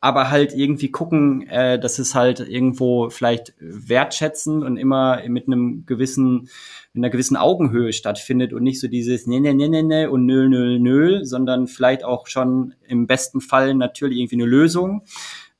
aber 0.00 0.30
halt 0.30 0.54
irgendwie 0.54 0.90
gucken, 0.90 1.46
äh, 1.48 1.78
dass 1.78 1.98
es 1.98 2.14
halt 2.14 2.40
irgendwo 2.40 3.10
vielleicht 3.10 3.54
wertschätzen 3.58 4.62
und 4.62 4.78
immer 4.78 5.22
mit 5.28 5.46
einem 5.46 5.84
gewissen, 5.84 6.48
mit 6.92 7.04
einer 7.04 7.10
gewissen 7.10 7.36
Augenhöhe 7.36 7.92
stattfindet 7.92 8.52
und 8.52 8.62
nicht 8.62 8.80
so 8.80 8.88
dieses 8.88 9.26
ne 9.26 9.40
ne 9.40 9.54
ne 9.54 9.68
ne 9.68 9.82
ne 9.82 10.10
und 10.10 10.24
nö 10.24 10.48
nö 10.48 10.78
nö, 10.78 11.24
sondern 11.24 11.66
vielleicht 11.66 12.02
auch 12.04 12.26
schon 12.26 12.74
im 12.88 13.06
besten 13.06 13.40
Fall 13.40 13.74
natürlich 13.74 14.18
irgendwie 14.18 14.36
eine 14.36 14.46
Lösung 14.46 15.02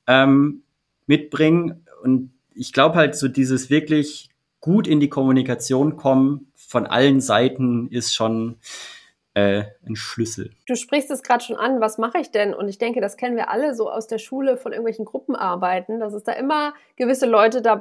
ähm, 0.07 0.63
mitbringen. 1.05 1.85
Und 2.03 2.31
ich 2.55 2.73
glaube 2.73 2.95
halt 2.95 3.15
so 3.15 3.27
dieses 3.27 3.69
wirklich 3.69 4.29
gut 4.59 4.87
in 4.87 4.99
die 4.99 5.09
Kommunikation 5.09 5.97
kommen 5.97 6.47
von 6.55 6.87
allen 6.87 7.21
Seiten 7.21 7.89
ist 7.89 8.15
schon 8.15 8.57
äh, 9.33 9.63
ein 9.87 9.95
Schlüssel. 9.95 10.51
Du 10.67 10.75
sprichst 10.75 11.09
es 11.09 11.23
gerade 11.23 11.43
schon 11.43 11.55
an, 11.55 11.79
was 11.79 11.97
mache 11.97 12.19
ich 12.19 12.31
denn? 12.31 12.53
Und 12.53 12.67
ich 12.67 12.77
denke, 12.77 12.99
das 12.99 13.15
kennen 13.15 13.37
wir 13.37 13.49
alle 13.49 13.73
so 13.75 13.89
aus 13.89 14.07
der 14.07 14.17
Schule 14.17 14.57
von 14.57 14.73
irgendwelchen 14.73 15.05
Gruppenarbeiten, 15.05 15.99
dass 15.99 16.13
es 16.13 16.23
da 16.23 16.33
immer 16.33 16.73
gewisse 16.97 17.25
Leute 17.25 17.61
da 17.61 17.75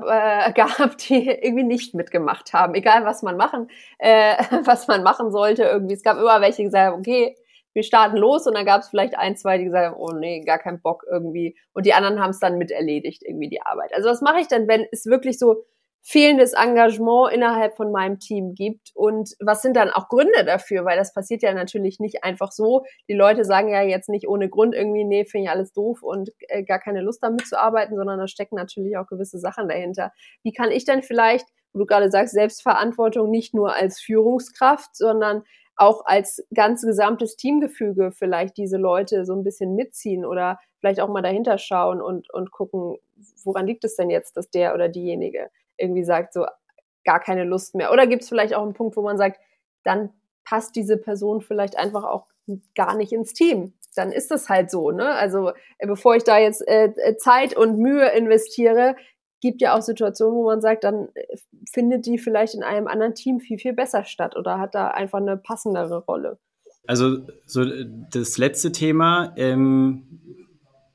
äh, 0.46 0.52
gab, 0.54 0.96
die 0.98 1.28
irgendwie 1.28 1.64
nicht 1.64 1.94
mitgemacht 1.94 2.52
haben, 2.52 2.74
egal 2.74 3.04
was 3.04 3.22
man 3.22 3.36
machen, 3.36 3.68
äh, 3.98 4.36
was 4.64 4.86
man 4.86 5.02
machen 5.02 5.32
sollte 5.32 5.64
irgendwie. 5.64 5.94
Es 5.94 6.02
gab 6.02 6.18
immer 6.18 6.40
welche, 6.40 6.58
die 6.58 6.64
gesagt 6.64 6.92
haben, 6.92 7.00
okay, 7.00 7.36
wir 7.72 7.82
starten 7.82 8.16
los 8.16 8.46
und 8.46 8.56
dann 8.56 8.66
gab 8.66 8.82
es 8.82 8.88
vielleicht 8.88 9.16
ein, 9.16 9.36
zwei, 9.36 9.58
die 9.58 9.64
gesagt 9.64 9.92
haben, 9.92 10.00
oh 10.00 10.12
nee, 10.12 10.40
gar 10.40 10.58
keinen 10.58 10.80
Bock 10.80 11.04
irgendwie. 11.08 11.56
Und 11.72 11.86
die 11.86 11.94
anderen 11.94 12.20
haben 12.20 12.30
es 12.30 12.40
dann 12.40 12.58
mit 12.58 12.70
erledigt, 12.70 13.22
irgendwie 13.24 13.48
die 13.48 13.62
Arbeit. 13.62 13.94
Also 13.94 14.08
was 14.08 14.22
mache 14.22 14.40
ich 14.40 14.48
denn, 14.48 14.66
wenn 14.66 14.86
es 14.90 15.06
wirklich 15.06 15.38
so 15.38 15.64
fehlendes 16.02 16.54
Engagement 16.54 17.32
innerhalb 17.32 17.76
von 17.76 17.92
meinem 17.92 18.18
Team 18.18 18.54
gibt 18.54 18.90
und 18.94 19.34
was 19.38 19.62
sind 19.62 19.76
dann 19.76 19.90
auch 19.90 20.08
Gründe 20.08 20.44
dafür, 20.44 20.84
weil 20.84 20.96
das 20.96 21.12
passiert 21.12 21.42
ja 21.42 21.52
natürlich 21.52 22.00
nicht 22.00 22.24
einfach 22.24 22.52
so. 22.52 22.84
Die 23.08 23.14
Leute 23.14 23.44
sagen 23.44 23.68
ja 23.68 23.82
jetzt 23.82 24.08
nicht 24.08 24.26
ohne 24.26 24.48
Grund 24.48 24.74
irgendwie, 24.74 25.04
nee, 25.04 25.24
finde 25.24 25.44
ich 25.44 25.50
alles 25.50 25.72
doof 25.72 26.02
und 26.02 26.30
äh, 26.48 26.62
gar 26.64 26.78
keine 26.78 27.02
Lust 27.02 27.22
damit 27.22 27.46
zu 27.46 27.58
arbeiten, 27.58 27.96
sondern 27.96 28.18
da 28.18 28.28
stecken 28.28 28.56
natürlich 28.56 28.96
auch 28.96 29.06
gewisse 29.06 29.38
Sachen 29.38 29.68
dahinter. 29.68 30.12
Wie 30.42 30.52
kann 30.52 30.70
ich 30.70 30.84
denn 30.84 31.02
vielleicht, 31.02 31.46
wo 31.72 31.80
du 31.80 31.86
gerade 31.86 32.10
sagst, 32.10 32.34
Selbstverantwortung 32.34 33.30
nicht 33.30 33.54
nur 33.54 33.74
als 33.74 34.00
Führungskraft, 34.00 34.96
sondern 34.96 35.44
auch 35.76 36.04
als 36.04 36.46
ganz 36.54 36.82
gesamtes 36.82 37.36
Teamgefüge 37.36 38.10
vielleicht 38.12 38.56
diese 38.56 38.76
Leute 38.76 39.24
so 39.24 39.34
ein 39.34 39.44
bisschen 39.44 39.74
mitziehen 39.74 40.24
oder 40.26 40.58
vielleicht 40.78 41.00
auch 41.00 41.08
mal 41.08 41.22
dahinter 41.22 41.56
schauen 41.56 42.02
und, 42.02 42.32
und 42.32 42.50
gucken, 42.50 42.96
woran 43.44 43.66
liegt 43.66 43.84
es 43.84 43.96
denn 43.96 44.10
jetzt, 44.10 44.36
dass 44.36 44.50
der 44.50 44.74
oder 44.74 44.88
diejenige 44.88 45.48
irgendwie 45.80 46.04
sagt, 46.04 46.32
so 46.32 46.46
gar 47.04 47.20
keine 47.20 47.44
Lust 47.44 47.74
mehr. 47.74 47.92
Oder 47.92 48.06
gibt 48.06 48.22
es 48.22 48.28
vielleicht 48.28 48.54
auch 48.54 48.62
einen 48.62 48.74
Punkt, 48.74 48.96
wo 48.96 49.02
man 49.02 49.18
sagt, 49.18 49.40
dann 49.84 50.10
passt 50.44 50.76
diese 50.76 50.96
Person 50.96 51.40
vielleicht 51.40 51.78
einfach 51.78 52.04
auch 52.04 52.26
gar 52.74 52.96
nicht 52.96 53.12
ins 53.12 53.32
Team. 53.32 53.74
Dann 53.96 54.12
ist 54.12 54.30
das 54.30 54.48
halt 54.48 54.70
so, 54.70 54.90
ne? 54.90 55.10
Also 55.10 55.50
äh, 55.78 55.86
bevor 55.86 56.16
ich 56.16 56.24
da 56.24 56.38
jetzt 56.38 56.66
äh, 56.66 56.92
äh, 56.96 57.16
Zeit 57.16 57.56
und 57.56 57.78
Mühe 57.78 58.08
investiere, 58.10 58.96
gibt 59.40 59.60
ja 59.60 59.76
auch 59.76 59.82
Situationen, 59.82 60.36
wo 60.36 60.44
man 60.44 60.60
sagt, 60.60 60.84
dann 60.84 61.08
äh, 61.14 61.36
findet 61.72 62.06
die 62.06 62.18
vielleicht 62.18 62.54
in 62.54 62.62
einem 62.62 62.86
anderen 62.86 63.14
Team 63.14 63.40
viel, 63.40 63.58
viel 63.58 63.72
besser 63.72 64.04
statt 64.04 64.36
oder 64.36 64.58
hat 64.58 64.74
da 64.74 64.88
einfach 64.88 65.18
eine 65.18 65.36
passendere 65.36 66.04
Rolle. 66.04 66.38
Also 66.86 67.18
so 67.46 67.64
das 68.10 68.38
letzte 68.38 68.72
Thema, 68.72 69.32
ähm, 69.36 70.39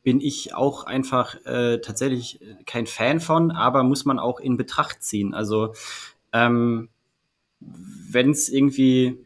bin 0.05 0.21
ich 0.21 0.53
auch 0.53 0.83
einfach 0.83 1.35
äh, 1.45 1.79
tatsächlich 1.79 2.39
kein 2.67 2.85
Fan 2.85 3.19
von, 3.19 3.49
aber 3.49 3.83
muss 3.83 4.05
man 4.05 4.19
auch 4.19 4.39
in 4.39 4.55
Betracht 4.55 5.01
ziehen. 5.01 5.33
Also 5.33 5.73
ähm, 6.31 6.89
wenn 7.59 8.29
es 8.29 8.47
irgendwie 8.47 9.17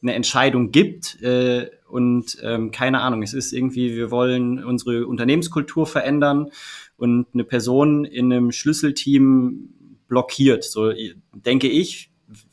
eine 0.00 0.14
Entscheidung 0.14 0.70
gibt 0.70 1.20
äh, 1.22 1.68
und 1.86 2.38
ähm, 2.42 2.70
keine 2.70 3.02
Ahnung, 3.02 3.22
es 3.22 3.34
ist 3.34 3.52
irgendwie, 3.52 3.94
wir 3.94 4.10
wollen 4.10 4.64
unsere 4.64 5.06
Unternehmenskultur 5.06 5.86
verändern 5.86 6.50
und 6.96 7.26
eine 7.34 7.44
Person 7.44 8.06
in 8.06 8.32
einem 8.32 8.52
Schlüsselteam 8.52 9.68
blockiert, 10.08 10.64
so 10.64 10.92
denke 11.34 11.68
ich, 11.68 12.10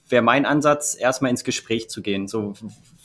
wäre 0.10 0.22
mein 0.22 0.45
Ansatz, 0.45 0.97
erstmal 0.99 1.32
ins 1.32 1.45
Gespräch 1.45 1.89
zu 1.89 2.01
gehen. 2.01 2.28
So, 2.28 2.56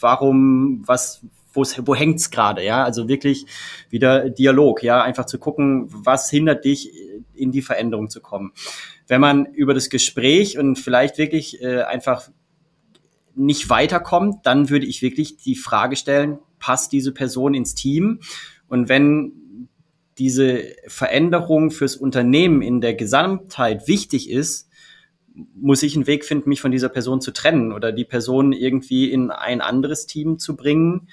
warum, 0.01 0.83
was, 0.85 1.25
wo 1.57 1.95
hängt's 1.95 2.31
gerade, 2.31 2.65
ja? 2.65 2.85
Also 2.85 3.09
wirklich 3.09 3.47
wieder 3.91 4.31
Dialog, 4.31 4.83
ja, 4.83 5.03
einfach 5.03 5.27
zu 5.27 5.39
gucken, 5.39 5.87
was 5.89 6.31
hindert 6.31 6.65
dich, 6.65 6.91
in 7.35 7.53
die 7.53 7.63
Veränderung 7.63 8.11
zu 8.11 8.21
kommen. 8.21 8.53
Wenn 9.07 9.21
man 9.21 9.47
über 9.47 9.75
das 9.75 9.91
Gespräch 9.91 10.59
und 10.59 10.77
vielleicht 10.77 11.19
wirklich 11.19 11.63
äh, 11.63 11.83
einfach 11.83 12.31
nicht 13.35 13.69
weiterkommt, 13.69 14.47
dann 14.47 14.71
würde 14.71 14.87
ich 14.87 15.03
wirklich 15.03 15.37
die 15.37 15.57
Frage 15.57 15.97
stellen, 15.97 16.39
passt 16.59 16.93
diese 16.93 17.13
Person 17.13 17.55
ins 17.55 17.75
Team? 17.75 18.21
Und 18.69 18.89
wenn 18.89 19.69
diese 20.19 20.65
Veränderung 20.87 21.71
fürs 21.71 21.97
Unternehmen 21.97 22.63
in 22.63 22.81
der 22.81 22.95
Gesamtheit 22.95 23.89
wichtig 23.89 24.31
ist, 24.31 24.71
muss 25.57 25.83
ich 25.83 25.97
einen 25.97 26.07
Weg 26.07 26.25
finden, 26.25 26.49
mich 26.49 26.61
von 26.61 26.71
dieser 26.71 26.89
Person 26.89 27.21
zu 27.21 27.33
trennen 27.33 27.73
oder 27.73 27.91
die 27.91 28.05
Person 28.05 28.53
irgendwie 28.53 29.11
in 29.11 29.33
ein 29.33 29.61
anderes 29.61 30.07
Team 30.07 30.39
zu 30.39 30.55
bringen, 30.55 31.09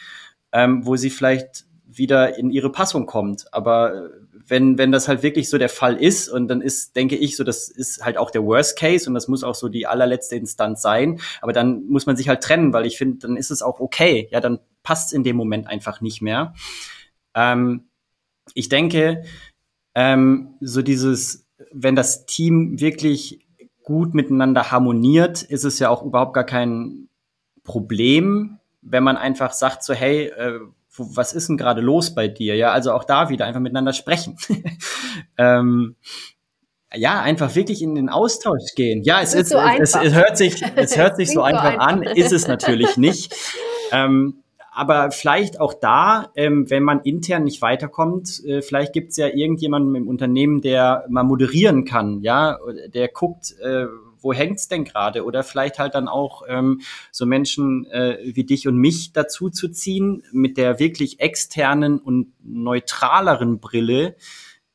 ähm, 0.52 0.86
wo 0.86 0.96
sie 0.96 1.10
vielleicht 1.10 1.66
wieder 1.86 2.38
in 2.38 2.50
ihre 2.50 2.72
Passung 2.72 3.06
kommt. 3.06 3.54
Aber 3.54 4.10
wenn, 4.48 4.78
wenn 4.78 4.92
das 4.92 5.08
halt 5.08 5.24
wirklich 5.24 5.50
so 5.50 5.58
der 5.58 5.70
Fall 5.70 5.96
ist 5.96 6.30
und 6.30 6.48
dann 6.48 6.62
ist, 6.62 6.96
denke 6.96 7.16
ich, 7.16 7.38
so, 7.38 7.44
das 7.44 7.70
ist 7.70 8.04
halt 8.04 8.18
auch 8.18 8.32
der 8.32 8.44
Worst 8.44 8.78
Case 8.78 9.08
und 9.10 9.14
das 9.14 9.28
muss 9.28 9.44
auch 9.44 9.56
so 9.56 9.70
die 9.70 9.88
allerletzte 9.88 10.36
Instanz 10.36 10.82
sein. 10.82 11.20
Aber 11.42 11.54
dann 11.54 11.86
muss 11.88 12.06
man 12.06 12.16
sich 12.16 12.30
halt 12.30 12.42
trennen, 12.42 12.74
weil 12.74 12.86
ich 12.86 12.98
finde, 12.98 13.20
dann 13.20 13.38
ist 13.38 13.52
es 13.52 13.62
auch 13.62 13.80
okay. 13.80 14.28
Ja, 14.32 14.40
dann 14.40 14.60
passt 14.84 15.08
es 15.08 15.14
in 15.14 15.24
dem 15.24 15.36
Moment 15.36 15.68
einfach 15.68 16.02
nicht 16.02 16.22
mehr. 16.22 16.54
Ähm, 17.34 17.86
ich 18.54 18.70
denke, 18.70 19.24
ähm, 19.96 20.56
so 20.60 20.82
dieses, 20.82 21.48
wenn 21.72 21.96
das 21.96 22.26
Team 22.26 22.80
wirklich 22.80 23.46
gut 23.84 24.14
miteinander 24.14 24.72
harmoniert, 24.72 25.42
ist 25.44 25.64
es 25.64 25.80
ja 25.80 25.90
auch 25.90 26.04
überhaupt 26.04 26.34
gar 26.34 26.46
kein 26.46 27.10
Problem, 27.64 28.60
wenn 28.82 29.04
man 29.04 29.18
einfach 29.18 29.54
sagt 29.54 29.84
so, 29.84 29.94
hey, 29.94 30.26
äh, 30.28 30.60
was 30.98 31.34
ist 31.34 31.50
denn 31.50 31.58
gerade 31.58 31.82
los 31.82 32.14
bei 32.14 32.28
dir? 32.28 32.56
Ja, 32.56 32.72
also 32.72 32.92
auch 32.92 33.04
da 33.04 33.30
wieder 33.30 33.46
einfach 33.46 33.62
miteinander 33.62 33.94
sprechen. 33.94 34.38
ähm, 35.38 35.96
ja, 36.94 37.22
einfach 37.22 37.56
wirklich 37.56 37.82
in 37.82 37.96
den 37.96 38.10
Austausch 38.10 38.76
gehen. 38.76 39.02
Ja, 39.04 39.22
es, 39.22 39.34
ist, 39.34 39.50
so 39.50 39.58
es, 39.58 39.96
es, 39.96 40.14
hört 40.14 40.38
sich, 40.38 40.62
es 40.76 40.98
hört 40.98 41.16
sich 41.16 41.32
so 41.32 41.42
einfach, 41.42 41.64
einfach 41.64 41.88
an, 41.88 42.04
ist 42.04 42.34
es 42.34 42.48
natürlich 42.48 42.98
nicht. 42.98 43.34
ähm, 43.92 44.44
aber 44.74 45.12
vielleicht 45.12 45.60
auch 45.60 45.74
da, 45.74 46.32
ähm, 46.36 46.70
wenn 46.70 46.84
man 46.84 47.02
intern 47.02 47.44
nicht 47.44 47.62
weiterkommt, 47.62 48.44
äh, 48.46 48.62
vielleicht 48.62 48.94
gibt 48.94 49.12
es 49.12 49.18
ja 49.18 49.28
irgendjemanden 49.28 49.96
im 49.96 50.08
Unternehmen, 50.08 50.62
der 50.62 51.06
mal 51.10 51.24
moderieren 51.24 51.84
kann, 51.84 52.22
ja, 52.22 52.58
der 52.94 53.10
guckt, 53.10 53.54
äh, 53.62 53.86
wo 54.22 54.34
hängt's 54.34 54.68
denn 54.68 54.86
gerade? 54.86 55.26
Oder 55.26 55.44
vielleicht 55.44 55.80
halt 55.80 55.96
dann 55.96 56.08
auch 56.08 56.44
ähm, 56.48 56.82
so 57.12 57.26
Menschen 57.26 57.86
äh, 57.88 58.18
wie 58.24 58.44
dich 58.44 58.68
und 58.68 58.78
mich 58.78 59.14
dazu 59.14 59.50
zu 59.50 59.70
ziehen, 59.70 60.24
mit 60.32 60.58
der 60.58 60.80
wirklich 60.80 61.20
externen 61.20 62.00
und 62.00 62.34
neutraleren 62.44 63.60
Brille 63.60 64.16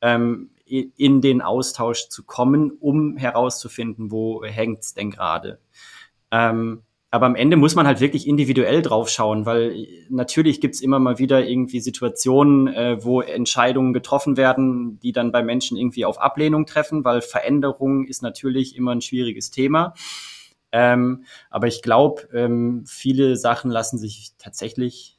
ähm, 0.01 0.51
in 0.65 1.21
den 1.21 1.41
Austausch 1.41 2.09
zu 2.09 2.23
kommen, 2.23 2.71
um 2.71 3.15
herauszufinden, 3.15 4.11
wo 4.11 4.43
hängt's 4.43 4.93
denn 4.93 5.11
gerade. 5.11 5.59
Ähm, 6.31 6.83
aber 7.09 7.25
am 7.25 7.35
Ende 7.35 7.55
muss 7.55 7.75
man 7.75 7.87
halt 7.87 8.01
wirklich 8.01 8.27
individuell 8.27 8.81
drauf 8.81 9.09
schauen, 9.09 9.45
weil 9.45 9.87
natürlich 10.09 10.59
gibt's 10.59 10.81
immer 10.81 10.99
mal 10.99 11.19
wieder 11.19 11.47
irgendwie 11.47 11.79
Situationen, 11.79 12.67
äh, 12.67 13.03
wo 13.03 13.21
Entscheidungen 13.21 13.93
getroffen 13.93 14.35
werden, 14.35 14.99
die 14.99 15.13
dann 15.13 15.31
bei 15.31 15.41
Menschen 15.41 15.77
irgendwie 15.77 16.03
auf 16.03 16.19
Ablehnung 16.19 16.65
treffen, 16.65 17.05
weil 17.05 17.21
Veränderung 17.21 18.05
ist 18.05 18.21
natürlich 18.21 18.75
immer 18.75 18.93
ein 18.93 19.01
schwieriges 19.01 19.51
Thema. 19.51 19.93
Ähm, 20.73 21.23
aber 21.49 21.67
ich 21.67 21.81
glaube, 21.81 22.27
ähm, 22.33 22.83
viele 22.85 23.37
Sachen 23.37 23.71
lassen 23.71 23.97
sich 23.97 24.33
tatsächlich 24.37 25.17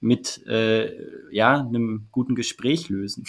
mit 0.00 0.46
äh, 0.46 0.92
ja, 1.30 1.60
einem 1.60 2.08
guten 2.12 2.34
Gespräch 2.34 2.90
lösen. 2.90 3.24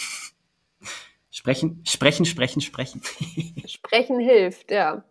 sprechen, 1.30 1.82
sprechen, 1.86 2.26
sprechen, 2.26 2.60
sprechen. 2.60 3.00
sprechen 3.66 4.20
hilft, 4.20 4.70
ja. 4.70 5.02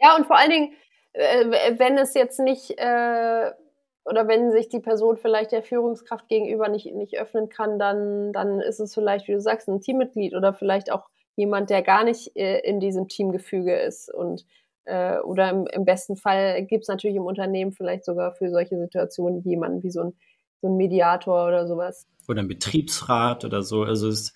Ja, 0.00 0.16
und 0.16 0.26
vor 0.26 0.36
allen 0.36 0.50
Dingen, 0.50 0.72
äh, 0.72 0.81
wenn 1.14 1.98
es 1.98 2.14
jetzt 2.14 2.40
nicht 2.40 2.78
äh, 2.78 3.50
oder 4.04 4.26
wenn 4.26 4.50
sich 4.50 4.68
die 4.68 4.80
Person 4.80 5.16
vielleicht 5.16 5.52
der 5.52 5.62
Führungskraft 5.62 6.28
gegenüber 6.28 6.68
nicht, 6.68 6.92
nicht 6.94 7.18
öffnen 7.18 7.48
kann, 7.48 7.78
dann, 7.78 8.32
dann 8.32 8.60
ist 8.60 8.80
es 8.80 8.94
vielleicht, 8.94 9.28
wie 9.28 9.32
du 9.32 9.40
sagst, 9.40 9.68
ein 9.68 9.80
Teammitglied 9.80 10.34
oder 10.34 10.52
vielleicht 10.52 10.90
auch 10.90 11.08
jemand, 11.36 11.70
der 11.70 11.82
gar 11.82 12.04
nicht 12.04 12.36
äh, 12.36 12.60
in 12.60 12.80
diesem 12.80 13.08
Teamgefüge 13.08 13.76
ist. 13.76 14.12
Und 14.12 14.44
äh, 14.84 15.18
oder 15.20 15.50
im, 15.50 15.66
im 15.66 15.84
besten 15.84 16.16
Fall 16.16 16.64
gibt 16.64 16.82
es 16.82 16.88
natürlich 16.88 17.16
im 17.16 17.24
Unternehmen 17.24 17.72
vielleicht 17.72 18.04
sogar 18.04 18.34
für 18.34 18.50
solche 18.50 18.76
Situationen 18.76 19.42
jemanden 19.42 19.82
wie 19.82 19.90
so 19.90 20.00
ein, 20.00 20.12
so 20.60 20.68
ein 20.68 20.76
Mediator 20.76 21.46
oder 21.46 21.66
sowas. 21.66 22.06
Oder 22.28 22.42
ein 22.42 22.48
Betriebsrat 22.48 23.44
oder 23.44 23.62
so. 23.62 23.82
Also 23.82 24.08
es, 24.08 24.34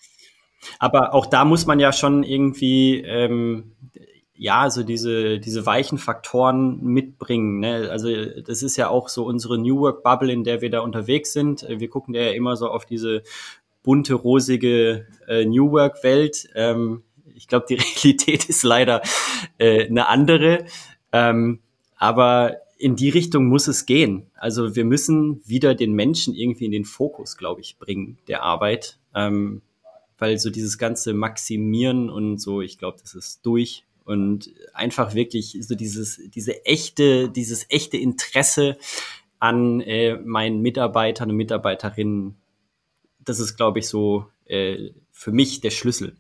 aber 0.78 1.12
auch 1.12 1.26
da 1.26 1.44
muss 1.44 1.66
man 1.66 1.80
ja 1.80 1.92
schon 1.92 2.22
irgendwie 2.22 3.00
ähm, 3.00 3.76
ja, 4.38 4.70
so 4.70 4.82
diese, 4.82 5.38
diese 5.38 5.66
weichen 5.66 5.98
Faktoren 5.98 6.82
mitbringen. 6.82 7.60
Ne? 7.60 7.88
Also 7.90 8.08
das 8.42 8.62
ist 8.62 8.76
ja 8.76 8.88
auch 8.88 9.08
so 9.08 9.24
unsere 9.24 9.58
New 9.58 9.80
Work 9.80 10.02
Bubble, 10.02 10.32
in 10.32 10.44
der 10.44 10.60
wir 10.60 10.70
da 10.70 10.80
unterwegs 10.80 11.32
sind. 11.32 11.66
Wir 11.68 11.88
gucken 11.88 12.14
ja 12.14 12.30
immer 12.30 12.56
so 12.56 12.68
auf 12.68 12.84
diese 12.84 13.22
bunte, 13.82 14.14
rosige 14.14 15.06
äh, 15.26 15.44
New 15.44 15.70
Work 15.72 16.02
Welt. 16.02 16.48
Ähm, 16.54 17.02
ich 17.34 17.48
glaube, 17.48 17.66
die 17.68 17.74
Realität 18.04 18.48
ist 18.48 18.62
leider 18.62 19.02
äh, 19.58 19.86
eine 19.86 20.08
andere. 20.08 20.66
Ähm, 21.12 21.60
aber 21.96 22.56
in 22.78 22.94
die 22.94 23.08
Richtung 23.08 23.46
muss 23.46 23.68
es 23.68 23.86
gehen. 23.86 24.26
Also 24.34 24.76
wir 24.76 24.84
müssen 24.84 25.40
wieder 25.46 25.74
den 25.74 25.94
Menschen 25.94 26.34
irgendwie 26.34 26.66
in 26.66 26.72
den 26.72 26.84
Fokus, 26.84 27.38
glaube 27.38 27.62
ich, 27.62 27.78
bringen 27.78 28.18
der 28.28 28.42
Arbeit. 28.42 28.98
Ähm, 29.14 29.62
weil 30.18 30.38
so 30.38 30.50
dieses 30.50 30.78
ganze 30.78 31.14
Maximieren 31.14 32.10
und 32.10 32.38
so, 32.38 32.60
ich 32.60 32.78
glaube, 32.78 32.98
das 33.00 33.14
ist 33.14 33.44
durch 33.44 33.85
und 34.06 34.54
einfach 34.72 35.14
wirklich 35.14 35.58
so 35.60 35.74
dieses, 35.74 36.20
diese 36.30 36.64
echte, 36.64 37.28
dieses 37.28 37.66
echte 37.68 37.96
Interesse 37.96 38.78
an 39.38 39.80
äh, 39.80 40.16
meinen 40.16 40.62
Mitarbeitern 40.62 41.30
und 41.30 41.36
Mitarbeiterinnen, 41.36 42.36
das 43.18 43.40
ist, 43.40 43.56
glaube 43.56 43.80
ich, 43.80 43.88
so 43.88 44.26
äh, 44.46 44.90
für 45.10 45.32
mich 45.32 45.60
der 45.60 45.70
Schlüssel. 45.70 46.16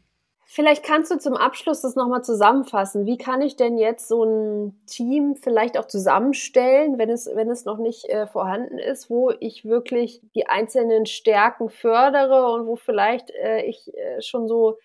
Vielleicht 0.48 0.84
kannst 0.84 1.10
du 1.10 1.18
zum 1.18 1.34
Abschluss 1.34 1.82
das 1.82 1.96
nochmal 1.96 2.24
zusammenfassen. 2.24 3.04
Wie 3.04 3.18
kann 3.18 3.42
ich 3.42 3.56
denn 3.56 3.76
jetzt 3.76 4.08
so 4.08 4.24
ein 4.24 4.80
Team 4.86 5.36
vielleicht 5.36 5.78
auch 5.78 5.86
zusammenstellen, 5.86 6.98
wenn 6.98 7.10
es, 7.10 7.26
wenn 7.26 7.50
es 7.50 7.64
noch 7.64 7.78
nicht 7.78 8.06
äh, 8.06 8.26
vorhanden 8.26 8.78
ist, 8.78 9.10
wo 9.10 9.32
ich 9.38 9.64
wirklich 9.64 10.22
die 10.34 10.46
einzelnen 10.46 11.06
Stärken 11.06 11.68
fördere 11.68 12.52
und 12.52 12.66
wo 12.66 12.76
vielleicht 12.76 13.30
äh, 13.30 13.62
ich 13.62 13.92
äh, 13.94 14.22
schon 14.22 14.48
so 14.48 14.78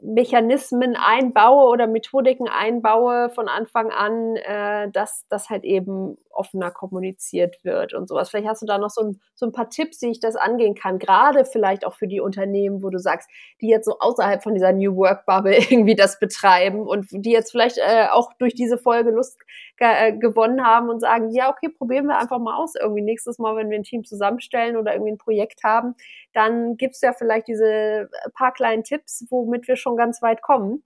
Mechanismen 0.00 0.96
einbaue 0.96 1.68
oder 1.70 1.86
Methodiken 1.86 2.48
einbaue 2.48 3.30
von 3.30 3.48
Anfang 3.48 3.90
an, 3.90 4.36
äh, 4.36 4.90
dass 4.90 5.26
das 5.28 5.50
halt 5.50 5.64
eben 5.64 6.18
offener 6.34 6.70
kommuniziert 6.70 7.62
wird 7.64 7.94
und 7.94 8.08
sowas. 8.08 8.30
Vielleicht 8.30 8.48
hast 8.48 8.62
du 8.62 8.66
da 8.66 8.78
noch 8.78 8.90
so 8.90 9.02
ein, 9.02 9.20
so 9.34 9.46
ein 9.46 9.52
paar 9.52 9.70
Tipps, 9.70 10.02
wie 10.02 10.10
ich 10.10 10.20
das 10.20 10.36
angehen 10.36 10.74
kann, 10.74 10.98
gerade 10.98 11.44
vielleicht 11.44 11.86
auch 11.86 11.94
für 11.94 12.06
die 12.06 12.20
Unternehmen, 12.20 12.82
wo 12.82 12.90
du 12.90 12.98
sagst, 12.98 13.28
die 13.60 13.68
jetzt 13.68 13.86
so 13.86 13.98
außerhalb 13.98 14.42
von 14.42 14.54
dieser 14.54 14.72
New 14.72 14.96
Work 14.96 15.26
Bubble 15.26 15.56
irgendwie 15.70 15.94
das 15.94 16.18
betreiben 16.18 16.86
und 16.86 17.06
die 17.10 17.32
jetzt 17.32 17.50
vielleicht 17.50 17.78
äh, 17.78 18.06
auch 18.10 18.32
durch 18.38 18.54
diese 18.54 18.78
Folge 18.78 19.10
Lust 19.10 19.38
äh, 19.78 20.12
gewonnen 20.16 20.64
haben 20.64 20.88
und 20.88 21.00
sagen, 21.00 21.30
ja, 21.30 21.50
okay, 21.50 21.68
probieren 21.68 22.06
wir 22.06 22.18
einfach 22.18 22.38
mal 22.38 22.56
aus. 22.56 22.74
Irgendwie 22.74 23.02
nächstes 23.02 23.38
Mal, 23.38 23.56
wenn 23.56 23.70
wir 23.70 23.78
ein 23.78 23.84
Team 23.84 24.04
zusammenstellen 24.04 24.76
oder 24.76 24.92
irgendwie 24.92 25.12
ein 25.12 25.18
Projekt 25.18 25.64
haben, 25.64 25.94
dann 26.32 26.76
gibt's 26.76 27.00
ja 27.00 27.12
vielleicht 27.12 27.48
diese 27.48 28.08
paar 28.34 28.52
kleinen 28.52 28.84
Tipps, 28.84 29.26
womit 29.30 29.68
wir 29.68 29.76
schon 29.76 29.96
ganz 29.96 30.22
weit 30.22 30.42
kommen 30.42 30.82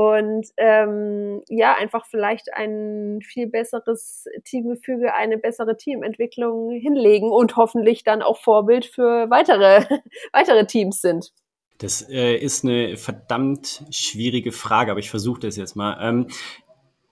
und 0.00 0.46
ähm, 0.56 1.42
ja, 1.50 1.74
einfach 1.74 2.06
vielleicht 2.06 2.54
ein 2.54 3.20
viel 3.22 3.48
besseres 3.48 4.24
Teamgefüge, 4.44 5.14
eine 5.14 5.36
bessere 5.36 5.76
Teamentwicklung 5.76 6.70
hinlegen 6.70 7.30
und 7.30 7.56
hoffentlich 7.56 8.02
dann 8.02 8.22
auch 8.22 8.38
Vorbild 8.38 8.86
für 8.86 9.28
weitere, 9.28 9.84
weitere 10.32 10.64
Teams 10.66 11.02
sind. 11.02 11.34
Das 11.76 12.08
äh, 12.08 12.34
ist 12.34 12.64
eine 12.64 12.96
verdammt 12.96 13.84
schwierige 13.90 14.52
Frage, 14.52 14.90
aber 14.90 15.00
ich 15.00 15.10
versuche 15.10 15.40
das 15.40 15.56
jetzt 15.56 15.76
mal. 15.76 15.98
Ähm, 16.00 16.28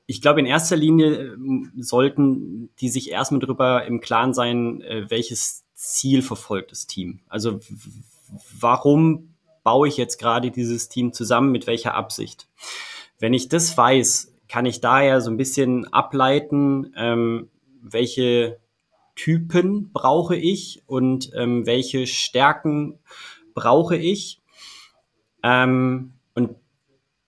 ich 0.06 0.22
glaube, 0.22 0.40
in 0.40 0.46
erster 0.46 0.76
Linie 0.76 1.34
ähm, 1.34 1.70
sollten 1.76 2.70
die 2.80 2.88
sich 2.88 3.10
erstmal 3.10 3.40
darüber 3.40 3.84
im 3.84 4.00
Klaren 4.00 4.32
sein, 4.32 4.80
äh, 4.80 5.10
welches 5.10 5.64
Ziel 5.74 6.22
verfolgt 6.22 6.72
das 6.72 6.86
Team. 6.86 7.20
Also 7.28 7.60
warum 8.58 9.34
baue 9.68 9.86
ich 9.86 9.98
jetzt 9.98 10.16
gerade 10.16 10.50
dieses 10.50 10.88
Team 10.88 11.12
zusammen, 11.12 11.52
mit 11.52 11.66
welcher 11.66 11.92
Absicht. 11.92 12.48
Wenn 13.18 13.34
ich 13.34 13.50
das 13.50 13.76
weiß, 13.76 14.34
kann 14.48 14.64
ich 14.64 14.80
daher 14.80 15.20
so 15.20 15.30
ein 15.30 15.36
bisschen 15.36 15.92
ableiten, 15.92 16.94
ähm, 16.96 17.50
welche 17.82 18.60
Typen 19.14 19.92
brauche 19.92 20.36
ich 20.36 20.82
und 20.86 21.32
ähm, 21.34 21.66
welche 21.66 22.06
Stärken 22.06 22.98
brauche 23.52 23.96
ich. 23.96 24.40
Ähm, 25.42 26.14
und 26.34 26.56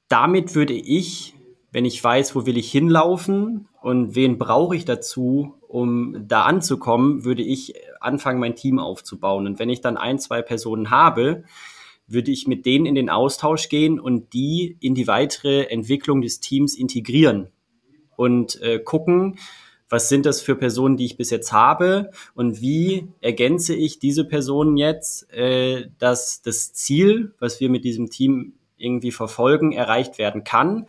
damit 0.08 0.54
würde 0.54 0.72
ich, 0.72 1.34
wenn 1.72 1.84
ich 1.84 2.02
weiß, 2.02 2.34
wo 2.34 2.46
will 2.46 2.56
ich 2.56 2.72
hinlaufen 2.72 3.68
und 3.82 4.14
wen 4.14 4.38
brauche 4.38 4.76
ich 4.76 4.86
dazu, 4.86 5.56
um 5.68 6.26
da 6.26 6.44
anzukommen, 6.44 7.22
würde 7.22 7.42
ich 7.42 7.74
anfangen, 8.00 8.40
mein 8.40 8.56
Team 8.56 8.78
aufzubauen. 8.78 9.46
Und 9.46 9.58
wenn 9.58 9.68
ich 9.68 9.82
dann 9.82 9.98
ein, 9.98 10.18
zwei 10.18 10.40
Personen 10.40 10.88
habe, 10.88 11.44
würde 12.10 12.30
ich 12.30 12.46
mit 12.46 12.66
denen 12.66 12.86
in 12.86 12.94
den 12.94 13.08
Austausch 13.08 13.68
gehen 13.68 14.00
und 14.00 14.32
die 14.32 14.76
in 14.80 14.94
die 14.94 15.06
weitere 15.06 15.64
Entwicklung 15.64 16.22
des 16.22 16.40
Teams 16.40 16.76
integrieren 16.76 17.48
und 18.16 18.60
äh, 18.62 18.78
gucken, 18.78 19.38
was 19.88 20.08
sind 20.08 20.24
das 20.24 20.40
für 20.40 20.54
Personen, 20.54 20.96
die 20.96 21.04
ich 21.04 21.16
bis 21.16 21.30
jetzt 21.30 21.52
habe 21.52 22.10
und 22.34 22.60
wie 22.60 23.08
ergänze 23.20 23.74
ich 23.74 23.98
diese 23.98 24.24
Personen 24.24 24.76
jetzt, 24.76 25.32
äh, 25.32 25.88
dass 25.98 26.42
das 26.42 26.72
Ziel, 26.72 27.34
was 27.38 27.60
wir 27.60 27.70
mit 27.70 27.84
diesem 27.84 28.10
Team 28.10 28.54
irgendwie 28.76 29.10
verfolgen, 29.10 29.72
erreicht 29.72 30.18
werden 30.18 30.44
kann 30.44 30.86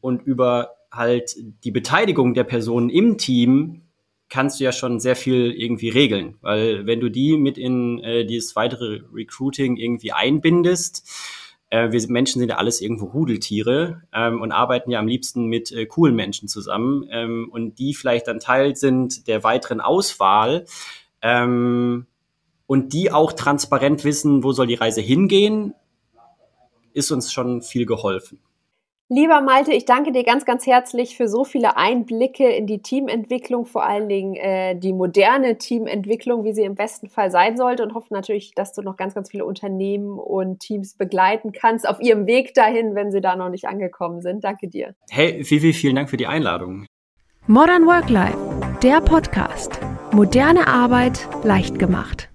und 0.00 0.22
über 0.22 0.74
halt 0.90 1.36
die 1.64 1.70
Beteiligung 1.70 2.34
der 2.34 2.44
Personen 2.44 2.90
im 2.90 3.18
Team 3.18 3.82
kannst 4.28 4.60
du 4.60 4.64
ja 4.64 4.72
schon 4.72 5.00
sehr 5.00 5.16
viel 5.16 5.52
irgendwie 5.52 5.88
regeln, 5.88 6.36
weil 6.40 6.86
wenn 6.86 7.00
du 7.00 7.08
die 7.08 7.36
mit 7.36 7.58
in 7.58 7.98
äh, 8.00 8.26
dieses 8.26 8.56
weitere 8.56 9.00
Recruiting 9.12 9.76
irgendwie 9.76 10.12
einbindest, 10.12 11.08
äh, 11.70 11.90
wir 11.92 12.00
Menschen 12.08 12.40
sind 12.40 12.48
ja 12.48 12.56
alles 12.56 12.80
irgendwo 12.80 13.06
Rudeltiere 13.06 14.02
ähm, 14.12 14.40
und 14.40 14.52
arbeiten 14.52 14.90
ja 14.90 14.98
am 14.98 15.08
liebsten 15.08 15.46
mit 15.46 15.72
äh, 15.72 15.86
coolen 15.86 16.14
Menschen 16.14 16.48
zusammen 16.48 17.06
ähm, 17.10 17.48
und 17.50 17.78
die 17.78 17.94
vielleicht 17.94 18.28
dann 18.28 18.40
Teil 18.40 18.76
sind 18.76 19.26
der 19.28 19.44
weiteren 19.44 19.80
Auswahl 19.80 20.66
ähm, 21.22 22.06
und 22.66 22.92
die 22.92 23.10
auch 23.10 23.32
transparent 23.32 24.04
wissen, 24.04 24.44
wo 24.44 24.52
soll 24.52 24.66
die 24.66 24.74
Reise 24.74 25.00
hingehen, 25.00 25.74
ist 26.92 27.10
uns 27.10 27.32
schon 27.32 27.62
viel 27.62 27.86
geholfen. 27.86 28.40
Lieber 29.10 29.40
Malte, 29.40 29.72
ich 29.72 29.86
danke 29.86 30.12
dir 30.12 30.22
ganz, 30.22 30.44
ganz 30.44 30.66
herzlich 30.66 31.16
für 31.16 31.28
so 31.28 31.44
viele 31.44 31.78
Einblicke 31.78 32.46
in 32.46 32.66
die 32.66 32.82
Teamentwicklung, 32.82 33.64
vor 33.64 33.82
allen 33.82 34.06
Dingen 34.06 34.34
äh, 34.34 34.78
die 34.78 34.92
moderne 34.92 35.56
Teamentwicklung, 35.56 36.44
wie 36.44 36.52
sie 36.52 36.64
im 36.64 36.74
besten 36.74 37.08
Fall 37.08 37.30
sein 37.30 37.56
sollte 37.56 37.82
und 37.82 37.94
hoffe 37.94 38.12
natürlich, 38.12 38.52
dass 38.54 38.74
du 38.74 38.82
noch 38.82 38.98
ganz, 38.98 39.14
ganz 39.14 39.30
viele 39.30 39.46
Unternehmen 39.46 40.18
und 40.18 40.60
Teams 40.60 40.94
begleiten 40.94 41.52
kannst 41.52 41.88
auf 41.88 42.02
ihrem 42.02 42.26
Weg 42.26 42.52
dahin, 42.52 42.94
wenn 42.94 43.10
sie 43.10 43.22
da 43.22 43.34
noch 43.34 43.48
nicht 43.48 43.66
angekommen 43.66 44.20
sind. 44.20 44.44
Danke 44.44 44.68
dir. 44.68 44.94
Hey, 45.08 45.42
Vivi, 45.42 45.72
vielen 45.72 45.96
Dank 45.96 46.10
für 46.10 46.18
die 46.18 46.26
Einladung. 46.26 46.84
Modern 47.46 47.86
Work 47.86 48.10
Life, 48.10 48.36
der 48.82 49.00
Podcast. 49.00 49.80
Moderne 50.12 50.66
Arbeit 50.66 51.26
leicht 51.44 51.78
gemacht. 51.78 52.28